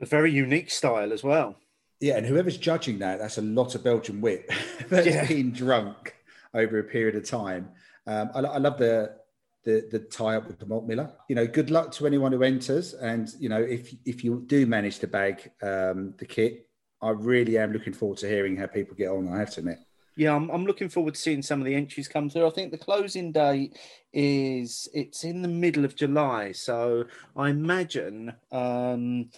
[0.00, 1.56] A very unique style as well.
[2.00, 4.50] Yeah, and whoever's judging that, that's a lot of Belgian wit
[4.88, 5.26] that's yeah.
[5.26, 6.14] been drunk
[6.54, 7.68] over a period of time.
[8.06, 9.16] Um, I, I, love the,
[9.64, 11.12] the the tie up with the Malt Miller.
[11.28, 14.64] You know, good luck to anyone who enters, and you know, if if you do
[14.66, 16.68] manage to bag um, the kit,
[17.02, 19.28] I really am looking forward to hearing how people get on.
[19.28, 19.78] I have to admit
[20.16, 22.46] yeah, I'm, I'm looking forward to seeing some of the entries come through.
[22.46, 23.78] I think the closing date
[24.14, 27.04] is it's in the middle of July, so
[27.36, 29.28] I imagine um,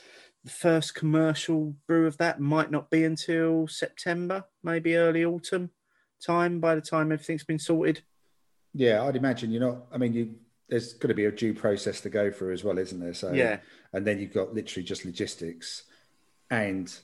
[0.44, 5.70] the first commercial brew of that might not be until September, maybe early autumn
[6.24, 6.60] time.
[6.60, 8.02] By the time everything's been sorted.
[8.72, 9.86] Yeah, I'd imagine you're not.
[9.92, 10.36] I mean, you
[10.68, 13.14] there's going to be a due process to go through as well, isn't there?
[13.14, 13.58] So yeah,
[13.92, 15.82] and then you've got literally just logistics,
[16.50, 16.94] and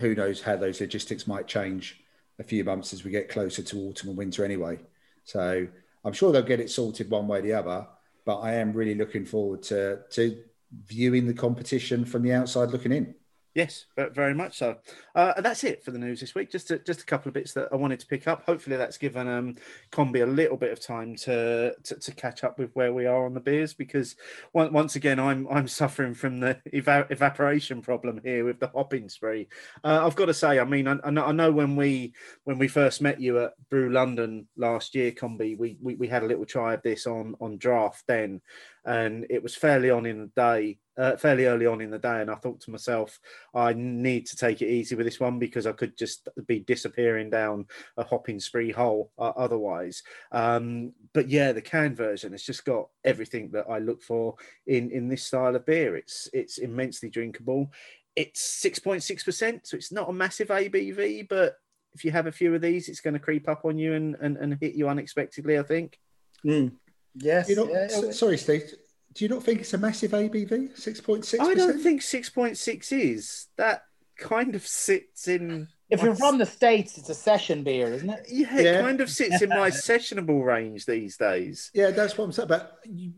[0.00, 1.99] who knows how those logistics might change
[2.40, 4.78] a few months as we get closer to autumn and winter anyway.
[5.24, 5.68] So
[6.04, 7.86] I'm sure they'll get it sorted one way or the other.
[8.24, 10.42] But I am really looking forward to to
[10.86, 13.14] viewing the competition from the outside looking in.
[13.52, 14.76] Yes, very much so.
[15.12, 16.52] Uh, that's it for the news this week.
[16.52, 18.44] Just a, just a couple of bits that I wanted to pick up.
[18.44, 19.56] Hopefully, that's given um,
[19.90, 23.26] Combi a little bit of time to, to, to catch up with where we are
[23.26, 24.14] on the beers because
[24.52, 29.48] once again, I'm I'm suffering from the eva- evaporation problem here with the hopping spree.
[29.82, 33.02] Uh, I've got to say, I mean, I, I, know when we when we first
[33.02, 36.74] met you at Brew London last year, Combi, we, we we had a little try
[36.74, 38.42] of this on on draft then,
[38.84, 42.20] and it was fairly on in the day uh, fairly early on in the day,
[42.20, 43.18] and I thought to myself,
[43.54, 47.30] I need to take it easy with this one because I could just be disappearing
[47.30, 50.02] down a hopping spree hole uh, otherwise.
[50.30, 54.34] Um, but yeah, the can version has just got everything that I look for
[54.66, 55.96] in in this style of beer.
[55.96, 57.70] It's it's immensely drinkable.
[58.14, 61.54] It's six point six percent, so it's not a massive ABV, but
[61.94, 64.16] if you have a few of these, it's going to creep up on you and,
[64.20, 65.58] and, and hit you unexpectedly.
[65.58, 65.98] I think.
[66.44, 66.72] Mm.
[67.14, 67.48] Yes.
[67.48, 68.10] You know, yeah.
[68.12, 68.72] sorry, Steve.
[69.12, 70.78] Do you not think it's a massive ABV?
[70.78, 71.42] Six point six.
[71.42, 73.46] I don't think six point six is.
[73.56, 73.82] That
[74.18, 75.68] kind of sits in.
[75.88, 78.26] If you're from the states, it's a session beer, isn't it?
[78.28, 78.80] Yeah, it yeah.
[78.80, 81.70] kind of sits in my sessionable range these days.
[81.74, 82.48] Yeah, that's what I'm saying.
[82.48, 83.14] But you,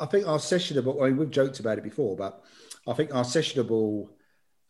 [0.00, 1.00] I think our sessionable.
[1.00, 2.42] I mean, we've joked about it before, but
[2.88, 4.08] I think our sessionable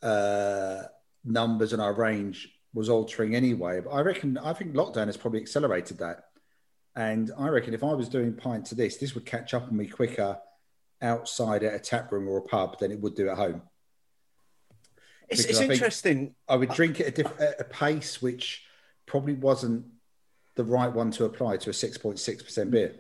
[0.03, 0.83] uh,
[1.25, 3.81] numbers and our range was altering anyway.
[3.81, 6.28] But I reckon, I think lockdown has probably accelerated that.
[6.99, 9.77] And I reckon if I was doing pint to this, this would catch up on
[9.77, 10.37] me quicker
[11.01, 13.63] outside at a tap room or a pub than it would do at home.
[15.29, 16.35] It's, it's I interesting.
[16.49, 18.65] I would drink it at a, diff- at a pace which
[19.07, 19.87] probably wasn't
[20.57, 22.97] the right one to apply to a 6.6% beer.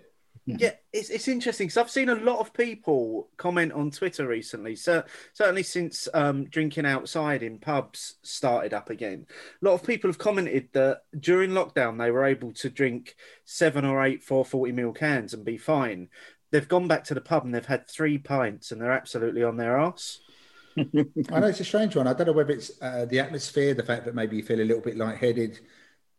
[0.56, 4.76] Yeah, it's, it's interesting because I've seen a lot of people comment on Twitter recently.
[4.76, 5.02] So
[5.34, 9.26] certainly since um, drinking outside in pubs started up again,
[9.60, 13.84] a lot of people have commented that during lockdown they were able to drink seven
[13.84, 16.08] or eight 440 ml cans and be fine.
[16.50, 19.58] They've gone back to the pub and they've had three pints and they're absolutely on
[19.58, 20.20] their ass.
[20.78, 22.06] I know it's a strange one.
[22.06, 24.62] I don't know whether it's uh, the atmosphere, the fact that maybe you feel a
[24.62, 25.60] little bit lightheaded,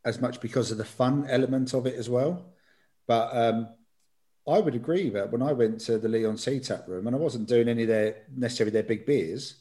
[0.06, 2.54] as much because of the fun element of it as well.
[3.08, 3.70] But um,
[4.50, 7.48] I would agree that when I went to the Leigh-on-Sea tap room and I wasn't
[7.48, 9.56] doing any of their necessarily their big beers,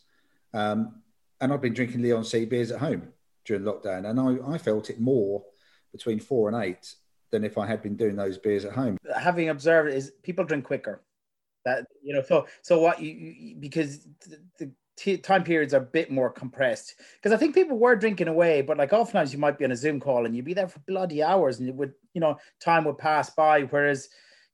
[0.54, 1.02] um,
[1.40, 3.08] and I've been drinking Leigh-on-Sea beers at home
[3.44, 5.44] during lockdown, and I, I felt it more
[5.92, 6.94] between four and eight
[7.30, 8.96] than if I had been doing those beers at home.
[9.14, 11.02] Having observed is people drink quicker.
[11.64, 14.06] That you know, so so what you, you because
[14.58, 14.70] the,
[15.04, 18.62] the time periods are a bit more compressed because I think people were drinking away,
[18.62, 20.80] but like oftentimes you might be on a Zoom call and you'd be there for
[20.86, 24.08] bloody hours and it would you know time would pass by, whereas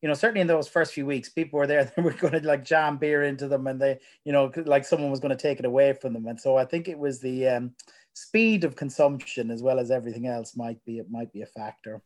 [0.04, 2.46] you know, certainly in those first few weeks, people were there, they were going to
[2.46, 5.58] like jam beer into them and they, you know, like someone was going to take
[5.58, 6.26] it away from them.
[6.26, 7.72] And so I think it was the um,
[8.12, 12.02] speed of consumption as well as everything else might be, it might be a factor.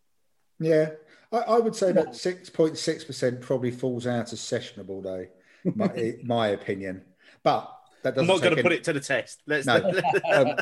[0.61, 0.91] Yeah.
[1.33, 5.31] I, I would say that 6.6% probably falls out as sessionable day,
[5.75, 7.03] my, my opinion.
[7.43, 7.69] But
[8.05, 9.43] that doesn't I'm not going to put it to the test.
[9.49, 9.75] Let's no.
[10.33, 10.55] um,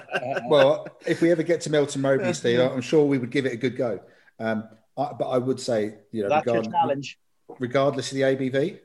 [0.48, 3.52] well, if we ever get to Melton Mowbray, Steve, I'm sure we would give it
[3.52, 4.00] a good go.
[4.40, 7.18] Um, I, but I would say, you know, that's regard, challenge
[7.58, 8.78] regardless of the ABV,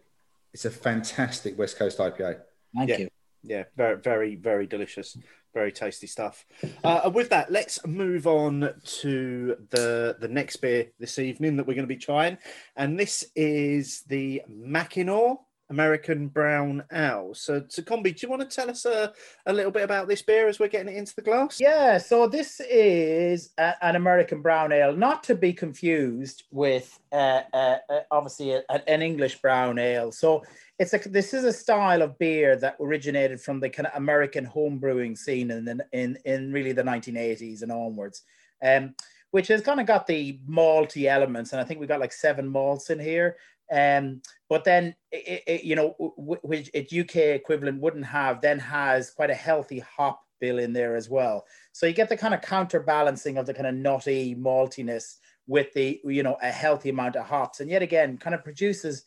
[0.54, 2.40] it's a fantastic West Coast IPA.
[2.76, 2.98] Thank yeah.
[2.98, 3.10] you.
[3.44, 5.18] Yeah, very, very, very delicious,
[5.54, 6.46] very tasty stuff.
[6.84, 11.74] Uh, with that, let's move on to the the next beer this evening that we're
[11.74, 12.38] going to be trying,
[12.76, 15.38] and this is the Mackinaw
[15.72, 17.34] American Brown Ale.
[17.34, 19.14] So, Combi, do you want to tell us a,
[19.46, 21.60] a little bit about this beer as we're getting it into the glass?
[21.60, 27.42] Yeah, so this is a, an American Brown Ale, not to be confused with uh,
[27.54, 30.12] uh, uh obviously a, an English Brown Ale.
[30.12, 30.44] So
[30.78, 34.44] it's a this is a style of beer that originated from the kind of American
[34.44, 38.24] home brewing scene in the, in in really the 1980s and onwards.
[38.64, 38.94] Um,
[39.32, 42.50] which has kind of got the malty elements, and I think we've got like seven
[42.50, 43.38] malts in here.
[43.72, 49.12] Um, but then, it, it, you know, which its UK equivalent wouldn't have, then has
[49.12, 51.46] quite a healthy hop bill in there as well.
[51.72, 55.16] So you get the kind of counterbalancing of the kind of nutty maltiness
[55.48, 57.62] with the, you know, a healthy amount of hops.
[57.62, 59.06] And yet again, kind of produces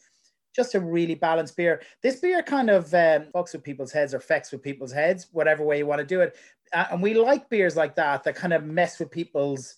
[0.55, 1.83] just a really balanced beer.
[2.03, 5.65] This beer kind of um, fucks with people's heads or fecks with people's heads, whatever
[5.65, 6.37] way you want to do it.
[6.73, 9.77] Uh, and we like beers like that that kind of mess with people's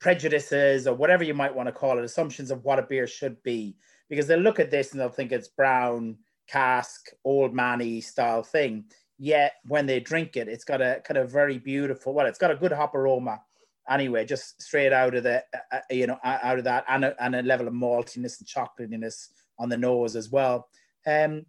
[0.00, 3.42] prejudices or whatever you might want to call it, assumptions of what a beer should
[3.42, 3.76] be.
[4.08, 6.16] Because they'll look at this and they'll think it's brown,
[6.46, 8.84] cask, old manny style thing.
[9.18, 12.50] Yet when they drink it, it's got a kind of very beautiful, well, it's got
[12.50, 13.40] a good hop aroma
[13.88, 17.24] anyway, just straight out of the, uh, uh you know, out of that and a,
[17.24, 19.28] and a level of maltiness and chocolatiness
[19.58, 20.68] on the nose as well.
[21.06, 21.46] Um,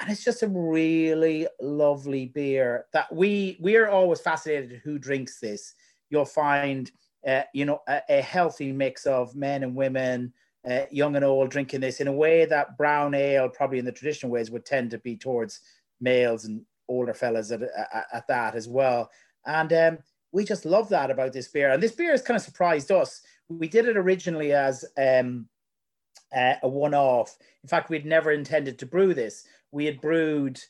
[0.00, 5.40] and it's just a really lovely beer that we we are always fascinated who drinks
[5.40, 5.74] this.
[6.10, 6.90] You'll find
[7.52, 10.32] you know, a, a, healthy mix of men and women,
[10.68, 13.92] uh, young and old, drinking this in a way that brown ale, probably in the
[13.92, 15.60] traditional ways, would tend to be towards
[16.00, 19.10] males and older fellas at, at, at that as well.
[19.46, 19.98] And um,
[20.32, 21.70] we just love that about this beer.
[21.70, 23.22] And this beer has kind of surprised us.
[23.48, 25.48] We did it originally as um,
[26.34, 27.36] uh, a one off.
[27.62, 29.44] In fact, we'd never intended to brew this.
[29.72, 30.60] We had brewed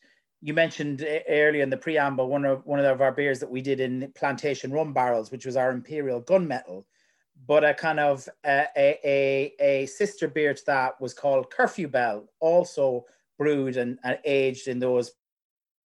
[0.40, 3.80] you mentioned earlier in the preamble one of one of our beers that we did
[3.80, 6.84] in plantation rum barrels, which was our imperial gunmetal.
[7.46, 12.28] But a kind of a, a, a sister beer to that was called Curfew Bell,
[12.40, 13.04] also
[13.38, 15.12] brewed and, and aged in those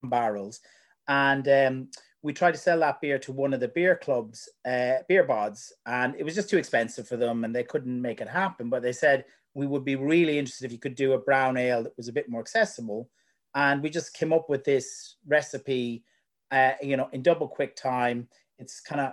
[0.03, 0.61] barrels.
[1.09, 1.88] And um,
[2.22, 5.72] we tried to sell that beer to one of the beer clubs, uh, beer bods,
[5.84, 8.70] and it was just too expensive for them and they couldn't make it happen.
[8.70, 11.82] But they said, we would be really interested if you could do a brown ale
[11.82, 13.11] that was a bit more accessible
[13.55, 16.05] and we just came up with this recipe,
[16.50, 18.28] uh, you know, in double quick time.
[18.59, 19.12] It's kind of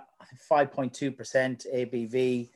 [0.50, 1.16] 5.2%
[1.74, 2.50] ABV.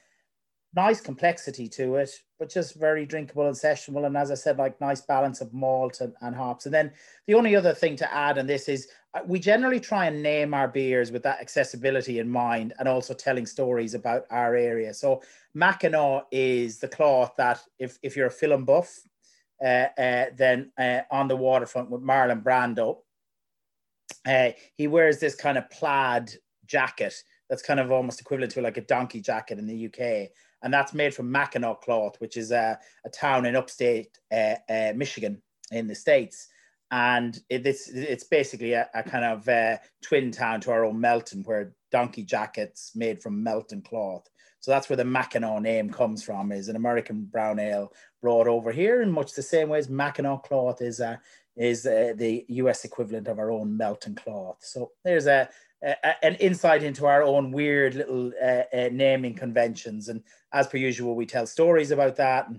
[0.76, 4.06] Nice complexity to it, but just very drinkable and sessionable.
[4.06, 6.66] And as I said, like nice balance of malt and, and hops.
[6.66, 6.92] And then
[7.26, 10.52] the only other thing to add on this is uh, we generally try and name
[10.52, 14.92] our beers with that accessibility in mind and also telling stories about our area.
[14.92, 15.22] So
[15.56, 19.00] Mackinaw is the cloth that if, if you're a film buff,
[19.64, 22.98] then uh, on the waterfront with Marlon Brando,
[24.26, 26.32] uh, he wears this kind of plaid
[26.66, 27.14] jacket
[27.48, 30.30] that's kind of almost equivalent to like a donkey jacket in the UK.
[30.62, 34.92] And that's made from Mackinaw cloth, which is a, a town in upstate uh, uh,
[34.96, 36.48] Michigan in the States.
[36.90, 41.00] And it, it's, it's basically a, a kind of uh, twin town to our own
[41.00, 44.26] Melton, where donkey jackets made from Melton cloth.
[44.64, 47.92] So that's where the Mackinaw name comes from, is an American brown ale
[48.22, 51.20] brought over here in much the same way as Mackinaw cloth is a,
[51.54, 54.56] is uh, the US equivalent of our own Melton cloth.
[54.60, 55.50] So there's a,
[55.82, 60.08] a an insight into our own weird little uh, uh, naming conventions.
[60.08, 60.22] And
[60.54, 62.48] as per usual, we tell stories about that.
[62.48, 62.58] And,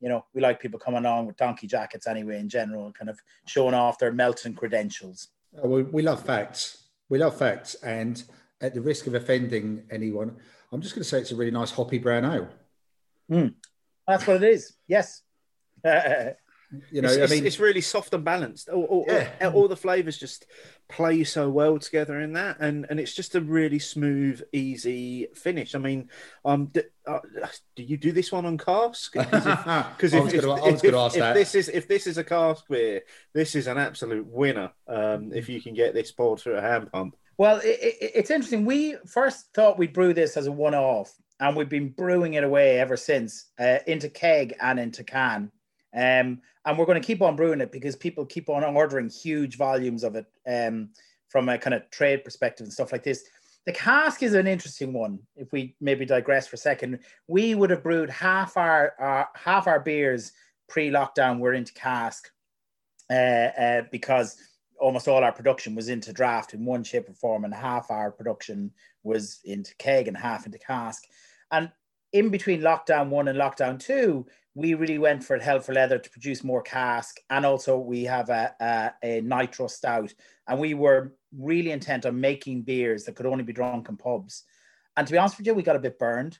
[0.00, 3.20] you know, we like people coming on with donkey jackets anyway, in general, kind of
[3.46, 5.28] showing off their Melton credentials.
[5.62, 6.88] Oh, we, we love facts.
[7.08, 7.76] We love facts.
[7.76, 8.20] And
[8.60, 10.36] at the risk of offending anyone,
[10.74, 12.48] I'm just going to say it's a really nice hoppy brown ale.
[13.30, 13.54] Mm.
[14.06, 14.74] That's what it is.
[14.86, 15.22] Yes.
[16.90, 18.68] You know, it's, I mean, it's, really soft and balanced.
[18.68, 19.30] All, all, yeah.
[19.42, 20.46] all, all the flavors just
[20.88, 25.74] play so well together in that, and and it's just a really smooth, easy finish.
[25.74, 26.08] I mean,
[26.44, 27.20] um, do, uh,
[27.76, 29.12] do you do this one on cask?
[29.12, 33.02] Because if, if, if, if this is if this is a cask beer,
[33.32, 34.72] this is an absolute winner.
[34.88, 37.16] Um, if you can get this poured through a hand pump.
[37.36, 38.64] Well, it, it, it's interesting.
[38.64, 42.78] We first thought we'd brew this as a one-off, and we've been brewing it away
[42.78, 45.50] ever since uh, into keg and into can.
[45.94, 49.56] Um, and we're going to keep on brewing it because people keep on ordering huge
[49.56, 50.90] volumes of it um,
[51.28, 53.24] from a kind of trade perspective and stuff like this.
[53.66, 55.20] The cask is an interesting one.
[55.36, 59.66] If we maybe digress for a second, we would have brewed half our uh, half
[59.66, 60.32] our beers
[60.68, 62.30] pre-lockdown were into cask
[63.10, 64.36] uh, uh, because
[64.84, 68.12] almost all our production was into draft in one shape or form, and half our
[68.12, 68.70] production
[69.02, 71.04] was into keg and half into cask.
[71.50, 71.72] And
[72.12, 75.98] in between lockdown one and lockdown two, we really went for it hell for leather
[75.98, 77.16] to produce more cask.
[77.30, 80.12] And also we have a, a, a, nitro stout.
[80.46, 84.44] And we were really intent on making beers that could only be drunk in pubs.
[84.98, 86.38] And to be honest with you we got a bit burned.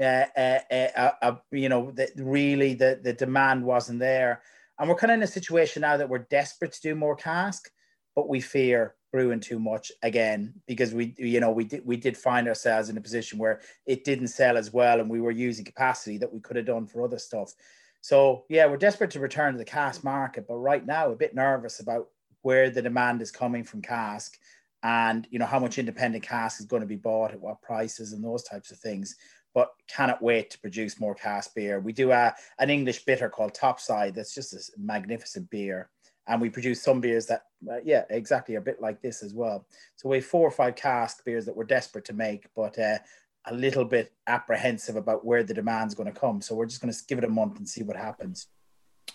[0.00, 4.42] Uh, uh, uh, uh you know the, really the, the demand wasn't there.
[4.80, 7.70] And we're kind of in a situation now that we're desperate to do more cask
[8.14, 12.16] but we fear brewing too much again because we you know we did we did
[12.16, 15.64] find ourselves in a position where it didn't sell as well and we were using
[15.64, 17.52] capacity that we could have done for other stuff.
[18.00, 21.34] So yeah we're desperate to return to the cask market but right now a bit
[21.34, 22.08] nervous about
[22.42, 24.36] where the demand is coming from cask
[24.82, 28.12] and you know how much independent cask is going to be bought at what prices
[28.12, 29.14] and those types of things
[29.54, 31.78] but cannot wait to produce more cask beer.
[31.78, 35.88] We do a, an english bitter called topside that's just a magnificent beer
[36.26, 39.66] and we produce some beers that uh, yeah exactly a bit like this as well
[39.96, 42.98] so we have four or five cask beers that we're desperate to make but uh,
[43.46, 46.92] a little bit apprehensive about where the demand's going to come so we're just going
[46.92, 48.48] to give it a month and see what happens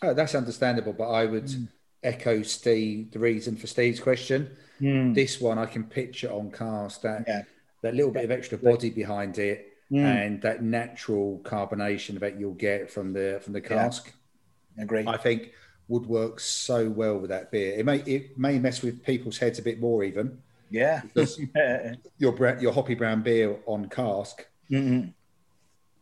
[0.02, 1.68] oh, that's understandable but i would mm.
[2.04, 4.50] echo steve the reason for steve's question
[4.80, 5.14] mm.
[5.14, 7.42] this one i can picture on cask that yeah.
[7.82, 10.00] that little bit of extra body behind it mm.
[10.00, 14.14] and that natural carbonation that you'll get from the from the cask
[14.78, 14.84] yeah.
[14.84, 15.54] agree i think
[15.90, 17.78] would work so well with that beer.
[17.78, 20.42] It may it may mess with people's heads a bit more even.
[20.70, 21.42] Yeah, because
[22.18, 24.48] your your hoppy brown beer on cask.
[24.72, 25.10] Mm-hmm.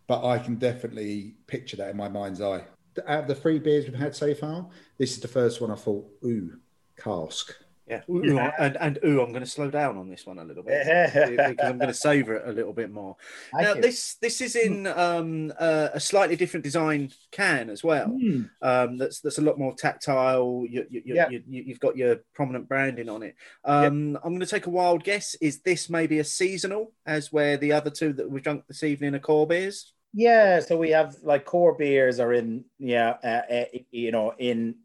[0.06, 2.64] But I can definitely picture that in my mind's eye.
[3.08, 4.68] Out of the three beers we've had so far,
[4.98, 6.58] this is the first one I thought, ooh,
[6.98, 7.54] cask.
[7.90, 10.64] Yeah, ooh, and and ooh, I'm going to slow down on this one a little
[10.64, 13.16] bit because I'm going to savor it a little bit more.
[13.54, 13.82] Thank now, you.
[13.82, 18.10] this this is in um, uh, a slightly different design can as well.
[18.10, 18.50] Mm.
[18.62, 20.66] Um, that's that's a lot more tactile.
[20.70, 21.30] You, you, you, yeah.
[21.30, 23.36] you, have got your prominent branding on it.
[23.64, 24.22] Um, yep.
[24.24, 25.36] I'm going to take a wild guess.
[25.36, 29.16] Is this maybe a seasonal, as where the other two that we've drunk this evening
[29.16, 29.94] are core beers?
[30.14, 34.76] Yeah, so we have like core beers are in yeah, uh, uh, you know, in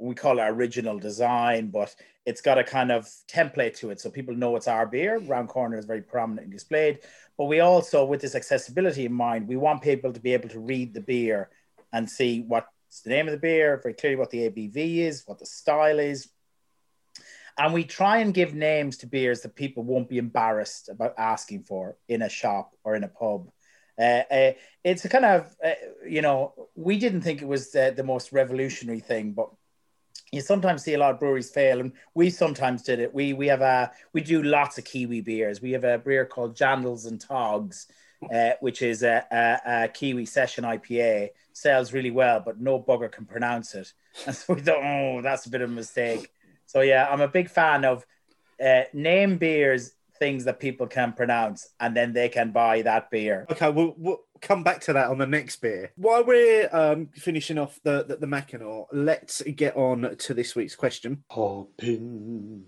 [0.00, 1.94] we call it original design, but
[2.24, 4.00] it's got a kind of template to it.
[4.00, 5.18] So people know it's our beer.
[5.18, 7.00] Round corner is very prominently displayed.
[7.38, 10.58] But we also, with this accessibility in mind, we want people to be able to
[10.58, 11.50] read the beer
[11.92, 15.38] and see what's the name of the beer, very clearly what the ABV is, what
[15.38, 16.28] the style is.
[17.58, 21.62] And we try and give names to beers that people won't be embarrassed about asking
[21.64, 23.48] for in a shop or in a pub.
[23.98, 24.52] Uh, uh,
[24.84, 25.70] it's a kind of, uh,
[26.06, 29.50] you know, we didn't think it was the most revolutionary thing, but
[30.32, 33.14] you sometimes see a lot of breweries fail, and we sometimes did it.
[33.14, 35.62] We we have a we do lots of Kiwi beers.
[35.62, 37.86] We have a beer called Jandals and Togs,
[38.32, 41.30] uh, which is a, a, a, Kiwi session IPA.
[41.52, 43.92] Sells really well, but no bugger can pronounce it.
[44.26, 46.32] And so we thought, oh, that's a bit of a mistake.
[46.66, 48.06] So yeah, I'm a big fan of
[48.64, 53.46] uh, name beers things that people can pronounce, and then they can buy that beer.
[53.50, 55.92] Okay, we'll, we'll come back to that on the next beer.
[55.96, 60.76] While we're um, finishing off the, the, the Mackinaw, let's get on to this week's
[60.76, 61.24] question.
[61.30, 62.64] Opinions,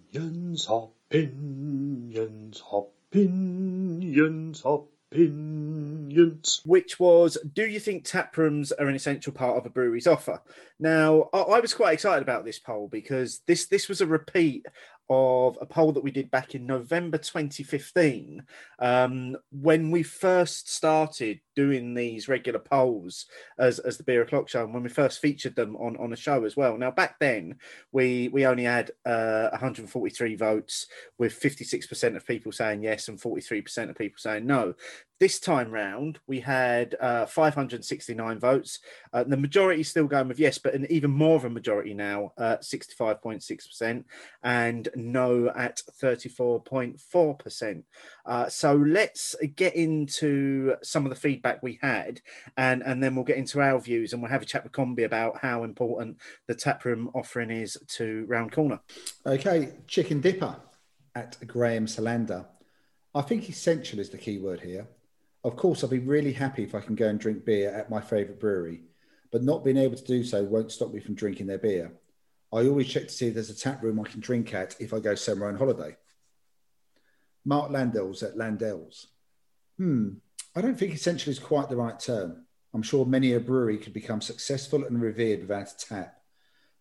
[0.69, 2.63] opinions,
[3.11, 4.65] opinions, opinions
[5.11, 6.63] opinions.
[6.65, 10.43] Which was, do you think tap rooms are an essential part of a brewery's offer?
[10.79, 14.67] Now, I, I was quite excited about this poll because this this was a repeat
[15.11, 18.43] of a poll that we did back in November 2015
[18.79, 23.27] um, when we first started doing these regular polls
[23.59, 26.17] as, as the Beer O'Clock Show and when we first featured them on, on a
[26.17, 26.79] show as well.
[26.79, 27.57] Now, back then,
[27.91, 30.87] we, we only had uh, 143 votes
[31.19, 34.75] with 56% of people saying yes and 43% of people saying no.
[35.21, 38.79] This time round, we had uh, 569 votes.
[39.13, 42.33] Uh, the majority still going with yes, but an even more of a majority now,
[42.39, 44.05] uh, 65.6%,
[44.45, 47.83] and no at 34.4%.
[48.25, 52.21] Uh, so let's get into some of the feedback we had,
[52.57, 55.05] and, and then we'll get into our views, and we'll have a chat with Combi
[55.05, 58.81] about how important the taproom offering is to Round Corner.
[59.27, 60.57] Okay, Chicken Dipper
[61.15, 62.47] at Graham Salander.
[63.15, 64.87] I think essential is the key word here.
[65.45, 68.01] Of course, I'll be really happy if I can go and drink beer at my
[68.01, 68.83] favourite brewery,
[69.31, 71.93] but not being able to do so won't stop me from drinking their beer.
[72.53, 74.95] I always check to see if there's a tap room I can drink at if
[74.95, 75.97] I go somewhere on holiday.
[77.45, 79.09] Mark Landell's at Landell's.
[79.77, 80.15] Hmm,
[80.57, 82.45] I don't think essential is quite the right term.
[82.75, 86.21] I'm sure many a brewery could become successful and revered without a tap,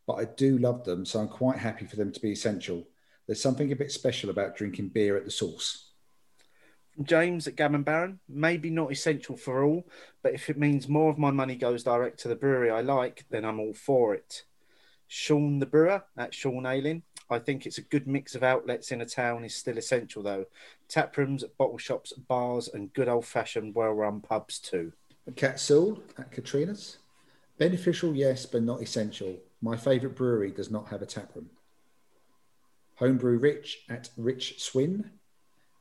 [0.06, 2.88] but I do love them, so I'm quite happy for them to be essential.
[3.26, 5.92] There's something a bit special about drinking beer at the source.
[7.04, 9.88] James at Gammon Baron, maybe not essential for all,
[10.24, 13.26] but if it means more of my money goes direct to the brewery I like,
[13.30, 14.44] then I'm all for it.
[15.08, 17.04] Sean the Brewer at Sean Ailing.
[17.30, 20.46] I think it's a good mix of outlets in a town is still essential though.
[20.88, 24.94] Tap rooms, bottle shops, bars, and good old fashioned, well run pubs too.
[25.36, 26.98] Cat Soul at Katrina's.
[27.58, 29.38] Beneficial, yes, but not essential.
[29.62, 31.50] My favourite brewery does not have a tap room.
[32.96, 35.12] Homebrew Rich at Rich Swin.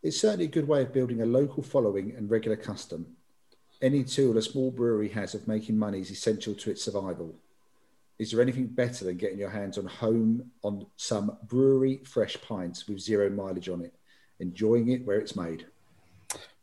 [0.03, 3.07] It's certainly a good way of building a local following and regular custom.
[3.81, 7.35] Any tool a small brewery has of making money is essential to its survival.
[8.19, 12.89] Is there anything better than getting your hands on home on some brewery fresh pints
[12.89, 13.95] with zero mileage on it,
[14.41, 15.67] enjoying it where it's made?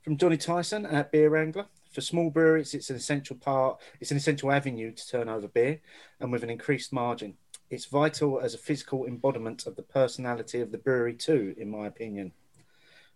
[0.01, 1.68] From Johnny Tyson at Beer Wrangler.
[1.91, 3.80] For small breweries, it's an essential part.
[3.99, 5.80] It's an essential avenue to turn over beer,
[6.20, 7.36] and with an increased margin,
[7.70, 11.86] it's vital as a physical embodiment of the personality of the brewery too, in my
[11.86, 12.32] opinion.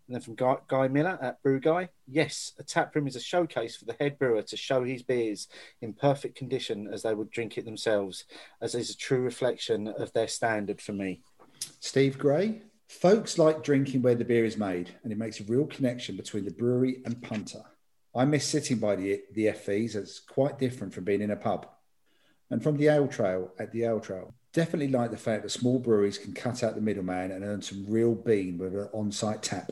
[0.08, 3.22] And then from Guy, Guy Miller at Brew Guy, yes, a tap room is a
[3.22, 5.50] showcase for the head brewer to show his beers
[5.82, 8.24] in perfect condition as they would drink it themselves,
[8.62, 11.22] as is a true reflection of their standard for me.
[11.82, 15.66] Steve Gray, folks like drinking where the beer is made, and it makes a real
[15.66, 17.64] connection between the brewery and punter.
[18.16, 21.68] I miss sitting by the, the FVs, it's quite different from being in a pub.
[22.50, 25.80] And from the Ale Trail at the Ale Trail, definitely like the fact that small
[25.80, 29.44] breweries can cut out the middleman and earn some real bean with an on site
[29.44, 29.72] tap.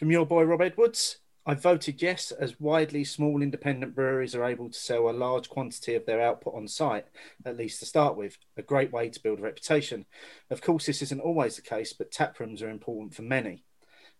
[0.00, 4.70] From your boy Rob Edwards, I voted yes, as widely small independent breweries are able
[4.70, 7.04] to sell a large quantity of their output on site,
[7.44, 8.38] at least to start with.
[8.56, 10.06] A great way to build a reputation.
[10.48, 13.66] Of course, this isn't always the case, but tap rooms are important for many.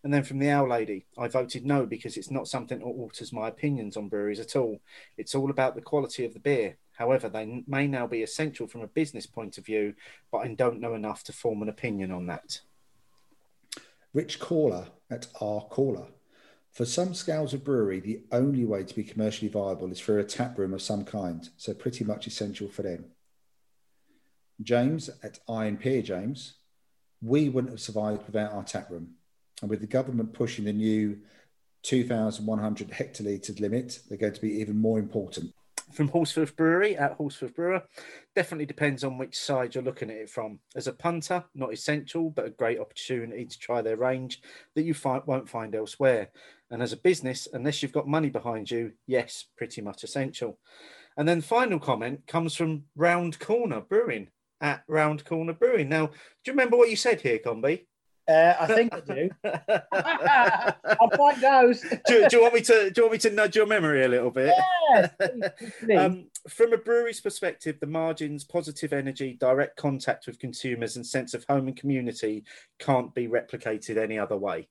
[0.05, 3.33] And then from the Owl Lady, I voted no because it's not something that alters
[3.33, 4.83] my opinions on breweries at all.
[5.17, 6.77] It's all about the quality of the beer.
[6.93, 9.95] However, they may now be essential from a business point of view,
[10.31, 12.61] but I don't know enough to form an opinion on that.
[14.13, 16.09] Rich Caller at R Caller.
[16.73, 20.25] For some scales of brewery, the only way to be commercially viable is through a
[20.25, 23.07] tap room of some kind, so pretty much essential for them.
[24.63, 26.55] James at Iron Pier James,
[27.23, 29.15] we wouldn't have survived without our tap room.
[29.63, 31.19] And with the government pushing the new
[31.83, 35.53] 2,100 hectolitre limit, they're going to be even more important
[35.93, 37.83] from Horsforth Brewery at Horsforth Brewer.
[38.35, 40.61] Definitely depends on which side you're looking at it from.
[40.75, 44.41] As a punter, not essential, but a great opportunity to try their range
[44.75, 46.31] that you find, won't find elsewhere.
[46.71, 50.59] And as a business, unless you've got money behind you, yes, pretty much essential.
[51.17, 54.29] And then final comment comes from Round Corner Brewing
[54.61, 55.89] at Round Corner Brewing.
[55.89, 56.13] Now, do
[56.47, 57.87] you remember what you said here, Combi?
[58.31, 59.31] Uh, I think I do.
[61.01, 61.75] I'll find out.
[62.07, 62.91] do, do, you want me to?
[62.91, 64.55] Do you want me to nudge your memory a little bit?
[64.91, 65.11] Yes,
[65.99, 71.35] um, from a brewery's perspective, the margins, positive energy, direct contact with consumers, and sense
[71.35, 72.45] of home and community
[72.79, 74.69] can't be replicated any other way.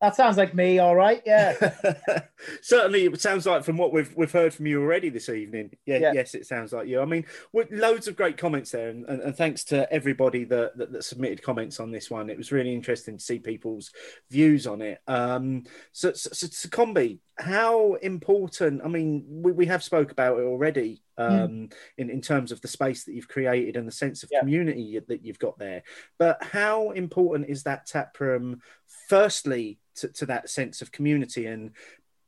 [0.00, 1.22] That sounds like me, all right.
[1.26, 1.74] Yeah.
[2.62, 5.72] Certainly, it sounds like from what we've we've heard from you already this evening.
[5.84, 6.12] Yeah, yeah.
[6.14, 7.00] yes, it sounds like you.
[7.00, 7.26] I mean,
[7.70, 11.42] loads of great comments there, and, and, and thanks to everybody that, that, that submitted
[11.42, 12.30] comments on this one.
[12.30, 13.90] It was really interesting to see people's
[14.30, 15.00] views on it.
[15.06, 18.80] Um, so, so, so, so Combi, how important?
[18.84, 21.24] I mean, we, we have spoke about it already hmm.
[21.24, 21.72] um, mm.
[21.98, 24.40] in in terms of the space that you've created and the sense of yeah.
[24.40, 25.82] community that you've got there.
[26.18, 28.60] But how important is that tap room?
[29.08, 31.72] Firstly to, to that sense of community and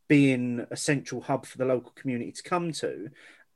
[0.09, 3.09] being a central hub for the local community to come to.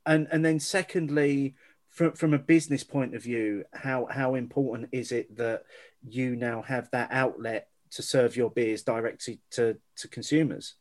[0.05, 1.55] And and then secondly
[1.89, 5.63] from from a business point of view how how important is it that
[6.07, 10.75] you now have that outlet to serve your beers directly to to consumers?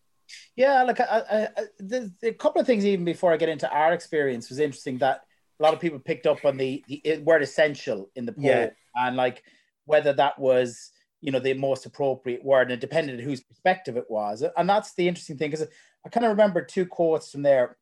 [0.57, 1.49] Yeah look I, I,
[1.79, 5.22] the, the couple of things even before i get into our experience was interesting that
[5.59, 8.45] a lot of people picked up on the, the word essential in the poll.
[8.45, 8.70] Yeah.
[8.95, 9.43] and like
[9.87, 10.91] whether that was
[11.27, 14.45] you know the most appropriate word and it depended on whose perspective it was.
[14.57, 15.66] And that's the interesting thing because
[16.07, 17.77] i kind of remember two quotes from there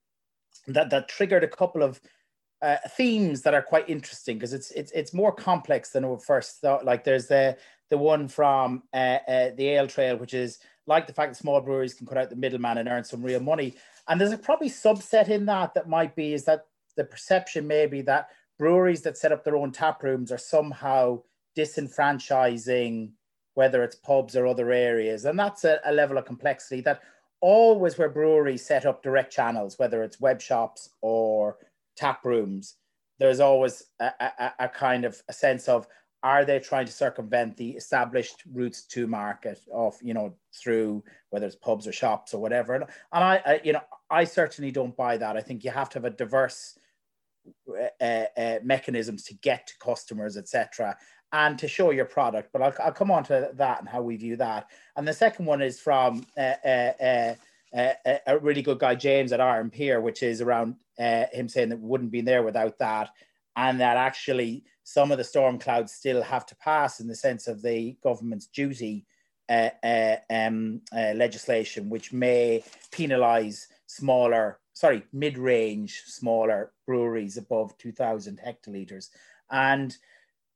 [0.66, 2.00] that that triggered a couple of
[2.62, 6.62] uh, themes that are quite interesting because it's it's it's more complex than we first
[6.62, 6.86] thought.
[6.86, 7.58] Like there's the
[7.90, 11.60] the one from uh, uh, the ale trail which is like the fact that small
[11.60, 13.74] breweries can cut out the middleman and earn some real money.
[14.08, 16.62] And there's a probably subset in that that might be is that
[16.96, 21.20] the perception maybe that breweries that set up their own tap rooms are somehow
[21.56, 23.10] disenfranchising
[23.54, 25.24] whether it's pubs or other areas.
[25.24, 27.00] And that's a, a level of complexity that
[27.40, 31.56] always where breweries set up direct channels, whether it's web shops or
[31.96, 32.76] tap rooms,
[33.18, 35.86] there's always a, a, a, kind of a sense of
[36.22, 41.46] are they trying to circumvent the established routes to market of you know through whether
[41.46, 42.74] it's pubs or shops or whatever?
[42.74, 45.36] And, I, I you know i certainly don't buy that.
[45.36, 46.78] I think you have to have a diverse
[48.00, 48.04] uh,
[48.36, 50.96] uh, mechanisms to get to customers etc
[51.34, 52.50] and to show your product.
[52.52, 54.68] But I'll, I'll come on to that and how we view that.
[54.96, 57.34] And the second one is from uh, uh, uh,
[57.76, 61.80] uh a really good guy, James at rnPeer, which is around uh, him saying that
[61.80, 63.10] wouldn't be there without that.
[63.56, 67.48] And that actually some of the storm clouds still have to pass in the sense
[67.48, 69.04] of the government's duty
[69.48, 69.70] uh,
[70.30, 72.62] um, legislation, which may
[72.92, 79.08] penalize smaller, sorry, mid range, smaller breweries above 2,000 hectolitres.
[79.50, 79.96] And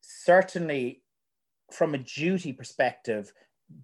[0.08, 1.02] certainly
[1.70, 3.32] from a duty perspective,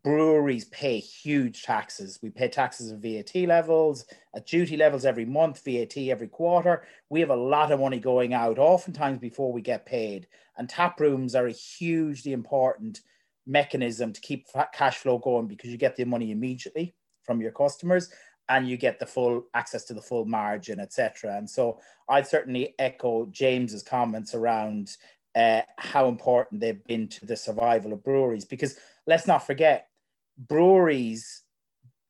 [0.02, 2.18] breweries pay huge taxes.
[2.22, 6.84] We pay taxes at VAT levels, at duty levels every month, VAT every quarter.
[7.10, 10.26] We have a lot of money going out, oftentimes before we get paid.
[10.56, 13.02] And tap rooms are a hugely important
[13.46, 18.10] mechanism to keep cash flow going because you get the money immediately from your customers
[18.48, 21.36] and you get the full access to the full margin, etc.
[21.36, 24.96] And so I'd certainly echo James's comments around
[25.34, 28.44] uh, how important they've been to the survival of breweries.
[28.44, 28.76] Because
[29.06, 29.88] let's not forget,
[30.38, 31.42] breweries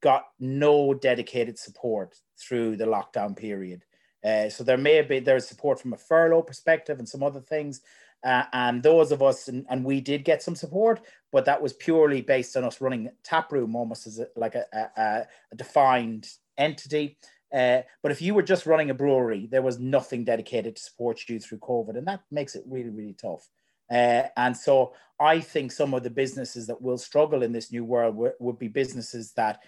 [0.03, 3.85] got no dedicated support through the lockdown period.
[4.25, 7.41] Uh, so there may have been there's support from a furlough perspective and some other
[7.41, 7.81] things.
[8.25, 11.75] Uh, and those of us, and, and, we did get some support, but that was
[11.75, 16.27] purely based on us running tap room almost as a, like a, a, a defined
[16.57, 17.19] entity.
[17.55, 21.21] Uh, but if you were just running a brewery, there was nothing dedicated to support
[21.29, 23.49] you through COVID, and that makes it really, really tough.
[23.91, 27.85] Uh, and so I think some of the businesses that will struggle in this new
[27.85, 29.61] world w- would be businesses that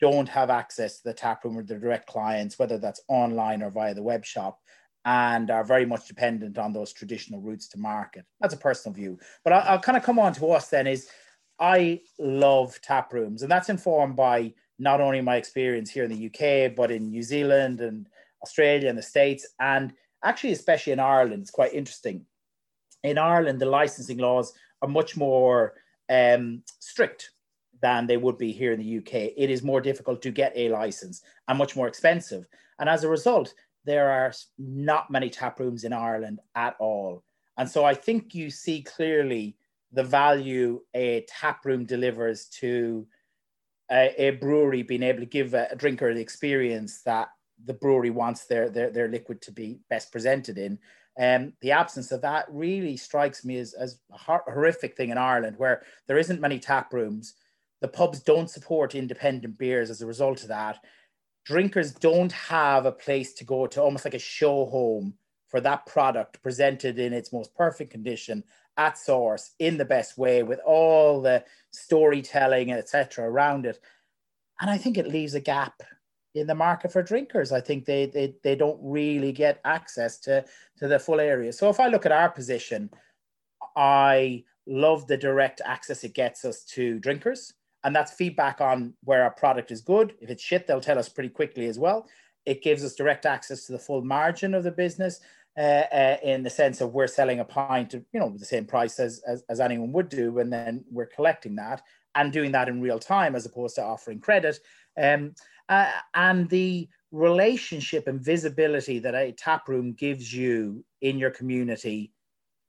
[0.00, 3.70] don't have access to the tap room or the direct clients, whether that's online or
[3.70, 4.58] via the web shop,
[5.04, 8.24] and are very much dependent on those traditional routes to market.
[8.40, 9.18] That's a personal view.
[9.44, 11.08] But I'll, I'll kind of come on to us then is
[11.60, 16.26] I love tap rooms, and that's informed by not only my experience here in the
[16.26, 18.08] UK, but in New Zealand and
[18.42, 19.92] Australia and the States, and
[20.24, 22.26] actually, especially in Ireland, it's quite interesting.
[23.02, 25.74] In Ireland, the licensing laws are much more
[26.08, 27.30] um, strict
[27.80, 29.32] than they would be here in the UK.
[29.36, 32.46] It is more difficult to get a license and much more expensive.
[32.78, 33.54] And as a result,
[33.84, 37.24] there are not many tap rooms in Ireland at all.
[37.58, 39.56] And so I think you see clearly
[39.92, 43.06] the value a tap room delivers to
[43.92, 47.28] a, a brewery being able to give a, a, drinker the experience that
[47.64, 50.78] the brewery wants their, their, their liquid to be best presented in.
[51.20, 55.58] Um, the absence of that really strikes me as, as a horrific thing in Ireland,
[55.58, 57.34] where there isn't many tap rooms.
[57.82, 60.78] The pubs don't support independent beers as a result of that.
[61.44, 65.14] Drinkers don't have a place to go to, almost like a show home
[65.48, 68.42] for that product presented in its most perfect condition
[68.76, 73.80] at source in the best way with all the storytelling etc around it.
[74.60, 75.82] And i think it leaves a gap
[76.34, 77.52] in the market for drinkers.
[77.52, 80.44] I think they, they they don't really get access to
[80.78, 81.52] to the full area.
[81.52, 82.90] So if i look at our position
[83.76, 87.54] i love the direct access it gets us to drinkers
[87.84, 90.14] and that's feedback on where our product is good.
[90.20, 92.06] If it's shit they'll tell us pretty quickly as well.
[92.44, 95.20] It gives us direct access to the full margin of the business
[95.56, 98.64] uh, uh, in the sense of we're selling a pint of you know the same
[98.64, 101.82] price as, as, as anyone would do and then we're collecting that
[102.14, 104.58] and doing that in real time as opposed to offering credit.
[105.00, 105.34] Um,
[105.68, 112.12] uh, and the relationship and visibility that a tap room gives you in your community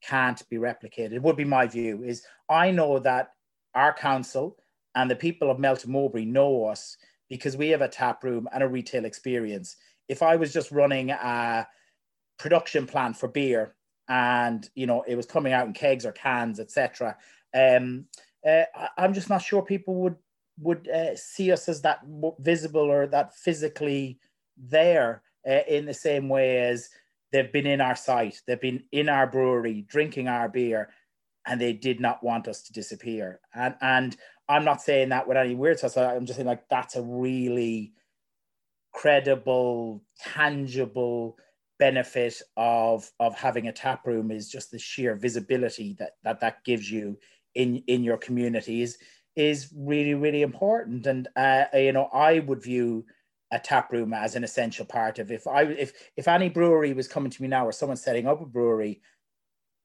[0.02, 1.22] can't be replicated.
[1.22, 3.32] Would be my view is i know that
[3.74, 4.58] our council
[4.96, 6.98] and the people of melton mowbray know us
[7.30, 9.78] because we have a tap room and a retail experience.
[10.10, 11.66] If i was just running a
[12.38, 13.76] production plant for beer
[14.10, 17.16] and you know it was coming out in kegs or cans etc
[17.56, 18.06] um
[18.48, 18.64] uh,
[18.98, 20.16] i'm just not sure people would
[20.60, 22.00] would uh, see us as that
[22.40, 24.20] visible or that physically
[24.58, 26.90] there uh, in the same way as
[27.32, 30.90] they've been in our site they've been in our brewery drinking our beer
[31.46, 33.40] and they did not want us to disappear.
[33.54, 34.18] And and
[34.50, 37.94] i'm not saying that with any weird stuff i'm just saying like that's a really
[38.94, 41.38] credible tangible
[41.84, 46.64] benefit of of having a tap room is just the sheer visibility that that that
[46.64, 47.18] gives you
[47.56, 48.98] in in your communities
[49.36, 51.06] is really really important.
[51.08, 53.06] And uh, you know i would view
[53.52, 57.14] a tap room as an essential part of if i if if any brewery was
[57.16, 59.02] coming to me now or someone setting up a brewery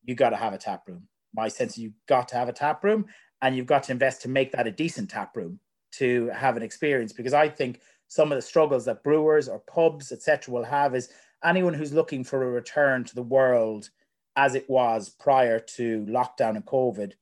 [0.05, 1.03] you got to have a tap room.
[1.35, 3.07] My sense is you've got to have a tap room
[3.43, 5.59] and you've got to invest to make that a decent tap room
[5.99, 10.13] to have an experience because i think some of the struggles that brewers or pubs
[10.13, 11.09] etc will have is
[11.45, 13.91] anyone who's looking for a return to the world
[14.37, 17.13] as it was prior to lockdown and COVID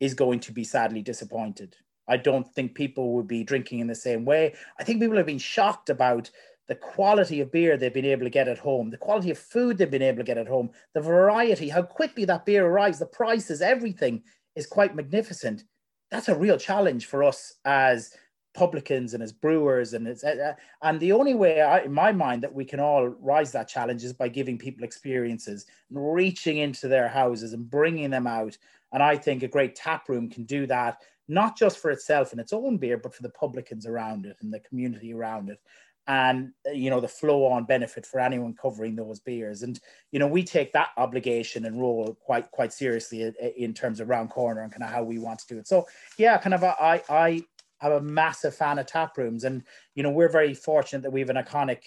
[0.00, 1.76] is going to be sadly disappointed.
[2.08, 4.54] I don't think people would be drinking in the same way.
[4.78, 6.30] I think people have been shocked about
[6.68, 9.78] the quality of beer they've been able to get at home, the quality of food
[9.78, 13.06] they've been able to get at home, the variety, how quickly that beer arrives, the
[13.06, 14.22] prices, everything
[14.56, 15.64] is quite magnificent.
[16.10, 18.10] That's a real challenge for us as
[18.56, 22.42] publicans and as brewers and it's uh, and the only way I, in my mind
[22.42, 26.88] that we can all rise that challenge is by giving people experiences and reaching into
[26.88, 28.56] their houses and bringing them out.
[28.92, 32.40] And i think a great tap room can do that not just for itself and
[32.40, 35.60] its own beer but for the publicans around it and the community around it.
[36.08, 39.64] And uh, you know the flow on benefit for anyone covering those beers.
[39.64, 39.78] And
[40.12, 44.08] you know we take that obligation and role quite quite seriously uh, in terms of
[44.08, 45.66] round corner and kind of how we want to do it.
[45.66, 45.86] So
[46.16, 47.44] yeah kind of i i
[47.80, 49.62] I'm a massive fan of tap rooms, and
[49.94, 51.82] you know we're very fortunate that we have an iconic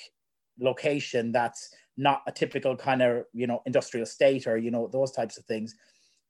[0.59, 5.11] location that's not a typical kind of you know industrial state or you know those
[5.11, 5.75] types of things.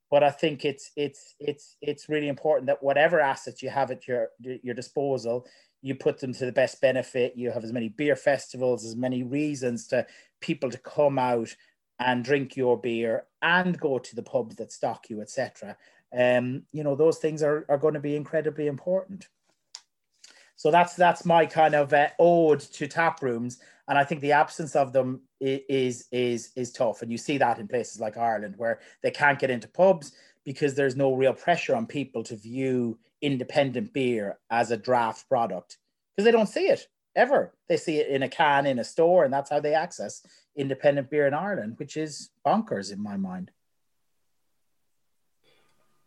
[0.09, 4.07] But I think it's it's it's it's really important that whatever assets you have at
[4.07, 5.45] your your disposal,
[5.81, 7.33] you put them to the best benefit.
[7.35, 10.07] You have as many beer festivals, as many reasons to
[10.41, 11.55] people to come out
[11.99, 15.77] and drink your beer and go to the pubs that stock you, etc.
[16.17, 19.27] Um, you know those things are, are going to be incredibly important.
[20.59, 24.33] So that's that's my kind of uh, ode to tap rooms, and I think the
[24.33, 28.55] absence of them is is is tough, and you see that in places like Ireland
[28.57, 30.11] where they can't get into pubs
[30.43, 35.77] because there's no real pressure on people to view independent beer as a draft product
[36.13, 37.53] because they don't see it ever.
[37.69, 40.21] They see it in a can in a store, and that's how they access
[40.57, 43.49] independent beer in Ireland, which is bonkers in my mind.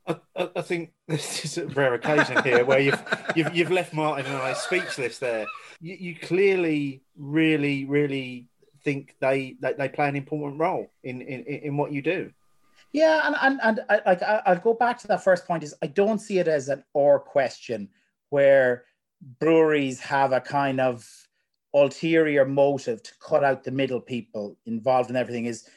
[0.07, 0.17] I,
[0.57, 3.03] I, think this is a rare occasion here where you've,
[3.37, 5.19] you've you've left Martin and I speechless.
[5.19, 5.47] There,
[5.81, 8.49] you, you clearly, really, really
[8.85, 12.31] think they, they they play an important role in in, in what you do.
[12.93, 15.63] Yeah, and and and I, like I'll go back to that first point.
[15.63, 17.89] Is I don't see it as an or question
[18.31, 18.85] where
[19.41, 21.09] breweries have a kind of
[21.75, 25.47] ulterior motive to cut out the middle people involved in everything.
[25.47, 25.69] Is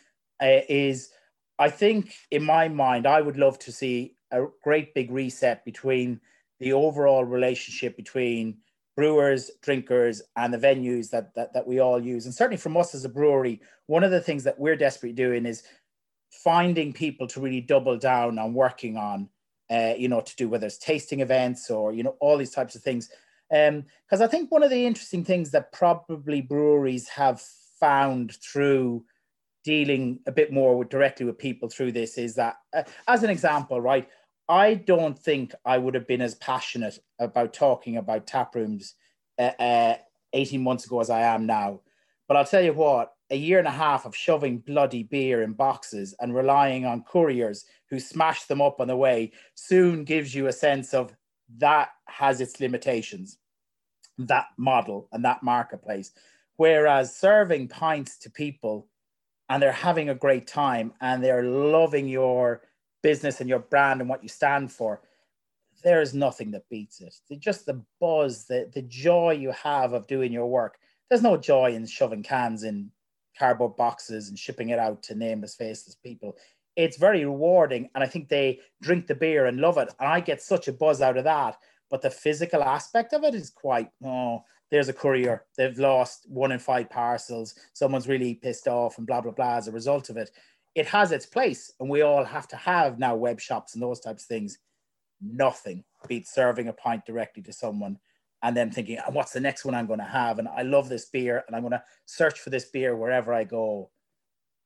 [0.42, 1.10] uh, is
[1.58, 6.20] I think in my mind, I would love to see a great big reset between
[6.60, 8.58] the overall relationship between
[8.96, 12.26] brewers, drinkers, and the venues that, that that we all use.
[12.26, 15.46] And certainly from us as a brewery, one of the things that we're desperately doing
[15.46, 15.64] is
[16.32, 19.30] finding people to really double down on working on,
[19.70, 22.76] uh, you know, to do whether it's tasting events or you know all these types
[22.76, 23.10] of things.
[23.50, 27.42] Because um, I think one of the interesting things that probably breweries have
[27.80, 29.06] found through
[29.66, 33.32] dealing a bit more with directly with people through this is that, uh, as an
[33.32, 34.08] example, right?
[34.48, 38.94] I don't think I would have been as passionate about talking about tap rooms
[39.40, 39.98] uh, uh,
[40.34, 41.82] 18 months ago as I am now.
[42.28, 45.54] But I'll tell you what, a year and a half of shoving bloody beer in
[45.54, 50.46] boxes and relying on couriers who smash them up on the way soon gives you
[50.46, 51.16] a sense of
[51.58, 53.40] that has its limitations,
[54.20, 56.12] that model and that marketplace.
[56.58, 58.88] Whereas serving pints to people
[59.50, 62.62] and they're having a great time and they're loving your
[63.04, 65.02] business and your brand and what you stand for,
[65.84, 67.16] there is nothing that beats it.
[67.40, 70.80] Just the buzz, the, the joy you have of doing your work.
[71.10, 72.90] There's no joy in shoving cans in
[73.38, 76.36] cardboard boxes and shipping it out to nameless, faceless people.
[76.76, 77.90] It's very rewarding.
[77.94, 79.94] And I think they drink the beer and love it.
[80.00, 81.58] And I get such a buzz out of that.
[81.92, 85.46] But the physical aspect of it is quite, oh, there's a courier.
[85.58, 87.56] They've lost one in five parcels.
[87.74, 90.32] Someone's really pissed off and blah, blah, blah as a result of it.
[90.74, 91.72] It has its place.
[91.80, 94.58] And we all have to have now web shops and those types of things.
[95.22, 98.00] Nothing beats serving a pint directly to someone
[98.44, 100.40] and then thinking, what's the next one I'm going to have?
[100.40, 103.44] And I love this beer and I'm going to search for this beer wherever I
[103.44, 103.92] go.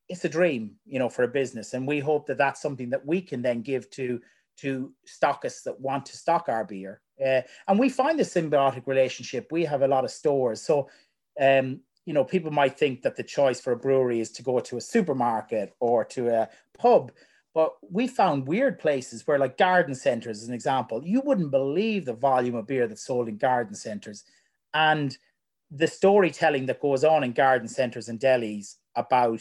[0.08, 1.72] It's a dream, you know, for a business.
[1.74, 4.20] And we hope that that's something that we can then give to,
[4.58, 7.00] to stockists that want to stock our beer.
[7.24, 9.48] Uh, and we find this symbiotic relationship.
[9.50, 10.62] We have a lot of stores.
[10.62, 10.88] So,
[11.40, 14.60] um, you know, people might think that the choice for a brewery is to go
[14.60, 17.12] to a supermarket or to a pub.
[17.52, 22.04] But we found weird places where, like garden centers, as an example, you wouldn't believe
[22.04, 24.24] the volume of beer that's sold in garden centers.
[24.72, 25.16] And
[25.70, 29.40] the storytelling that goes on in garden centers and delis about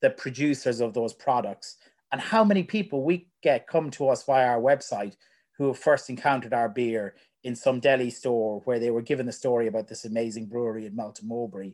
[0.00, 1.76] the producers of those products
[2.12, 5.16] and how many people we get come to us via our website
[5.58, 7.14] who have first encountered our beer
[7.44, 10.96] in some deli store where they were given the story about this amazing brewery in
[10.96, 11.72] Melton Mowbray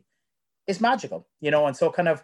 [0.67, 2.21] is magical, you know, and so kind of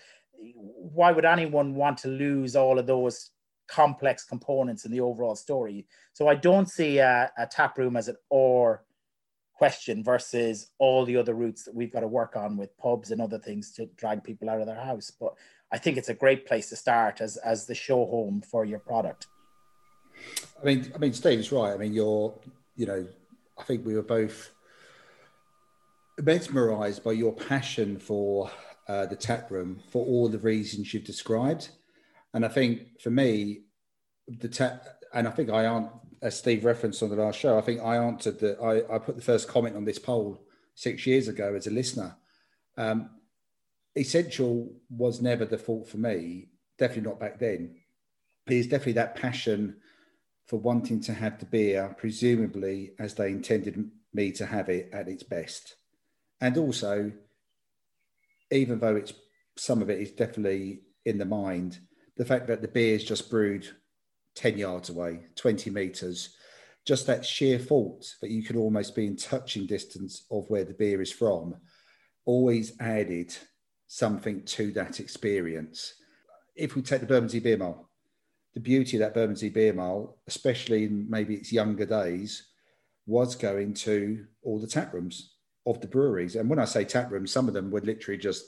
[0.55, 3.29] why would anyone want to lose all of those
[3.67, 5.85] complex components in the overall story?
[6.13, 8.83] So I don't see a, a tap room as an or
[9.53, 13.21] question versus all the other routes that we've got to work on with pubs and
[13.21, 15.11] other things to drag people out of their house.
[15.11, 15.35] But
[15.71, 18.79] I think it's a great place to start as as the show home for your
[18.79, 19.27] product.
[20.61, 21.73] I mean, I mean, Steve's right.
[21.73, 22.33] I mean, you're,
[22.75, 23.07] you know,
[23.57, 24.51] I think we were both
[26.19, 28.51] mesmerized by your passion for
[28.87, 31.69] uh, the tap room for all the reasons you've described.
[32.33, 33.61] And I think for me,
[34.27, 35.89] the tap, and I think I aren't,
[36.21, 39.15] as Steve referenced on the last show, I think I answered that I, I put
[39.15, 40.43] the first comment on this poll
[40.75, 42.15] six years ago as a listener.
[42.77, 43.09] Um,
[43.95, 47.75] essential was never the fault for me, definitely not back then.
[48.47, 49.77] It's definitely that passion
[50.51, 55.07] for wanting to have the beer, presumably as they intended me to have it at
[55.07, 55.77] its best.
[56.41, 57.13] And also
[58.51, 59.13] even though it's
[59.55, 61.79] some of it is definitely in the mind,
[62.17, 63.65] the fact that the beer is just brewed
[64.35, 66.35] 10 yards away, 20 meters,
[66.85, 70.73] just that sheer fault that you could almost be in touching distance of where the
[70.73, 71.55] beer is from,
[72.25, 73.33] always added
[73.87, 75.93] something to that experience.
[76.57, 77.90] If we take the Bermondsey Beer Mile,
[78.53, 82.47] the beauty of that Bermondsey Beer Mile, especially in maybe its younger days,
[83.05, 86.35] was going to all the tap rooms of the breweries.
[86.35, 88.45] And when I say tap rooms, some of them were literally just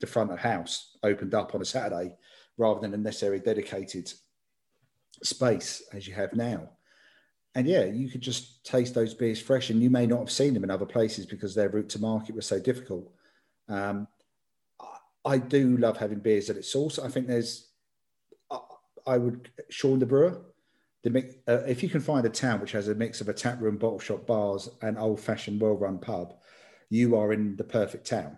[0.00, 2.14] the front of house opened up on a Saturday
[2.56, 4.12] rather than a necessarily dedicated
[5.22, 6.68] space as you have now.
[7.54, 10.54] And yeah, you could just taste those beers fresh, and you may not have seen
[10.54, 13.10] them in other places because their route to market was so difficult.
[13.68, 14.06] Um,
[15.24, 16.98] I do love having beers at its source.
[16.98, 17.69] I think there's,
[19.06, 20.42] I would Sean the Brewer.
[21.02, 23.32] The mix, uh, if you can find a town which has a mix of a
[23.32, 26.34] tap room, bottle shop, bars, and old-fashioned, well-run pub,
[26.90, 28.36] you are in the perfect town.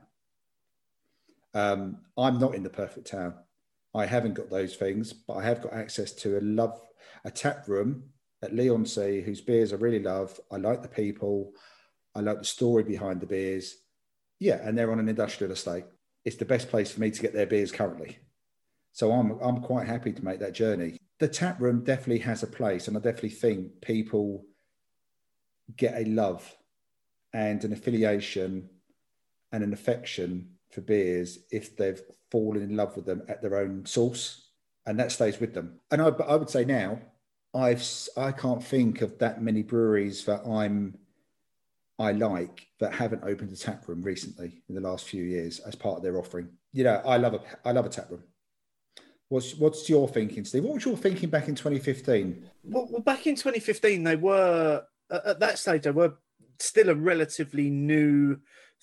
[1.54, 3.34] Um, I'm not in the perfect town.
[3.94, 6.80] I haven't got those things, but I have got access to a love
[7.24, 8.04] a tap room
[8.42, 10.38] at Leigh-on-Sea, whose beers I really love.
[10.50, 11.52] I like the people.
[12.14, 13.76] I like the story behind the beers.
[14.38, 15.84] Yeah, and they're on an industrial estate.
[16.24, 18.18] It's the best place for me to get their beers currently.
[18.92, 20.98] So I'm I'm quite happy to make that journey.
[21.18, 24.44] The tap room definitely has a place, and I definitely think people
[25.76, 26.56] get a love
[27.32, 28.68] and an affiliation
[29.52, 32.00] and an affection for beers if they've
[32.30, 34.48] fallen in love with them at their own source
[34.86, 35.80] and that stays with them.
[35.90, 36.98] And i, I would say now
[37.54, 37.86] i've
[38.16, 40.96] i can't think of that many breweries that i'm
[41.98, 45.74] i like that haven't opened a tap room recently in the last few years as
[45.74, 46.48] part of their offering.
[46.72, 48.22] You know i love a i love a tap room
[49.32, 50.64] What's what's your thinking, Steve?
[50.64, 52.44] What was your thinking back in 2015?
[52.64, 56.18] Well, back in 2015, they were at that stage they were
[56.58, 58.36] still a relatively new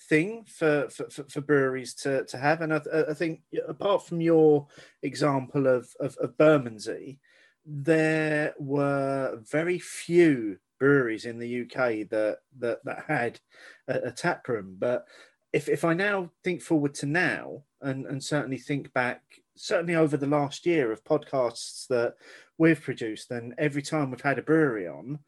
[0.08, 2.62] thing for, for, for, breweries to, to have.
[2.62, 4.66] And I, I, think apart from your
[5.04, 7.20] example of, of, of Bermondsey,
[7.64, 13.38] there were very few breweries in the UK that that, that had
[13.86, 14.78] a, a tap room.
[14.80, 15.06] But
[15.52, 19.22] if, if I now think forward to now, and, and certainly think back,
[19.60, 22.14] certainly over the last year of podcasts that
[22.58, 25.18] we've produced, and every time we've had a brewery on,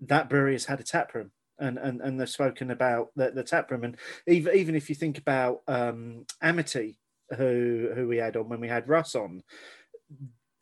[0.00, 1.30] that brewery has had a tap room.
[1.58, 3.84] And, and, and they've spoken about the, the tap room.
[3.84, 3.96] And
[4.26, 6.98] even, even if you think about um, Amity,
[7.36, 9.42] who, who we had on when we had Russ on,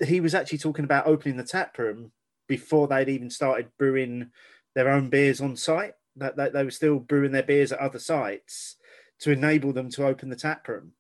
[0.05, 2.13] he was actually talking about opening the tap room
[2.47, 4.31] before they'd even started brewing
[4.75, 5.95] their own beers on site.
[6.17, 8.77] That, that they were still brewing their beers at other sites
[9.21, 10.93] to enable them to open the tap room,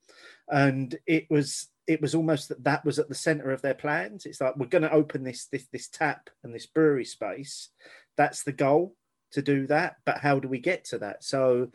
[0.48, 4.26] and it was it was almost that that was at the center of their plans.
[4.26, 7.70] It's like we're going to open this this this tap and this brewery space.
[8.16, 8.94] That's the goal
[9.32, 11.24] to do that, but how do we get to that?
[11.24, 11.68] So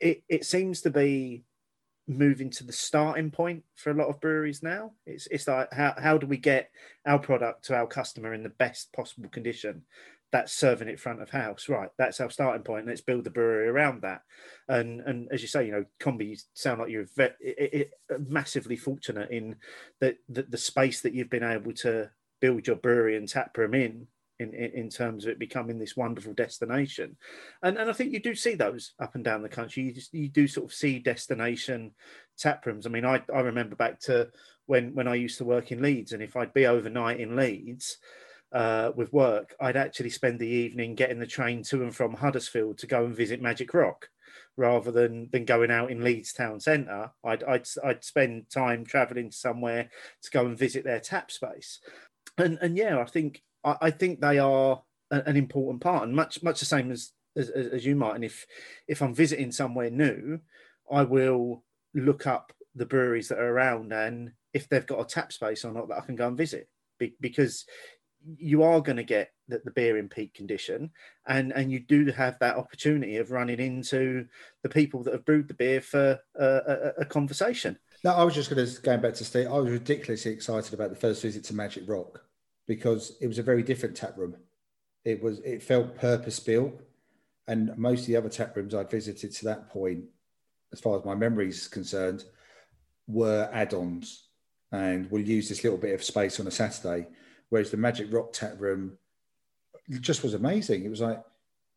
[0.00, 1.44] it it seems to be
[2.06, 4.92] moving to the starting point for a lot of breweries now.
[5.06, 6.70] It's it's like how how do we get
[7.04, 9.82] our product to our customer in the best possible condition?
[10.30, 11.88] That's serving it front of house, right?
[11.96, 12.86] That's our starting point.
[12.86, 14.22] Let's build the brewery around that.
[14.68, 17.90] And and as you say, you know, Combi, sound like you're it, it,
[18.28, 19.56] massively fortunate in
[20.00, 22.10] that the, the space that you've been able to
[22.40, 24.06] build your brewery and tap room in
[24.38, 27.16] in, in, in, terms of it becoming this wonderful destination.
[27.62, 29.84] And, and I think you do see those up and down the country.
[29.84, 31.92] You just you do sort of see destination
[32.38, 32.86] tap rooms.
[32.86, 34.28] I mean, I, I remember back to
[34.66, 37.98] when when I used to work in Leeds, and if I'd be overnight in Leeds
[38.52, 42.78] uh, with work, I'd actually spend the evening getting the train to and from Huddersfield
[42.78, 44.08] to go and visit Magic Rock.
[44.56, 49.30] Rather than, than going out in Leeds town centre, I'd, I'd, I'd spend time travelling
[49.30, 49.88] somewhere
[50.22, 51.78] to go and visit their tap space.
[52.36, 56.14] And, and yeah, I think I, I think they are a, an important part, and
[56.14, 58.24] much much the same as, as as you, Martin.
[58.24, 58.46] If
[58.88, 60.40] if I'm visiting somewhere new,
[60.90, 61.62] I will
[61.94, 65.72] look up the breweries that are around and if they've got a tap space or
[65.72, 66.68] not that I can go and visit,
[67.20, 67.64] because
[68.36, 70.90] you are going to get the, the, beer in peak condition
[71.26, 74.26] and and you do have that opportunity of running into
[74.62, 78.50] the people that have brewed the beer for a, a, conversation no i was just
[78.50, 81.54] going to going back to steve i was ridiculously excited about the first visit to
[81.54, 82.22] magic rock
[82.68, 84.36] because it was a very different tap room.
[85.04, 86.74] It was it felt purpose built,
[87.48, 90.04] and most of the other tap rooms I'd visited to that point,
[90.72, 92.24] as far as my memory is concerned,
[93.08, 94.28] were add-ons,
[94.70, 97.08] and we'll use this little bit of space on a Saturday.
[97.50, 98.98] Whereas the Magic Rock tap room
[100.00, 100.84] just was amazing.
[100.84, 101.22] It was like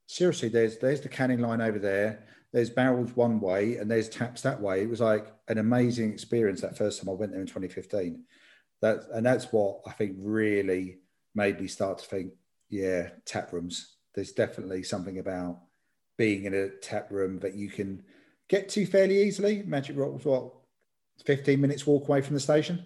[0.08, 2.26] seriously, there's there's the canning line over there.
[2.52, 4.82] There's barrels one way and there's taps that way.
[4.82, 8.26] It was like an amazing experience that first time I went there in 2015
[8.82, 10.98] that and that's what I think really
[11.34, 12.34] made me start to think,
[12.70, 13.96] yeah, tap rooms.
[14.14, 15.60] There's definitely something about
[16.18, 18.04] being in a tap room that you can
[18.50, 19.64] get to fairly easily.
[19.66, 20.52] Magic Rock was what
[21.26, 22.84] 15 minutes walk away from the station.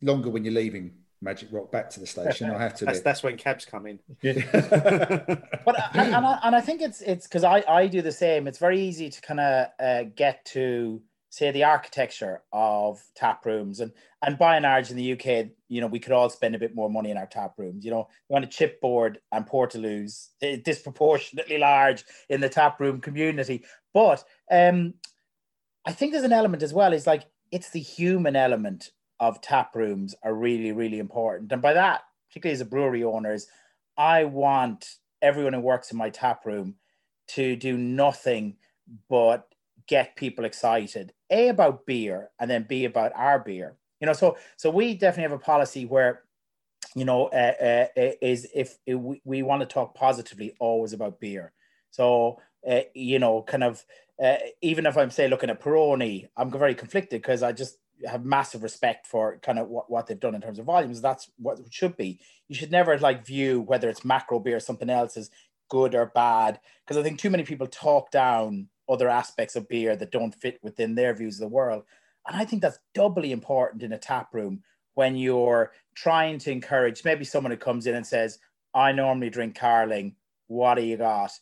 [0.00, 0.92] Longer when you're leaving
[1.26, 2.50] Magic Rock back to the station.
[2.50, 2.84] I have to.
[2.86, 3.98] that's, that's, when cabs come in.
[4.22, 4.42] Yeah.
[4.52, 8.46] but and, and, I, and I think it's it's because I I do the same.
[8.46, 13.80] It's very easy to kind of uh, get to say the architecture of tap rooms
[13.80, 13.92] and
[14.22, 16.74] and by and large in the UK, you know, we could all spend a bit
[16.74, 17.84] more money in our tap rooms.
[17.84, 23.00] You know, we want a chipboard and portaloos eh, disproportionately large in the tap room
[23.00, 23.64] community.
[23.92, 24.94] But um,
[25.84, 26.92] I think there's an element as well.
[26.92, 28.90] Is like it's the human element
[29.20, 33.46] of tap rooms are really really important, and by that, particularly as a brewery owners,
[33.96, 36.74] I want everyone who works in my tap room
[37.28, 38.56] to do nothing
[39.08, 39.48] but
[39.88, 41.12] get people excited.
[41.30, 43.76] A about beer and then b about our beer.
[44.00, 46.22] You know so so we definitely have a policy where
[46.94, 47.52] you know uh,
[47.96, 51.52] uh, uh is if we, we want to talk positively always about beer.
[51.90, 52.38] So
[52.68, 53.84] uh, you know kind of
[54.22, 58.24] uh, even if i'm say looking at peroni i'm very conflicted because i just have
[58.24, 61.58] massive respect for kind of what, what they've done in terms of volumes that's what
[61.58, 65.16] it should be you should never like view whether it's macro beer or something else
[65.16, 65.30] as
[65.68, 69.96] good or bad because i think too many people talk down other aspects of beer
[69.96, 71.84] that don't fit within their views of the world.
[72.26, 74.62] And I think that's doubly important in a tap room
[74.94, 78.38] when you're trying to encourage maybe someone who comes in and says,
[78.74, 80.16] I normally drink Carling,
[80.48, 81.32] what do you got?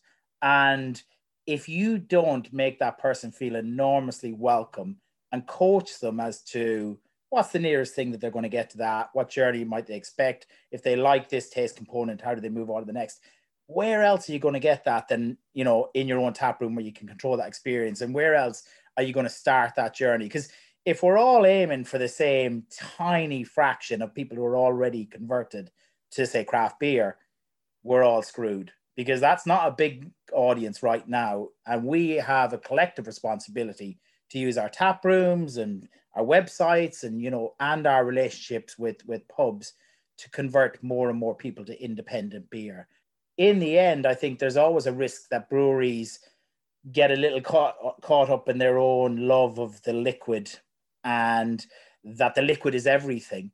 [0.42, 1.00] And
[1.46, 4.96] if you don't make that person feel enormously welcome
[5.34, 6.98] and coach them as to
[7.28, 9.96] what's the nearest thing that they're going to get to that, what journey might they
[9.96, 13.20] expect, if they like this taste component, how do they move on to the next?
[13.66, 16.60] where else are you going to get that than you know in your own tap
[16.60, 18.64] room where you can control that experience and where else
[18.96, 20.48] are you going to start that journey because
[20.84, 25.70] if we're all aiming for the same tiny fraction of people who are already converted
[26.10, 27.16] to say craft beer
[27.82, 32.58] we're all screwed because that's not a big audience right now and we have a
[32.58, 33.98] collective responsibility
[34.34, 38.96] to use our tap rooms and our websites and you know and our relationships with
[39.06, 39.72] with pubs
[40.18, 42.88] to convert more and more people to independent beer.
[43.38, 46.20] In the end, I think there's always a risk that breweries
[46.92, 50.50] get a little caught caught up in their own love of the liquid
[51.04, 51.64] and
[52.02, 53.52] that the liquid is everything.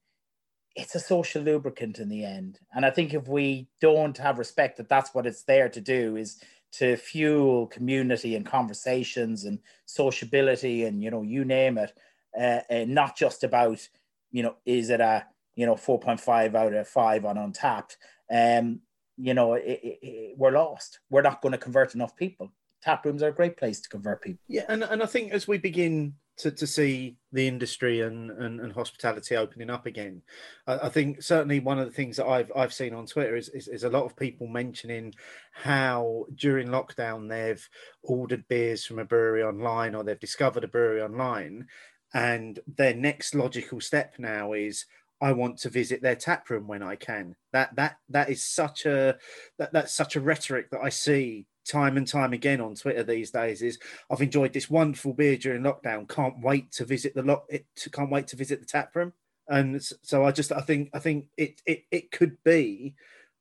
[0.76, 2.58] It's a social lubricant in the end.
[2.74, 6.16] And i think if we don't have respect that that's what it's there to do
[6.16, 11.92] is to fuel community and conversations and sociability and you know you name it.
[12.38, 13.88] Uh, and not just about
[14.30, 15.26] you know is it a
[15.56, 17.96] you know 4.5 out of 5 on Untappd
[18.32, 18.80] um
[19.16, 21.00] you know it, it, it, we're lost.
[21.10, 22.52] We're not going to convert enough people.
[22.82, 24.40] Tap rooms are a great place to convert people.
[24.48, 28.60] Yeah and, and i think as we begin to, to see the industry and, and,
[28.60, 30.22] and hospitality opening up again.
[30.66, 33.48] I, I, think certainly one of the things that I've I've seen on Twitter is,
[33.50, 35.14] is, is a lot of people mentioning
[35.52, 37.66] how during lockdown they've
[38.02, 41.66] ordered beers from a brewery online or they've discovered a brewery online,
[42.14, 44.86] and their next logical step now is
[45.20, 47.36] I want to visit their tap room when I can.
[47.52, 49.18] That that that is such a
[49.58, 53.30] that, that's such a rhetoric that I see time and time again on Twitter these
[53.30, 53.78] days is
[54.10, 56.08] I've enjoyed this wonderful beer during lockdown.
[56.08, 57.44] Can't wait to visit the lock.
[57.48, 59.12] It can't wait to visit the tap room.
[59.48, 62.94] And so I just I think I think it it it could be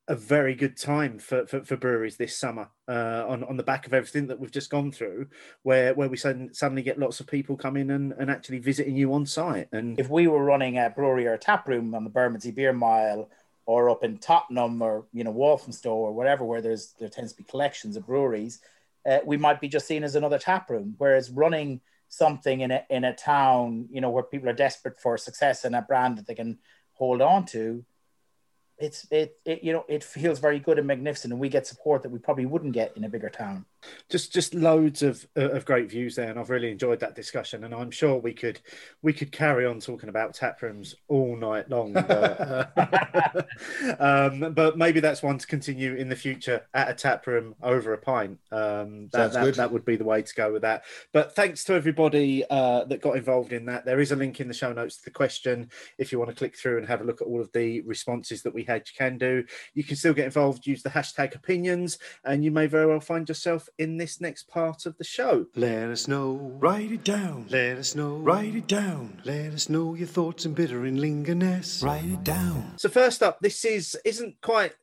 [0.10, 3.86] a very good time for, for, for breweries this summer uh, on, on the back
[3.86, 5.28] of everything that we've just gone through,
[5.62, 9.28] where where we suddenly get lots of people coming and, and actually visiting you on
[9.28, 9.68] site.
[9.72, 12.74] And if we were running a brewery or a tap room on the Bermondsey Beer
[12.74, 13.30] Mile
[13.70, 17.38] or up in Tottenham or you know Walthamstow or whatever, where there's there tends to
[17.38, 18.62] be collections of breweries,
[19.08, 20.96] uh, we might be just seen as another tap room.
[20.98, 25.20] Whereas running something in a in a town, you know, where people are desperate for
[25.20, 26.58] success and a brand that they can
[26.94, 27.86] hold on to,
[28.80, 32.02] it's it, it you know it feels very good and magnificent and we get support
[32.02, 33.66] that we probably wouldn't get in a bigger town
[34.10, 37.74] just just loads of of great views there and i've really enjoyed that discussion and
[37.74, 38.60] i'm sure we could
[39.02, 42.66] we could carry on talking about tap rooms all night long but, uh,
[44.00, 47.94] um, but maybe that's one to continue in the future at a tap room over
[47.94, 50.84] a pint um, that, that, that, would be the way to go with that
[51.14, 54.48] but thanks to everybody uh, that got involved in that there is a link in
[54.48, 57.04] the show notes to the question if you want to click through and have a
[57.04, 59.44] look at all of the responses that we had you can do
[59.74, 63.28] you can still get involved use the hashtag opinions and you may very well find
[63.28, 65.46] yourself in this next part of the show.
[65.56, 66.34] Let us know.
[66.60, 67.48] Write it down.
[67.50, 68.16] Let us know.
[68.18, 69.22] Write it down.
[69.24, 71.84] Let us know your thoughts and bitter and lingerness.
[71.84, 72.74] Write it down.
[72.78, 74.74] So first up, this is isn't quite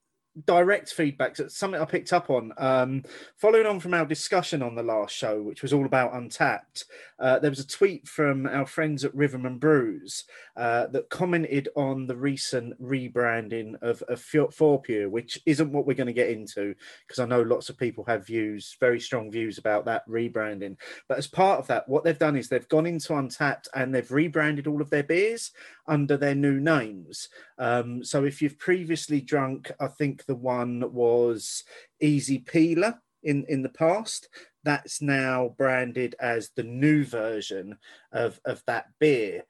[0.44, 1.38] direct feedback.
[1.38, 2.52] It's something I picked up on.
[2.58, 3.04] Um,
[3.36, 6.84] following on from our discussion on the last show, which was all about Untappd,
[7.18, 10.24] uh, there was a tweet from our friends at Riverman Brews
[10.56, 16.06] uh, that commented on the recent rebranding of, of Fourpure, which isn't what we're going
[16.06, 16.74] to get into
[17.06, 20.76] because I know lots of people have views, very strong views about that rebranding.
[21.08, 24.10] But as part of that, what they've done is they've gone into Untappd and they've
[24.10, 25.52] rebranded all of their beers
[25.86, 27.28] under their new names.
[27.58, 31.64] Um, so if you've previously drunk, I think the one was
[32.00, 34.28] Easy Peeler in, in the past,
[34.66, 37.78] that's now branded as the new version
[38.12, 39.44] of, of that beer,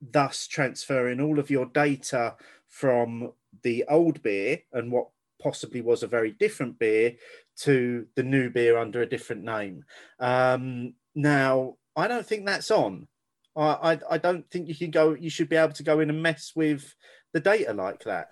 [0.00, 2.34] thus transferring all of your data
[2.66, 3.32] from
[3.62, 5.08] the old beer and what
[5.40, 7.14] possibly was a very different beer
[7.56, 9.84] to the new beer under a different name.
[10.18, 13.06] Um, now, I don't think that's on.
[13.54, 15.14] I, I, I don't think you can go.
[15.14, 16.94] You should be able to go in and mess with
[17.34, 18.30] the data like that.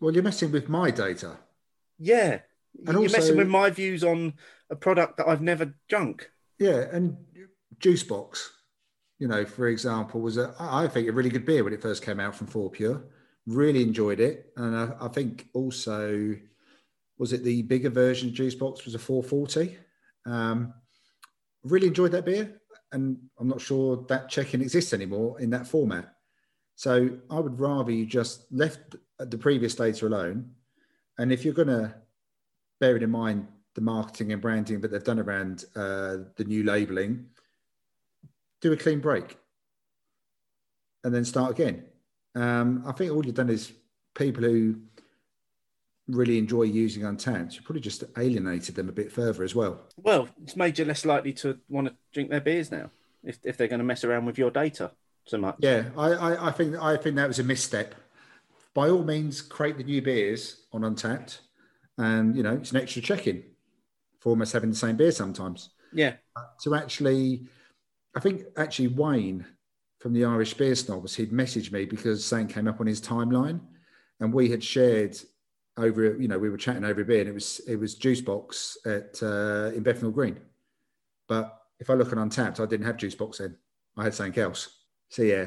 [0.00, 1.36] Well, you're messing with my data.
[1.98, 2.40] Yeah,
[2.86, 4.34] and you're also, messing with my views on
[4.70, 6.30] a product that I've never drunk.
[6.58, 7.16] Yeah, and
[7.80, 8.48] Juicebox,
[9.18, 12.04] you know, for example, was a I think a really good beer when it first
[12.04, 13.02] came out from Fourpure.
[13.46, 16.36] Really enjoyed it, and I, I think also
[17.18, 19.76] was it the bigger version of Juicebox was a 440.
[20.26, 20.74] Um,
[21.64, 22.60] really enjoyed that beer
[22.92, 26.14] and I'm not sure that check-in exists anymore in that format.
[26.74, 30.52] So I would rather you just left the previous data alone.
[31.18, 31.94] And if you're going to
[32.80, 36.64] bear it in mind the marketing and branding that they've done around uh, the new
[36.64, 37.26] labeling,
[38.60, 39.38] do a clean break
[41.04, 41.84] and then start again.
[42.34, 43.72] Um, I think all you've done is
[44.16, 44.80] people who
[46.08, 49.80] really enjoy using Untappd, you probably just alienated them a bit further as well.
[49.96, 52.90] Well, it's made you less likely to want to drink their beers now
[53.22, 54.90] if, if they're going to mess around with your data
[55.24, 55.54] so much.
[55.60, 57.94] Yeah, I, I, I think I think that was a misstep.
[58.74, 61.38] By all means, create the new beers on Untappd,
[61.96, 63.44] and you know it's an extra check-in
[64.20, 65.70] for almost having the same beer sometimes.
[65.92, 66.14] Yeah.
[66.62, 67.46] To actually,
[68.14, 69.46] I think actually Wayne
[69.98, 73.60] from the Irish Beer Snobs, he'd messaged me because something came up on his timeline,
[74.20, 75.16] and we had shared
[75.76, 78.20] over, you know, we were chatting over a beer and it was, it was juice
[78.20, 80.38] box at, uh, in Bethnal Green.
[81.28, 83.56] But if I look at Untappd, I didn't have juice box then.
[83.96, 84.68] I had something else.
[85.08, 85.46] So yeah.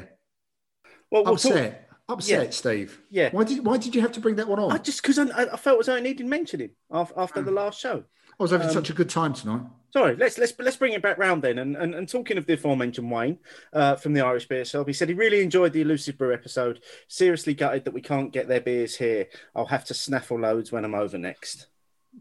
[1.10, 1.88] Well, we'll upset.
[1.88, 2.50] Talk- upset, yeah.
[2.50, 3.00] Steve.
[3.10, 3.28] Yeah.
[3.32, 4.72] Why did Why did you have to bring that one on?
[4.72, 7.80] I just because I, I, felt as though I needed mentioning after, after the last
[7.80, 8.04] show.
[8.42, 9.62] I was having um, such a good time tonight.
[9.92, 11.58] Sorry, let's let's let's bring it back round then.
[11.58, 13.38] And and, and talking of the aforementioned Wayne
[13.72, 16.80] uh, from the Irish Beer Shop, he said he really enjoyed the Elusive Brew episode.
[17.06, 19.28] Seriously gutted that we can't get their beers here.
[19.54, 21.66] I'll have to snaffle loads when I'm over next.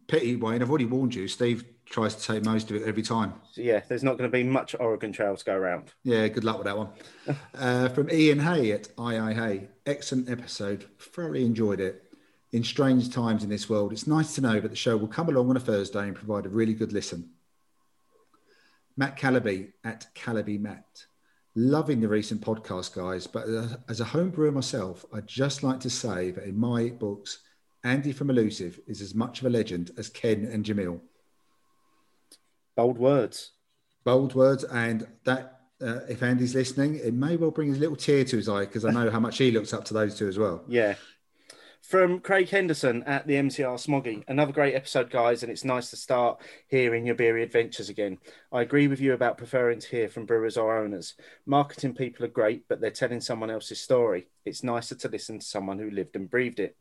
[0.07, 0.61] Pity, Wayne.
[0.61, 1.27] I've already warned you.
[1.27, 3.33] Steve tries to take most of it every time.
[3.53, 5.91] So yeah, there's not going to be much Oregon Trail to go around.
[6.03, 6.89] Yeah, good luck with that one.
[7.55, 9.69] uh, from Ian Hay at II Hay.
[9.87, 10.85] Excellent episode.
[10.99, 12.10] Thoroughly enjoyed it.
[12.53, 15.29] In strange times in this world, it's nice to know that the show will come
[15.29, 17.29] along on a Thursday and provide a really good listen.
[18.97, 21.05] Matt Calaby at Calaby Matt.
[21.55, 23.45] Loving the recent podcast, guys, but
[23.89, 27.39] as a home brewer myself, I'd just like to say that in my books,
[27.83, 31.01] Andy from Elusive is as much of a legend as Ken and Jamil.
[32.75, 33.51] Bold words.
[34.03, 38.23] Bold words, and that uh, if Andy's listening, it may well bring a little tear
[38.23, 40.37] to his eye because I know how much he looks up to those two as
[40.37, 40.63] well.
[40.67, 40.95] Yeah.
[41.81, 44.23] From Craig Henderson at the MCR Smoggy.
[44.27, 48.19] Another great episode, guys, and it's nice to start hearing your beery adventures again.
[48.51, 51.15] I agree with you about preferring to hear from brewers or owners.
[51.45, 54.27] Marketing people are great, but they're telling someone else's story.
[54.45, 56.77] It's nicer to listen to someone who lived and breathed it.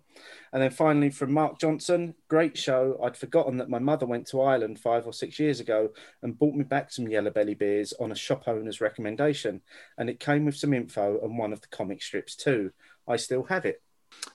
[0.52, 3.00] And then finally from Mark Johnson, great show.
[3.02, 5.88] I'd forgotten that my mother went to Ireland five or six years ago
[6.22, 9.62] and bought me back some Yellow Belly beers on a shop owner's recommendation.
[9.98, 12.72] And it came with some info and one of the comic strips too.
[13.08, 13.82] I still have it.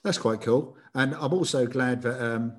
[0.02, 0.76] That's quite cool.
[0.94, 2.54] And I'm also glad that um,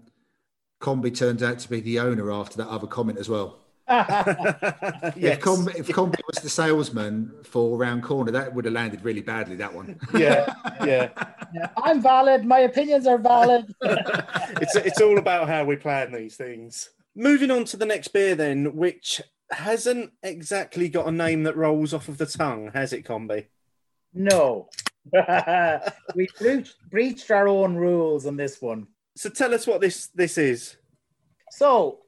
[0.81, 3.59] Combi turns out to be the owner after that other comment as well.
[3.89, 5.15] yes.
[5.15, 9.21] If, Com- if Combi was the salesman for Round Corner, that would have landed really
[9.21, 9.97] badly, that one.
[10.13, 10.53] yeah,
[10.85, 11.09] yeah.
[11.55, 12.43] Yeah, I'm valid.
[12.43, 13.73] My opinions are valid.
[13.81, 16.89] it's it's all about how we plan these things.
[17.15, 19.21] Moving on to the next beer, then, which
[19.51, 23.45] hasn't exactly got a name that rolls off of the tongue, has it, Combi?
[24.13, 24.67] no.
[26.15, 28.87] we breached, breached our own rules on this one.
[29.15, 30.77] So tell us what this this is.
[31.51, 31.99] So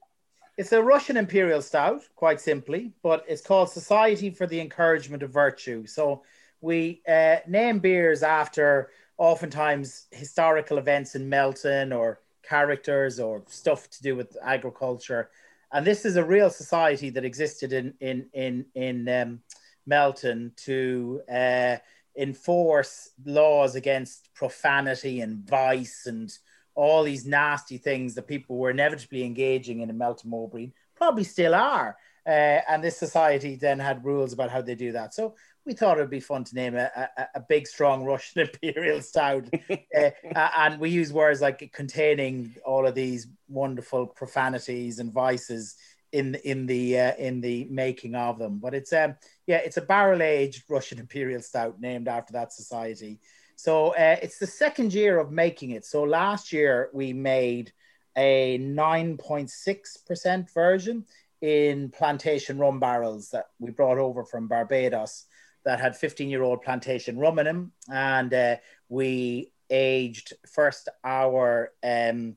[0.58, 5.32] it's a Russian Imperial Stout, quite simply, but it's called Society for the Encouragement of
[5.32, 5.86] Virtue.
[5.86, 6.24] So
[6.62, 14.04] we uh, name beers after oftentimes historical events in Melton or characters or stuff to
[14.04, 15.30] do with agriculture.
[15.72, 19.40] And this is a real society that existed in in in in um,
[19.86, 21.78] Melton to uh,
[22.20, 26.32] enforce laws against profanity and vice and
[26.76, 31.56] all these nasty things that people were inevitably engaging in in Melton Mowbray, probably still
[31.56, 31.98] are.
[32.28, 35.14] Uh, and this society then had rules about how they do that.
[35.14, 35.36] So
[35.66, 39.02] we thought it would be fun to name a, a, a big, strong Russian Imperial
[39.02, 39.48] Stout.
[39.70, 40.10] uh,
[40.58, 45.76] and we use words like containing all of these wonderful profanities and vices
[46.12, 48.60] in in the uh, in the making of them.
[48.60, 49.16] But it's um
[49.48, 53.20] yeah, it's a barrel aged Russian Imperial Stout named after that society.
[53.56, 55.86] So uh, it's the second year of making it.
[55.86, 57.74] So last year we made
[58.16, 61.06] a 9.6% version
[61.42, 65.26] in plantation rum barrels that we brought over from Barbados
[65.66, 67.72] that had 15 year old plantation rum in them.
[67.92, 68.56] And uh,
[68.88, 72.36] we aged first our um,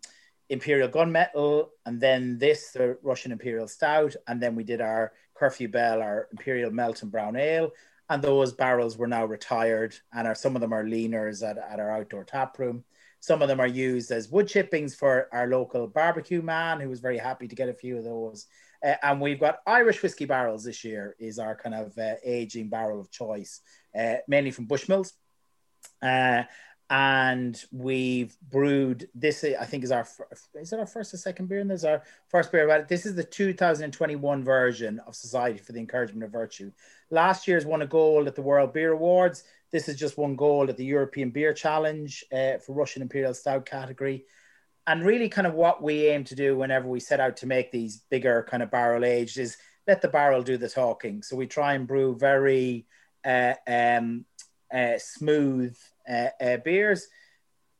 [0.52, 4.14] Imperial Gunmetal and then this, the Russian Imperial Stout.
[4.28, 7.70] And then we did our Curfew Bell, our Imperial Melton Brown Ale.
[8.10, 11.80] And those barrels were now retired, and are some of them are leaners at, at
[11.80, 12.84] our outdoor tap room.
[13.20, 17.00] Some of them are used as wood chippings for our local barbecue man, who was
[17.00, 18.46] very happy to get a few of those.
[18.84, 22.68] Uh, and we've got Irish whiskey barrels this year is our kind of uh, aging
[22.68, 23.60] barrel of choice,
[23.98, 25.12] uh, mainly from Bushmills.
[26.02, 26.42] Uh,
[26.92, 29.42] and we've brewed this.
[29.44, 30.06] I think is our
[30.60, 31.60] is it our first or second beer?
[31.60, 32.88] And this is our first beer about it.
[32.88, 36.70] This is the 2021 version of Society for the Encouragement of Virtue.
[37.10, 39.44] Last year's won a gold at the World Beer Awards.
[39.70, 43.64] This is just one gold at the European Beer Challenge uh, for Russian Imperial Stout
[43.64, 44.26] category.
[44.86, 47.72] And really, kind of what we aim to do whenever we set out to make
[47.72, 49.56] these bigger kind of barrel aged is
[49.86, 51.22] let the barrel do the talking.
[51.22, 52.84] So we try and brew very
[53.24, 54.26] uh, um,
[54.70, 55.74] uh, smooth
[56.08, 57.06] uh, uh, beers.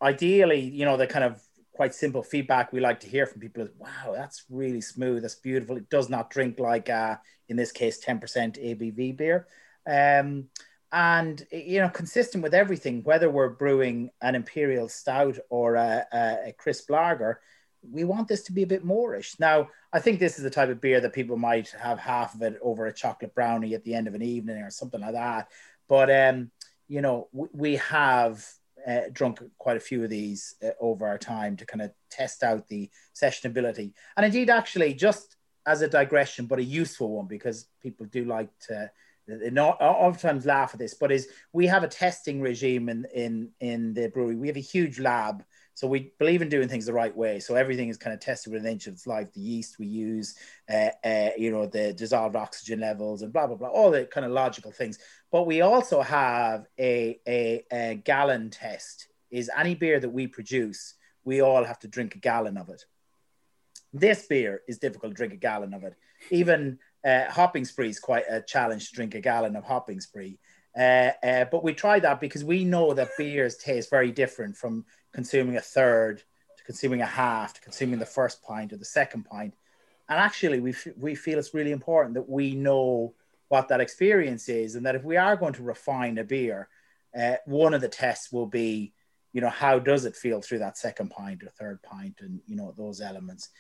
[0.01, 1.41] Ideally, you know, the kind of
[1.73, 5.23] quite simple feedback we like to hear from people is, wow, that's really smooth.
[5.23, 5.77] That's beautiful.
[5.77, 7.17] It does not drink like, uh,
[7.49, 9.47] in this case, 10% ABV beer.
[9.87, 10.49] Um,
[10.93, 16.49] and, you know, consistent with everything, whether we're brewing an imperial stout or a, a,
[16.49, 17.41] a crisp lager,
[17.91, 19.41] we want this to be a bit moreish.
[19.41, 22.43] Now, I think this is the type of beer that people might have half of
[22.43, 25.49] it over a chocolate brownie at the end of an evening or something like that.
[25.89, 26.51] But um,
[26.93, 28.47] you know, we, we have
[28.87, 32.43] uh, drunk quite a few of these uh, over our time to kind of test
[32.43, 33.95] out the sessionability.
[34.15, 38.51] And indeed, actually, just as a digression, but a useful one because people do like
[38.69, 38.91] to
[39.27, 43.51] they not oftentimes laugh at this, but is we have a testing regime in in
[43.61, 44.37] in the brewery.
[44.37, 45.45] We have a huge lab
[45.75, 47.41] So we believe in doing things the right way.
[47.41, 49.33] So everything is kind of tested with an inch of its life.
[49.33, 50.37] The yeast we use,
[50.71, 54.27] uh, uh, you know, the dissolved oxygen levels and blah, blah, blah, all the kind
[54.27, 54.99] of logical things.
[55.31, 60.95] But we also have a, a, a gallon test is any beer that we produce,
[61.25, 62.85] we all have to drink a gallon of it.
[63.95, 65.95] This beer is difficult to drink a gallon of it.
[66.31, 70.39] Even uh, hopping spree is quite a challenge to drink a gallon of hopping spree.
[70.77, 74.85] Uh, uh, but we try that because we know that beers taste very different from
[75.13, 76.23] consuming a third
[76.57, 79.55] to consuming a half to consuming the first pint or the second pint.
[80.09, 83.15] And actually, we, f- we feel it's really important that we know
[83.49, 86.69] what that experience is, and that if we are going to refine a beer,
[87.19, 88.93] uh, one of the tests will be,
[89.33, 92.57] you know, how does it feel through that second pint or third pint, and you
[92.57, 93.51] know those elements,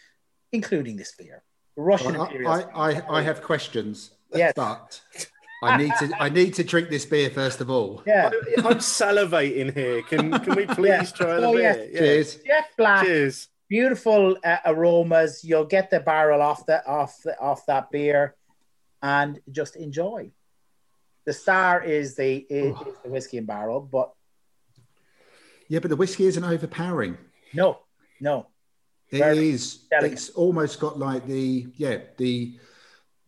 [0.50, 1.42] including this beer.
[1.76, 2.50] Russian well, Imperial.
[2.50, 4.10] I, I, I, have questions.
[4.34, 4.52] Yes.
[4.56, 5.00] But
[5.62, 8.02] I need to I need to drink this beer first of all.
[8.06, 8.30] Yeah.
[8.58, 10.02] I'm salivating here.
[10.02, 11.02] Can can we please Yeah.
[11.04, 11.62] try the Oh, beer?
[11.62, 11.88] yes.
[11.92, 11.98] Yeah.
[12.00, 12.34] Cheers.
[12.44, 13.06] Jet black.
[13.06, 13.48] Cheers.
[13.68, 15.44] beautiful uh, aromas.
[15.44, 18.34] You'll get the barrel off the off the, off that beer,
[19.02, 20.30] and just enjoy.
[21.24, 24.12] The star is the is, is the whiskey and barrel, but
[25.68, 27.16] Yeah, but the whiskey isn't overpowering.
[27.54, 27.78] no,
[28.20, 28.48] no,
[29.10, 29.76] It Very is.
[29.90, 30.12] delicate.
[30.14, 32.58] It's almost got like the yeah the,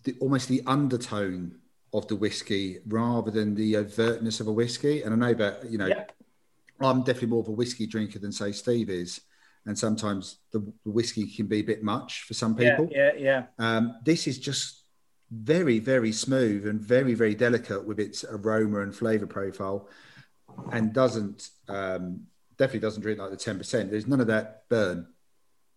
[0.02, 1.54] the almost the undertone
[1.94, 5.02] of the whiskey rather than the overtness of a whiskey.
[5.02, 6.04] And I know that you know Yeah.
[6.80, 9.20] I'm definitely more of a whiskey drinker than say Steve is,
[9.64, 12.88] and sometimes the, the whiskey can be a bit much for some yeah, people.
[12.90, 13.42] yeah, yeah.
[13.58, 14.82] Um, this is just
[15.30, 19.88] very, very smooth and very, very delicate with its aroma and flavor profile,
[20.72, 22.26] and doesn't um,
[22.58, 23.90] definitely doesn't drink like the ten percent.
[23.92, 25.06] There's none of that burn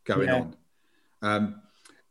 [0.04, 0.36] going Yeah.
[0.42, 0.56] on,
[1.22, 1.62] um,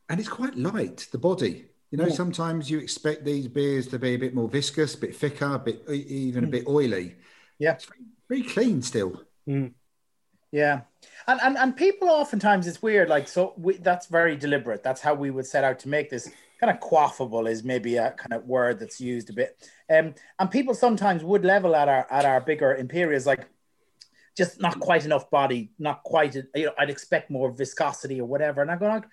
[0.08, 1.08] and it's quite light.
[1.10, 1.66] The body,
[1.96, 2.14] you know, Yeah.
[2.14, 5.58] sometimes you expect these beers to be a bit more viscous, a bit thicker, a
[5.58, 6.50] bit even a Mm.
[6.50, 7.16] bit oily.
[7.58, 7.72] Yeah.
[7.72, 9.22] it's very, very clean still.
[10.52, 10.82] Yeah,
[11.26, 13.08] and and and people oftentimes it's weird.
[13.08, 14.82] Like so, we, that's very deliberate.
[14.82, 17.48] That's how we would set out to make this kind of quaffable.
[17.50, 19.68] Is maybe a kind of word that's used a bit.
[19.90, 23.46] Um, and people sometimes would level at our at our bigger imperials like
[24.36, 26.34] just not quite enough body, not quite.
[26.34, 28.60] You know, I'd expect more viscosity or whatever.
[28.62, 29.04] And I go like,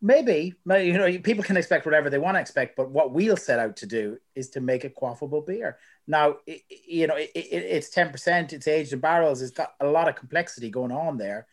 [0.00, 3.36] maybe, maybe, you know, people can expect whatever they want to expect, but what we'll
[3.36, 5.78] set out to do is to make a quaffable beer.
[6.06, 8.52] Now, i- i- you know, it, it, it's ten percent.
[8.52, 9.42] It's aged in barrels.
[9.42, 11.46] It's got a lot of complexity going on there,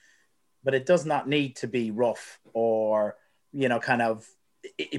[0.63, 3.15] but it does not need to be rough or
[3.55, 4.27] you know, kind of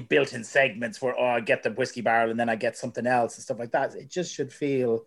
[0.07, 3.05] built in segments where oh, I get the whiskey barrel and then I get something
[3.05, 3.95] else and stuff like that.
[3.95, 5.03] It just should feel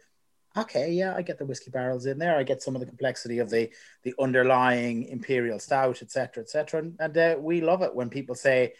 [0.60, 0.93] okay.
[0.93, 2.36] Yeah, I get the whiskey barrels in there.
[2.36, 3.70] I get some of the complexity of the
[4.02, 6.80] the underlying imperial stout, etc., etc.
[6.80, 8.74] And, and uh, we love it when people say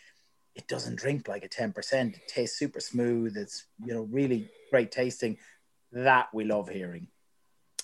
[0.55, 2.17] it doesn't drink like a ten percent.
[2.17, 3.37] It tastes super smooth.
[3.37, 5.39] It's you know really great tasting.
[5.93, 7.09] That we love hearing.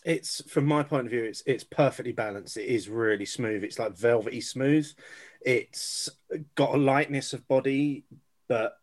[0.05, 2.59] It's from my point of view, it's it's perfectly balanced.
[2.59, 3.65] It is really smooth.
[3.65, 4.91] It's like velvety smooth.
[5.41, 6.11] It's
[6.55, 8.05] got a lightness of body,
[8.49, 8.77] but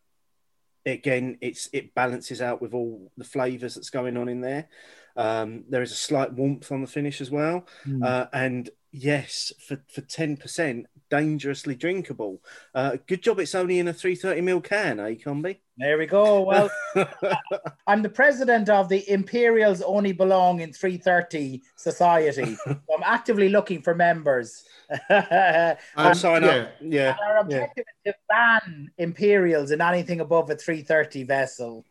[0.86, 4.68] again, it's it balances out with all the flavors that's going on in there.
[5.16, 8.04] Um, there is a slight warmth on the finish as well, Hmm.
[8.04, 12.42] uh, and yes, for for ten percent, dangerously drinkable.
[12.76, 15.58] Uh, good job, it's only in a three thirty ml can, eh, Combi?
[15.78, 16.42] There we go.
[16.42, 16.70] Well,
[17.88, 22.56] I'm the president of the Imperials Only Belong in 330 Society.
[22.66, 24.64] So I'm actively looking for members.
[25.10, 26.50] I'll Um, sign yeah.
[26.50, 26.70] up.
[26.82, 27.16] Yeah.
[27.26, 31.86] Our objective is to ban Imperials and anything above a 330 vessel.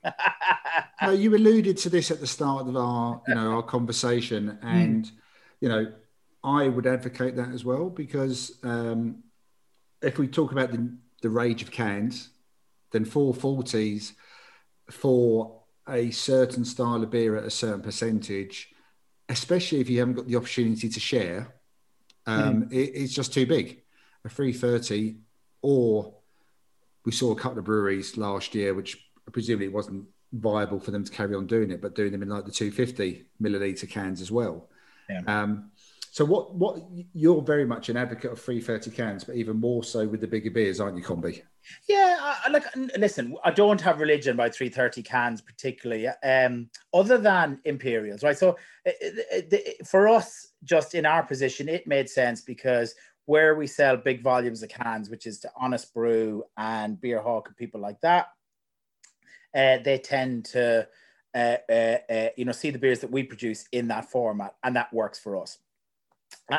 [1.03, 5.11] No, you alluded to this at the start of our, you know, our conversation, and
[5.61, 5.93] you know,
[6.43, 9.23] I would advocate that as well because um,
[10.03, 10.91] if we talk about the,
[11.23, 12.31] the rage of cans,
[12.93, 14.13] then 440s
[14.91, 18.71] for a certain style of beer at a certain percentage,
[19.29, 21.55] especially if you haven't got the opportunity to share,
[22.27, 23.83] um, it, it's just too big.
[24.25, 25.17] A 330,
[25.63, 26.15] or
[27.05, 31.05] we saw a couple of breweries last year, which presumably it wasn't viable for them
[31.05, 34.31] to carry on doing it, but doing them in like the 250 milliliter cans as
[34.31, 34.69] well.
[35.09, 35.23] Yeah.
[35.27, 35.71] Um,
[36.11, 36.83] so what what
[37.13, 40.51] you're very much an advocate of 330 cans, but even more so with the bigger
[40.51, 41.43] beers, aren't you, Combi?
[41.89, 42.65] Yeah, I, like
[42.99, 48.37] listen, I don't have religion by 330 cans particularly, um, other than Imperials, right?
[48.37, 48.57] So
[48.87, 48.91] uh,
[49.51, 52.95] the- for us, just in our position, it made sense because
[53.27, 57.47] where we sell big volumes of cans, which is to Honest Brew and Beer Hawk
[57.47, 58.29] and people like that,
[59.55, 60.89] uh, they tend to,
[61.35, 64.75] uh, uh, uh, you know, see the beers that we produce in that format, and
[64.75, 65.59] that works for us.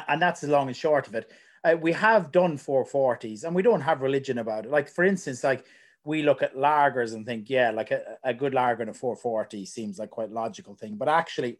[0.07, 1.31] And that's the long and short of it
[1.63, 4.71] uh, we have done 440s and we don't have religion about it.
[4.71, 5.65] Like, for instance, like
[6.03, 9.65] we look at lagers and think, yeah, like a, a good lager and a 440
[9.65, 10.95] seems like quite logical thing.
[10.95, 11.59] But actually,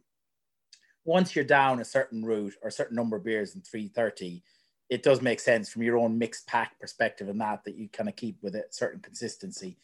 [1.05, 4.43] once you're down a certain route or a certain number of beers in 330,
[4.89, 8.09] it does make sense from your own mixed pack perspective and that that you kind
[8.09, 9.77] of keep with a certain consistency.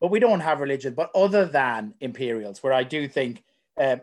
[0.00, 0.94] But we don't have religion.
[0.94, 3.42] But other than imperials, where I do think
[3.78, 3.96] uh,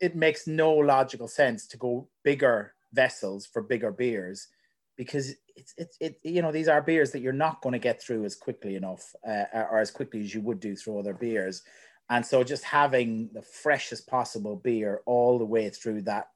[0.00, 4.48] it makes no logical sense to go bigger vessels for bigger beers,
[4.96, 8.02] because it's it's it you know these are beers that you're not going to get
[8.02, 11.62] through as quickly enough uh, or as quickly as you would do through other beers.
[12.08, 16.28] And so just having the freshest possible beer all the way through that,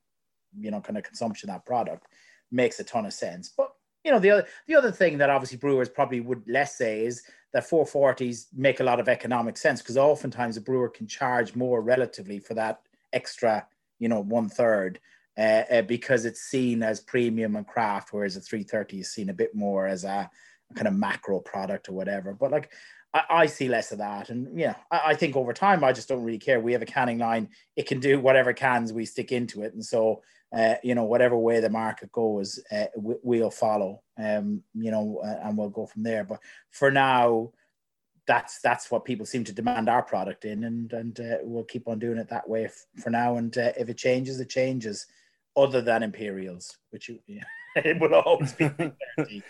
[0.59, 2.07] you know, kind of consumption of that product
[2.51, 3.53] makes a ton of sense.
[3.57, 3.71] But
[4.05, 7.23] you know, the other the other thing that obviously brewers probably would less say is
[7.53, 11.83] that 440s make a lot of economic sense because oftentimes a brewer can charge more
[11.83, 12.81] relatively for that
[13.13, 13.67] extra,
[13.99, 15.01] you know, one third.
[15.41, 19.35] Uh, uh, because it's seen as premium and craft, whereas a 330 is seen a
[19.35, 20.29] bit more as a,
[20.75, 22.35] kind of macro product or whatever.
[22.35, 22.71] But like
[23.13, 24.31] I, I, see less of that.
[24.31, 26.61] And yeah, I, I, think over time, I just don't really care.
[26.61, 29.85] We have a canning line; it can do whatever cans we stick into it, and
[29.85, 30.23] so
[30.57, 34.03] uh, you know whatever way the market goes, uh, we, will follow.
[34.19, 36.25] Um, you know, uh, and we'll go from there.
[36.25, 36.41] But
[36.71, 37.53] for now,
[38.27, 41.89] that's that's what people seem to demand our product in, and and uh, we'll keep
[41.89, 43.37] on doing it that way f- for now.
[43.37, 45.07] And uh, if it changes, it changes.
[45.57, 47.21] Other than Imperials, which you.
[47.27, 47.45] Yeah.
[47.77, 48.69] it will always be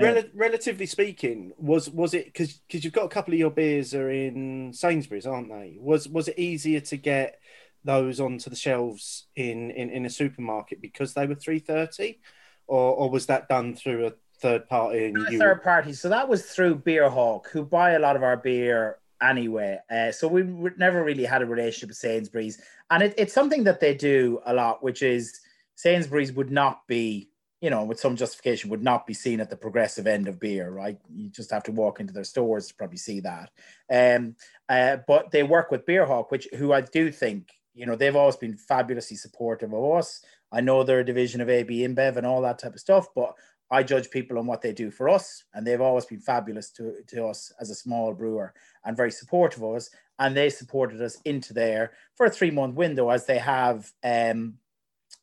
[0.00, 3.92] Rel- relatively speaking, was was it because because you've got a couple of your beers
[3.92, 5.76] are in Sainsbury's, aren't they?
[5.80, 7.40] Was was it easier to get
[7.82, 12.20] those onto the shelves in in, in a supermarket because they were three thirty,
[12.68, 15.12] or or was that done through a third party?
[15.36, 15.92] third party.
[15.92, 19.78] So that was through Beerhawk, who buy a lot of our beer anyway.
[19.90, 20.42] Uh, so we
[20.76, 22.60] never really had a relationship with Sainsbury's,
[22.90, 25.40] and it, it's something that they do a lot, which is
[25.74, 27.30] Sainsbury's would not be
[27.60, 30.70] you know, with some justification, would not be seen at the progressive end of beer,
[30.70, 30.98] right?
[31.12, 33.50] You just have to walk into their stores to probably see that.
[33.90, 34.36] Um,
[34.68, 38.36] uh, but they work with Beerhawk, which who I do think, you know, they've always
[38.36, 40.22] been fabulously supportive of us.
[40.52, 43.34] I know they're a division of AB InBev and all that type of stuff, but
[43.70, 47.02] I judge people on what they do for us, and they've always been fabulous to,
[47.08, 49.90] to us as a small brewer and very supportive of us.
[50.18, 54.54] And they supported us into there for a three month window, as they have um,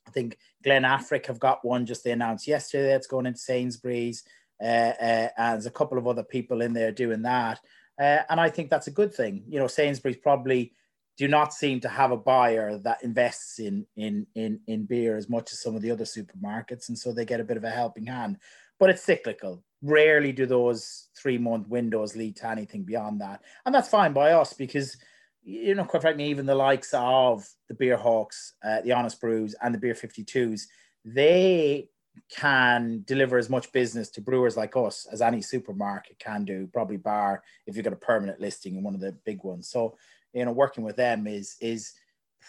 [0.07, 4.23] I think Glen Affric have got one just they announced yesterday that's going into Sainsbury's.
[4.61, 7.59] Uh, uh, and there's a couple of other people in there doing that.
[7.99, 9.43] Uh, and I think that's a good thing.
[9.47, 10.73] You know, Sainsbury's probably
[11.17, 15.29] do not seem to have a buyer that invests in in in in beer as
[15.29, 17.69] much as some of the other supermarkets, and so they get a bit of a
[17.69, 18.37] helping hand.
[18.79, 19.63] But it's cyclical.
[19.81, 24.31] Rarely do those three month windows lead to anything beyond that, and that's fine by
[24.31, 24.97] us because
[25.45, 29.55] you know, quite frankly, even the likes of the Beer Hawks, uh, the Honest Brews,
[29.61, 30.63] and the Beer 52s,
[31.03, 31.89] they
[32.29, 36.97] can deliver as much business to brewers like us as any supermarket can do, probably
[36.97, 39.69] bar if you've got a permanent listing in one of the big ones.
[39.69, 39.97] So,
[40.33, 41.93] you know, working with them is is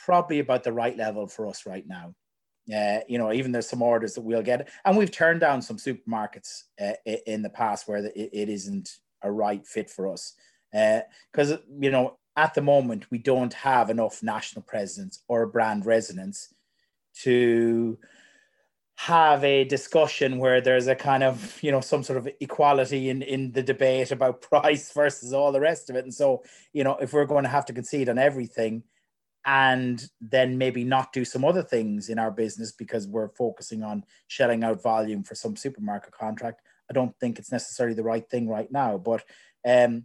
[0.04, 2.14] probably about the right level for us right now.
[2.74, 5.76] Uh, you know, even there's some orders that we'll get, and we've turned down some
[5.76, 6.92] supermarkets uh,
[7.26, 10.34] in the past where it, isn't a right fit for us.
[10.72, 15.84] Because uh, you know, at the moment we don't have enough national presence or brand
[15.84, 16.54] resonance
[17.22, 17.98] to
[18.96, 23.22] have a discussion where there's a kind of you know some sort of equality in
[23.22, 26.42] in the debate about price versus all the rest of it and so
[26.72, 28.82] you know if we're going to have to concede on everything
[29.46, 34.04] and then maybe not do some other things in our business because we're focusing on
[34.28, 38.48] shelling out volume for some supermarket contract i don't think it's necessarily the right thing
[38.48, 39.24] right now but
[39.66, 40.04] um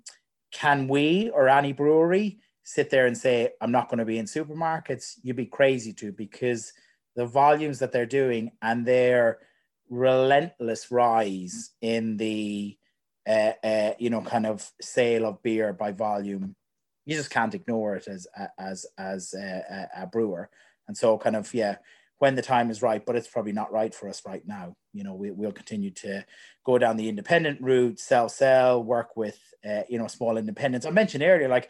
[0.52, 2.40] can we or any brewery
[2.70, 5.16] sit there and say, I'm not going to be in supermarkets?
[5.24, 6.72] You'd be crazy to because
[7.20, 9.40] the volumes that they're doing and their
[9.90, 12.78] relentless rise in the
[13.28, 16.56] uh, uh, you know kind of sale of beer by volume
[17.06, 18.26] you just can't ignore it as
[18.58, 20.50] as as a, a, brewer
[20.88, 21.76] and so kind of yeah
[22.20, 24.76] when the time is right, but it's probably not right for us right now.
[24.94, 26.26] You know, we, will continue to
[26.66, 30.86] go down the independent route, sell, sell, work with, uh, you know, small independents.
[30.86, 31.70] I mentioned earlier, like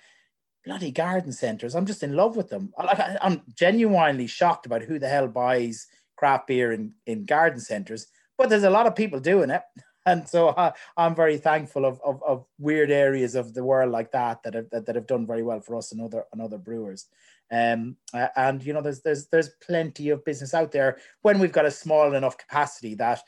[0.66, 1.76] bloody garden centers.
[1.76, 2.74] I'm just in love with them.
[2.78, 5.88] I, I'm genuinely shocked about who the hell buys
[6.18, 8.08] craft beer in, in garden centers,
[8.38, 9.62] but there's a lot of people doing it.
[10.06, 14.12] And so uh, I'm very thankful of, of, of, weird areas of the world like
[14.14, 16.58] that that have, that, that have done very well for us and other, and other
[16.58, 17.06] brewers.
[17.52, 21.66] Um, and you know, there's there's there's plenty of business out there when we've got
[21.66, 23.22] a small enough capacity that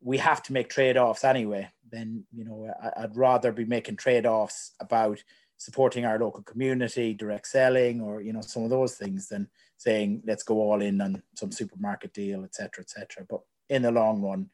[0.00, 1.68] we have to make trade-offs anyway.
[1.90, 5.22] Then you know, I, I'd rather be making trade-offs about
[5.56, 10.22] supporting our local community, direct selling, or you know, some of those things than saying
[10.26, 13.26] let's go all in on some supermarket deal, etc., etc.
[13.28, 14.50] But in the long run,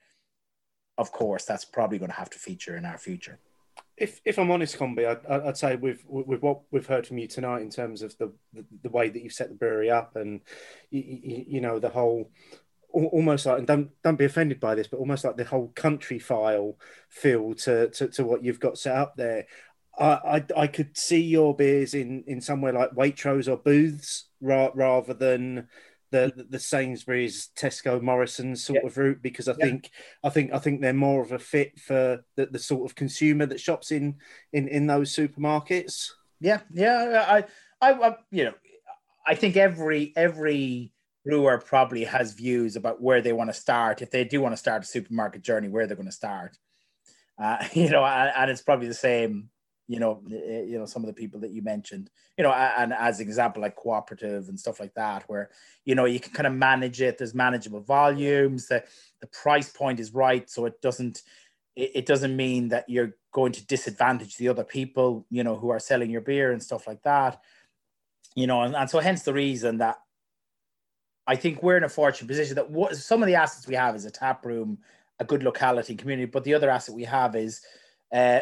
[0.98, 3.38] of course, that's probably going to have to feature in our future
[3.96, 7.28] if if I'm honest, Combi, I'd, I'd, say with with what we've heard from you
[7.28, 10.40] tonight in terms of the the, the way that you've set the brewery up and
[10.90, 12.30] you, you, you, know the whole
[12.92, 16.74] almost like and don't don't be offended by this, but almost like the whole Countryfile
[17.08, 19.46] feel to to, to what you've got set up there.
[19.98, 24.70] I, I, I could see your beers in in somewhere like Waitrose or Booths ra-
[24.74, 25.68] rather than
[26.12, 28.86] the the Sainsbury's, Tesco, Morrison sort yeah.
[28.86, 29.64] of route because I yeah.
[29.64, 29.90] think
[30.22, 33.46] I think I think they're more of a fit for the, the sort of consumer
[33.46, 34.16] that shops in
[34.52, 36.10] in in those supermarkets.
[36.40, 37.44] Yeah, yeah, I,
[37.86, 38.54] I, I you know,
[39.26, 40.92] I think every every
[41.24, 44.56] brewer probably has views about where they want to start if they do want to
[44.56, 46.56] start a supermarket journey, where they're going to start.
[47.38, 49.48] Uh, you know, and, and it's probably the same
[49.88, 52.92] you know, eh, you know, some of the people that you mentioned, you know, and
[52.92, 55.50] as an example, like cooperative and stuff like that, where,
[55.84, 57.18] you know, you can kind of manage it.
[57.18, 58.68] There's manageable volumes.
[58.68, 58.84] The,
[59.20, 60.48] the price point is right.
[60.48, 61.22] So it doesn't,
[61.76, 65.80] it, doesn't mean that you're going to disadvantage the other people, you know, who are
[65.80, 67.40] selling your beer and stuff like that,
[68.34, 69.96] you know, and, and so hence the reason that
[71.26, 73.96] I think we're in a fortunate position that what, some of the assets we have
[73.96, 74.78] is a tap room,
[75.18, 77.62] a good locality community, but the other asset we have is,
[78.12, 78.40] uh,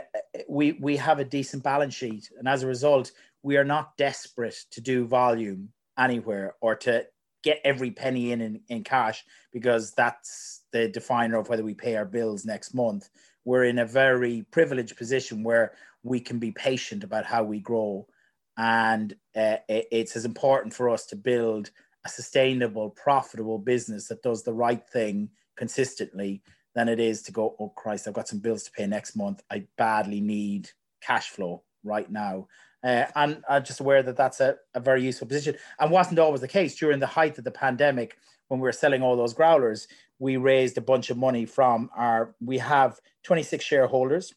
[0.48, 4.56] we we have a decent balance sheet, and as a result, we are not desperate
[4.72, 5.68] to do volume
[5.98, 7.06] anywhere or to
[7.42, 11.96] get every penny in, in in cash because that's the definer of whether we pay
[11.96, 13.08] our bills next month.
[13.44, 15.72] We're in a very privileged position where
[16.02, 18.08] we can be patient about how we grow,
[18.56, 21.70] and uh, it's as important for us to build
[22.04, 26.42] a sustainable, profitable business that does the right thing consistently
[26.74, 29.42] than it is to go, oh Christ, I've got some bills to pay next month.
[29.50, 30.70] I badly need
[31.02, 32.46] cash flow right now.
[32.82, 36.40] Uh, and I'm just aware that that's a, a very useful position and wasn't always
[36.40, 38.16] the case during the height of the pandemic
[38.48, 39.86] when we were selling all those growlers.
[40.18, 44.34] We raised a bunch of money from our, we have 26 shareholders,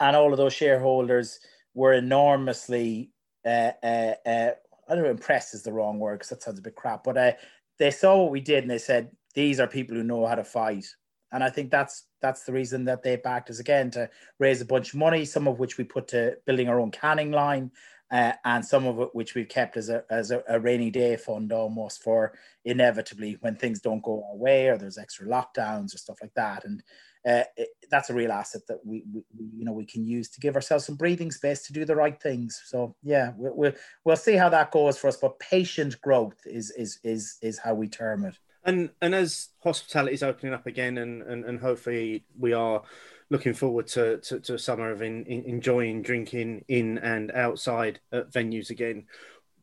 [0.00, 1.40] and all of those shareholders
[1.74, 3.10] were enormously,
[3.44, 4.50] uh, uh, uh
[4.88, 7.16] I don't know, impressed is the wrong word because that sounds a bit crap, but
[7.16, 7.32] uh,
[7.78, 10.42] they saw what we did and they said, these are people who know how to
[10.42, 10.84] fight.
[11.30, 14.10] And I think that's that's the reason that they backed us again to
[14.40, 17.30] raise a bunch of money, some of which we put to building our own canning
[17.30, 17.70] line,
[18.10, 21.16] uh, and some of it which we've kept as a as a, a, rainy day
[21.16, 22.32] fund almost for
[22.64, 26.64] inevitably when things don't go our way or there's extra lockdowns or stuff like that.
[26.64, 26.82] And
[27.24, 29.22] uh, it, that's a real asset that we, we,
[29.56, 32.20] you know we can use to give ourselves some breathing space to do the right
[32.20, 32.60] things.
[32.66, 33.74] So yeah, we, we'll
[34.04, 35.16] we'll see how that goes for us.
[35.16, 40.14] But patient growth is is is is how we term it and and as hospitality
[40.14, 42.82] is opening up again, and, and, and hopefully we are
[43.30, 48.00] looking forward to, to, to a summer of in, in, enjoying drinking in and outside
[48.12, 49.04] at venues again.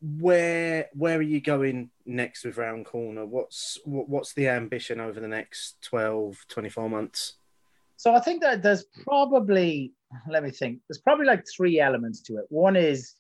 [0.02, 3.26] Where where are you going next with Round Corner?
[3.26, 7.34] What's what, what's the ambition over the next 12, 24 months?
[7.98, 9.94] So I think that there's probably
[10.30, 10.80] let me think.
[10.88, 12.46] There's probably like three elements to it.
[12.50, 13.16] One is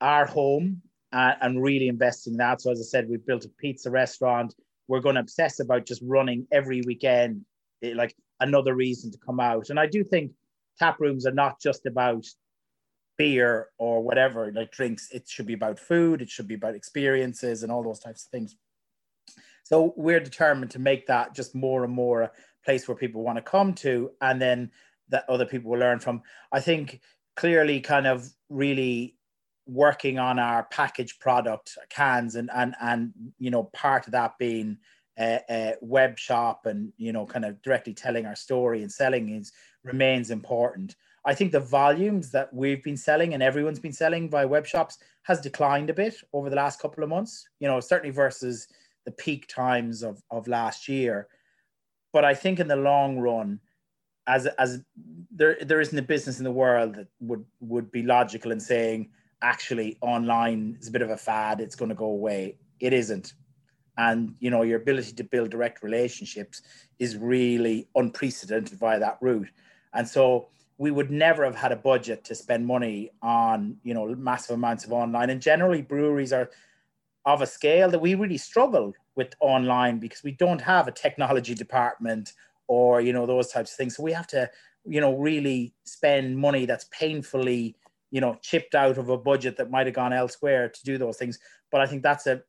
[0.00, 0.82] our home
[1.12, 2.60] uh, and really investing that.
[2.60, 4.54] So as I said, we've built a pizza restaurant
[4.88, 7.44] we're going to obsess about just running every weekend,
[7.82, 9.70] eh, like another reason to come out.
[9.70, 10.32] And I do think
[10.78, 12.24] tap rooms are not just about
[13.18, 15.10] beer or whatever, like drinks.
[15.12, 18.30] It should be about food, it should be about experiences and all those types of
[18.30, 18.56] things.
[19.64, 22.30] So we're determined to make that just more and more a
[22.64, 24.70] place where people want to come to and then
[25.10, 26.22] that other people will learn from.
[26.50, 27.00] I think
[27.36, 29.17] clearly kind of really
[29.68, 34.78] working on our packaged product cans and and and you know part of that being
[35.18, 39.28] a, a, web shop and you know kind of directly telling our story and selling
[39.28, 39.52] is
[39.84, 40.96] remains important.
[41.24, 44.96] I think the volumes that we've been selling and everyone's been selling via web shops
[45.24, 48.68] has declined a bit over the last couple of months you know certainly versus
[49.04, 51.28] the peak times of of last year.
[52.14, 53.60] But i think in the long run
[54.26, 54.82] as as
[55.30, 59.10] there there isn't a business in the world that would would be logical in saying
[59.42, 62.56] actually online is a bit of a fad it's going to go away.
[62.80, 63.34] It isn't.
[63.96, 66.62] And you know your ability to build direct relationships
[66.98, 69.50] is really unprecedented via that route.
[69.92, 70.48] And so
[70.78, 74.84] we would never have had a budget to spend money on you know massive amounts
[74.84, 75.30] of online.
[75.30, 76.50] And generally breweries are
[77.26, 81.54] of a scale that we really struggle with online because we don't have a technology
[81.54, 82.32] department
[82.68, 83.96] or you know those types of things.
[83.96, 84.48] So we have to
[84.86, 87.74] you know really spend money that's painfully
[88.10, 91.16] you know, chipped out of a budget that might have gone elsewhere to do those
[91.16, 91.38] things.
[91.70, 92.42] But I think that's a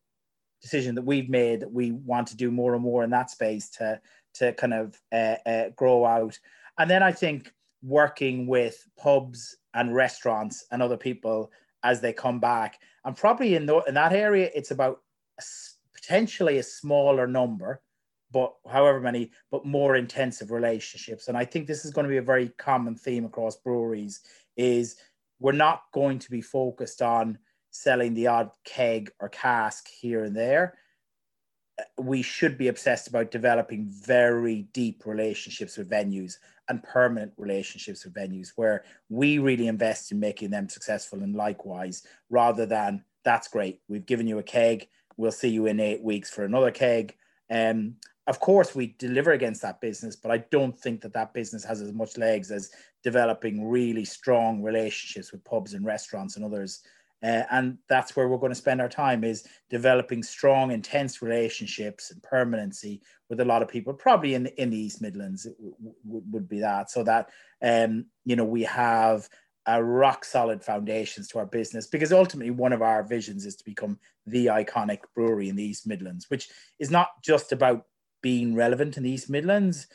[0.62, 3.70] decision that we've made that we want to do more and more in that space
[3.72, 4.00] to
[4.36, 6.38] to kind of uh, uh, grow out.
[6.78, 11.52] And then I think working with pubs and restaurants and other people
[11.84, 15.02] as they come back, and probably in, the, in that area, it's about
[15.40, 15.44] a,
[15.96, 17.82] potentially a smaller number
[18.32, 21.28] but however many, but more intensive relationships.
[21.28, 24.22] And I think this is going to be a very common theme across breweries
[24.56, 24.98] is
[25.40, 27.38] we're not going to be focused on
[27.72, 30.78] selling the odd keg or cask here and there.
[31.98, 36.36] We should be obsessed about developing very deep relationships with venues
[36.68, 42.06] and permanent relationships with venues where we really invest in making them successful and likewise,
[42.30, 44.88] rather than that's great, we've given you a keg,
[45.18, 47.16] we'll see you in eight weeks for another keg.
[47.50, 47.96] Um,
[48.30, 51.82] of course, we deliver against that business, but I don't think that that business has
[51.82, 52.70] as much legs as
[53.04, 56.82] developing really strong relationships with pubs and restaurants and others.
[57.24, 62.12] Uh, and that's where we're going to spend our time is developing strong, intense relationships
[62.12, 65.56] and permanency with a lot of people, probably in in the East Midlands it
[66.06, 66.92] would be that.
[66.92, 67.30] So that,
[67.64, 69.28] um, you know, we have
[69.66, 73.66] a rock solid foundations to our business because ultimately one of our visions is to
[73.66, 76.50] become the iconic brewery in the East Midlands, which
[76.80, 77.86] is not just about
[78.22, 79.88] being relevant in the East Midlands.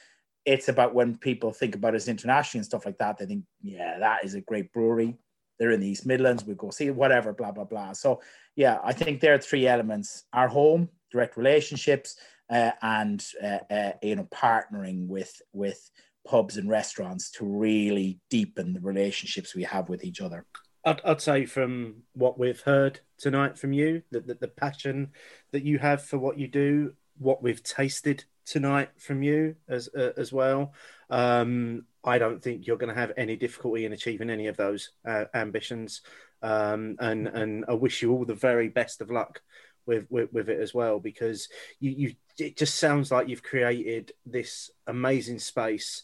[0.44, 3.98] It's about when people think about us internationally and stuff like that, they think, yeah,
[3.98, 5.16] that is a great brewery.
[5.58, 6.44] They're in the East Midlands.
[6.44, 7.92] We go see whatever, blah blah blah.
[7.92, 8.20] So
[8.56, 12.16] yeah, I think there are three elements: our home, direct relationships,
[12.50, 15.90] uh, and uh, uh, you know partnering with with
[16.26, 20.44] pubs and restaurants to really deepen the relationships we have with each other.
[20.84, 25.12] I'd, I'd say from what we've heard tonight from you, that the, the passion
[25.52, 30.12] that you have for what you do what we've tasted tonight from you as uh,
[30.16, 30.72] as well.
[31.10, 34.90] Um, I don't think you're going to have any difficulty in achieving any of those
[35.06, 36.02] uh, ambitions,
[36.42, 39.40] um, and and I wish you all the very best of luck
[39.86, 41.48] with with, with it as well because
[41.80, 46.02] you you it just sounds like you've created this amazing space,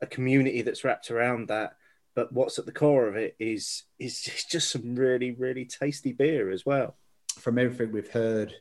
[0.00, 1.74] a community that's wrapped around that.
[2.14, 6.50] But what's at the core of it is is just some really really tasty beer
[6.50, 6.96] as well.
[7.38, 8.54] From everything we've heard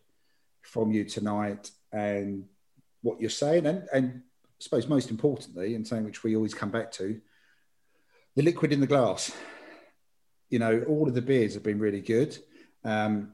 [0.61, 2.45] from you tonight and
[3.01, 6.71] what you're saying, and, and I suppose most importantly, and something which we always come
[6.71, 7.19] back to,
[8.35, 9.31] the liquid in the glass.
[10.49, 12.37] You know, all of the beers have been really good.
[12.83, 13.33] Um,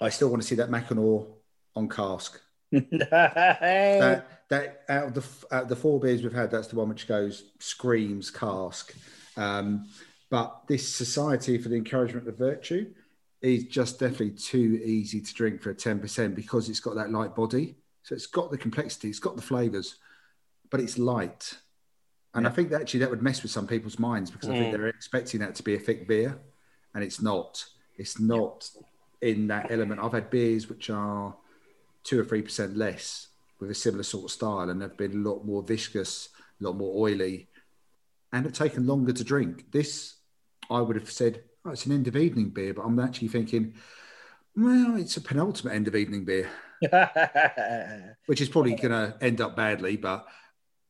[0.00, 1.26] I still want to see that Mackinaw
[1.76, 2.40] on cask.
[2.72, 6.88] that, that out of the out of the four beers we've had, that's the one
[6.88, 8.94] which goes screams cask.
[9.36, 9.88] Um,
[10.30, 12.92] but this society for the encouragement of virtue,
[13.40, 17.34] is just definitely too easy to drink for a 10% because it's got that light
[17.34, 17.76] body.
[18.02, 19.96] So it's got the complexity, it's got the flavors,
[20.70, 21.54] but it's light.
[22.34, 22.50] And yeah.
[22.50, 24.52] I think that actually that would mess with some people's minds because mm.
[24.52, 24.78] I think mm.
[24.78, 26.38] they're expecting that to be a thick beer
[26.94, 27.64] and it's not.
[27.96, 28.68] It's not
[29.20, 30.00] in that element.
[30.00, 31.34] I've had beers which are
[32.04, 33.28] two or three percent less
[33.60, 36.76] with a similar sort of style and they've been a lot more viscous, a lot
[36.76, 37.48] more oily,
[38.32, 39.70] and have taken longer to drink.
[39.70, 40.16] This
[40.70, 43.74] I would have said oh, it's an end of evening beer, but I'm actually thinking,
[44.56, 46.48] well, it's a penultimate end of evening beer,
[48.26, 49.96] which is probably going to end up badly.
[49.96, 50.26] But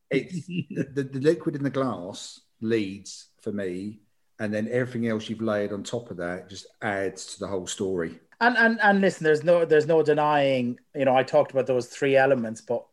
[0.09, 3.99] it's the, the liquid in the glass leads for me,
[4.39, 7.67] and then everything else you've layered on top of that just adds to the whole
[7.67, 8.19] story.
[8.41, 10.79] And and and listen, there's no there's no denying.
[10.95, 12.85] You know, I talked about those three elements, but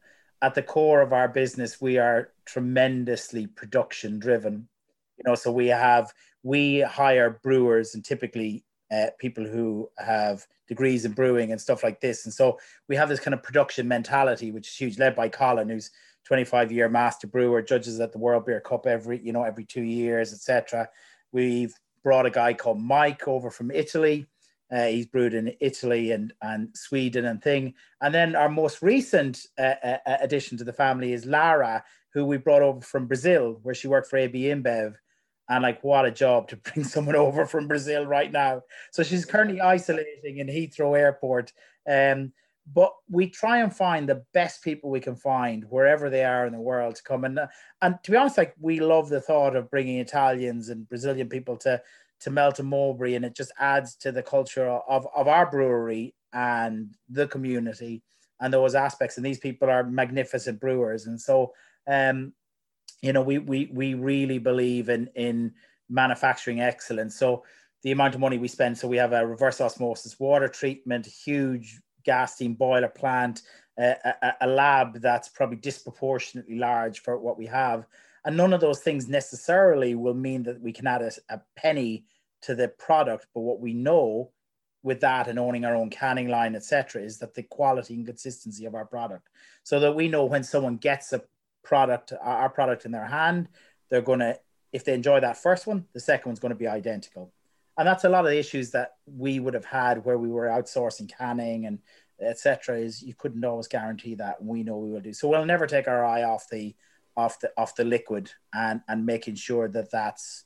[0.42, 4.68] at the core of our business, we are tremendously production driven.
[5.18, 6.12] You know, so we have
[6.46, 12.00] we hire brewers and typically uh, people who have degrees in brewing and stuff like
[12.00, 12.24] this.
[12.24, 12.56] And so
[12.88, 15.90] we have this kind of production mentality, which is huge, led by Colin, who's
[16.24, 19.82] 25 year master brewer, judges at the World Beer Cup every, you know, every two
[19.82, 20.88] years, etc.
[21.32, 21.74] We've
[22.04, 24.28] brought a guy called Mike over from Italy.
[24.70, 27.74] Uh, he's brewed in Italy and, and Sweden and thing.
[28.00, 31.82] And then our most recent uh, uh, addition to the family is Lara,
[32.14, 34.94] who we brought over from Brazil, where she worked for AB InBev
[35.48, 38.62] and like, what a job to bring someone over from Brazil right now.
[38.92, 41.52] So she's currently isolating in Heathrow Airport.
[41.88, 42.32] Um,
[42.72, 46.52] but we try and find the best people we can find wherever they are in
[46.52, 47.38] the world to come and
[47.80, 51.56] and to be honest, like we love the thought of bringing Italians and Brazilian people
[51.58, 51.80] to
[52.20, 56.94] to Melton Mowbray, and it just adds to the culture of of our brewery and
[57.08, 58.02] the community
[58.40, 59.16] and those aspects.
[59.16, 61.52] And these people are magnificent brewers, and so
[61.86, 62.32] um,
[63.06, 65.54] you know, we we we really believe in in
[65.88, 67.16] manufacturing excellence.
[67.16, 67.44] So
[67.84, 71.80] the amount of money we spend, so we have a reverse osmosis water treatment, huge
[72.04, 73.42] gas steam boiler plant,
[73.80, 77.86] uh, a, a, lab that's probably disproportionately large for what we have.
[78.24, 82.06] And none of those things necessarily will mean that we can add a, a penny
[82.42, 83.28] to the product.
[83.34, 84.32] But what we know
[84.82, 88.64] with that and owning our own canning line, etc., is that the quality and consistency
[88.64, 89.28] of our product.
[89.62, 91.22] So that we know when someone gets a
[91.66, 93.48] product, our product in their hand,
[93.90, 94.38] they're going to,
[94.72, 97.32] if they enjoy that first one, the second one's going to be identical.
[97.76, 100.46] And that's a lot of the issues that we would have had where we were
[100.46, 101.78] outsourcing canning and
[102.20, 102.78] etc.
[102.78, 104.42] Is you couldn't always guarantee that.
[104.42, 105.28] We know we will do so.
[105.28, 106.74] We'll never take our eye off the
[107.16, 110.44] off the off the liquid and and making sure that that's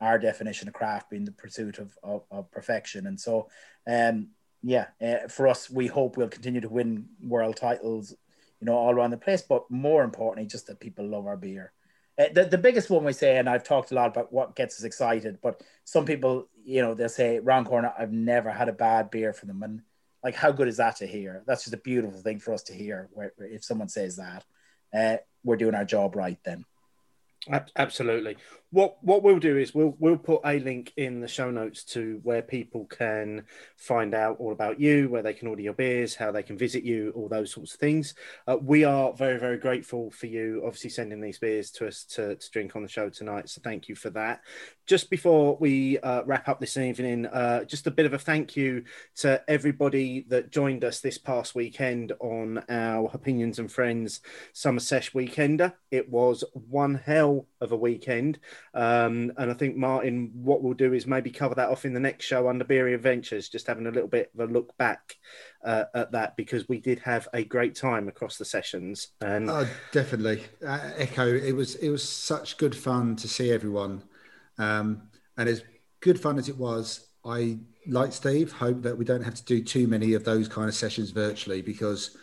[0.00, 3.06] our definition of craft being the pursuit of, of, of perfection.
[3.06, 3.48] And so,
[3.86, 4.28] um,
[4.62, 8.14] yeah, uh, for us, we hope we'll continue to win world titles,
[8.60, 9.42] you know, all around the place.
[9.42, 11.72] But more importantly, just that people love our beer.
[12.18, 14.78] Uh, the, the biggest one we say, and I've talked a lot about what gets
[14.78, 18.72] us excited, but some people, you know, they'll say, Round Corner, I've never had a
[18.72, 19.62] bad beer from them.
[19.62, 19.82] And
[20.22, 21.42] like, how good is that to hear?
[21.46, 24.44] That's just a beautiful thing for us to hear where, if someone says that.
[24.92, 26.64] Uh, we're doing our job right then.
[27.76, 28.36] Absolutely
[28.70, 32.20] what what we'll do is we'll we'll put a link in the show notes to
[32.22, 33.44] where people can
[33.76, 36.84] find out all about you, where they can order your beers, how they can visit
[36.84, 38.14] you, all those sorts of things.
[38.46, 42.36] Uh, we are very very grateful for you, obviously sending these beers to us to,
[42.36, 43.48] to drink on the show tonight.
[43.48, 44.42] So thank you for that.
[44.86, 48.56] Just before we uh, wrap up this evening, uh, just a bit of a thank
[48.56, 48.84] you
[49.16, 54.20] to everybody that joined us this past weekend on our Hopinions and Friends
[54.52, 55.74] Summer Sesh Weekender.
[55.90, 58.38] It was one hell of a weekend.
[58.74, 62.00] Um, and I think Martin, what we'll do is maybe cover that off in the
[62.00, 65.16] next show under Beery Adventures, just having a little bit of a look back
[65.64, 69.08] uh, at that because we did have a great time across the sessions.
[69.20, 71.26] And oh, definitely uh, echo.
[71.26, 74.02] It was it was such good fun to see everyone,
[74.58, 75.02] um,
[75.36, 75.62] and as
[76.00, 79.62] good fun as it was, I like Steve hope that we don't have to do
[79.62, 82.16] too many of those kind of sessions virtually because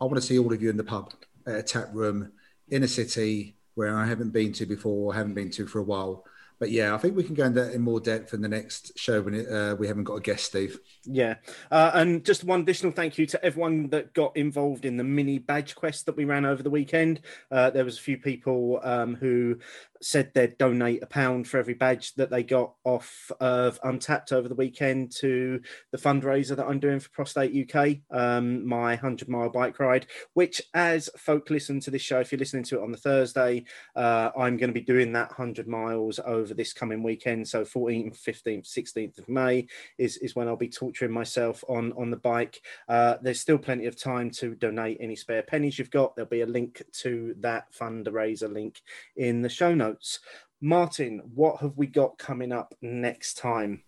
[0.00, 1.12] I want to see all of you in the pub
[1.46, 2.32] at a tap room
[2.68, 5.84] in a city where I haven't been to before or haven't been to for a
[5.84, 6.24] while.
[6.60, 8.96] But yeah, I think we can go into that in more depth in the next
[8.96, 10.78] show when it, uh, we haven't got a guest, Steve.
[11.04, 11.34] Yeah.
[11.70, 15.38] Uh, and just one additional thank you to everyone that got involved in the mini
[15.38, 17.20] badge quest that we ran over the weekend.
[17.50, 19.58] Uh, there was a few people um, who
[20.04, 24.48] said they'd donate a pound for every badge that they got off of Untappd over
[24.48, 25.60] the weekend to
[25.92, 30.60] the fundraiser that I'm doing for Prostate UK, um, my 100 mile bike ride, which,
[30.74, 33.64] as folk listen to this show, if you're listening to it on the Thursday,
[33.96, 37.48] uh, I'm going to be doing that 100 miles over this coming weekend.
[37.48, 39.66] So 14th, 15th, 16th of May
[39.96, 42.60] is, is when I'll be torturing myself on, on the bike.
[42.88, 46.14] Uh, there's still plenty of time to donate any spare pennies you've got.
[46.14, 48.82] There'll be a link to that fundraiser link
[49.16, 50.20] in the show notes notes.
[50.60, 53.82] Martin, what have we got coming up next time?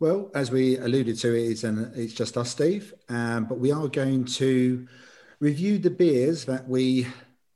[0.00, 2.92] Well, as we alluded to, it is an, it's just us, Steve.
[3.08, 4.86] Um, but we are going to
[5.38, 7.06] review the beers that we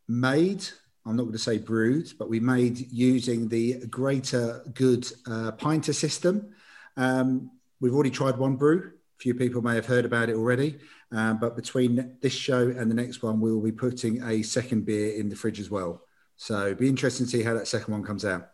[0.07, 0.65] made.
[1.05, 5.93] I'm not going to say brewed, but we made using the Greater Good uh, Pinter
[5.93, 6.55] system.
[6.97, 8.93] Um, we've already tried one brew.
[9.19, 10.79] A few people may have heard about it already.
[11.11, 14.85] Um, but between this show and the next one, we will be putting a second
[14.85, 16.06] beer in the fridge as well.
[16.37, 18.51] So be interesting to see how that second one comes out.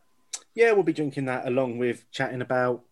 [0.55, 2.83] Yeah, we'll be drinking that along with chatting about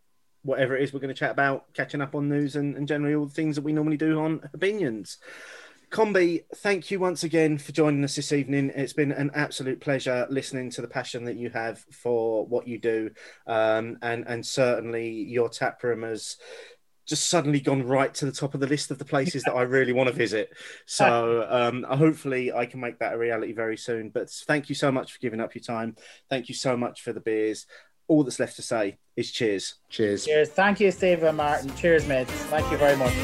[0.43, 3.15] whatever it is we're going to chat about, catching up on news and, and generally
[3.15, 5.19] all the things that we normally do on Hopinions.
[5.91, 8.71] Combi, thank you once again for joining us this evening.
[8.77, 12.79] It's been an absolute pleasure listening to the passion that you have for what you
[12.79, 13.11] do,
[13.49, 16.37] um, and and certainly your tap room has
[17.11, 19.63] just suddenly gone right to the top of the list of the places that I
[19.63, 20.57] really want to visit.
[20.87, 24.11] So um, hopefully I can make that a reality very soon.
[24.11, 25.97] But thank you so much for giving up your time.
[26.29, 27.67] Thank you so much for the beers.
[28.07, 29.77] All that's left to say is cheers.
[29.89, 30.27] Cheers.
[30.27, 30.51] Cheers.
[30.51, 31.75] Thank you, Steve and Martin.
[31.77, 32.31] Cheers, mates.
[32.31, 33.15] Thank you very much.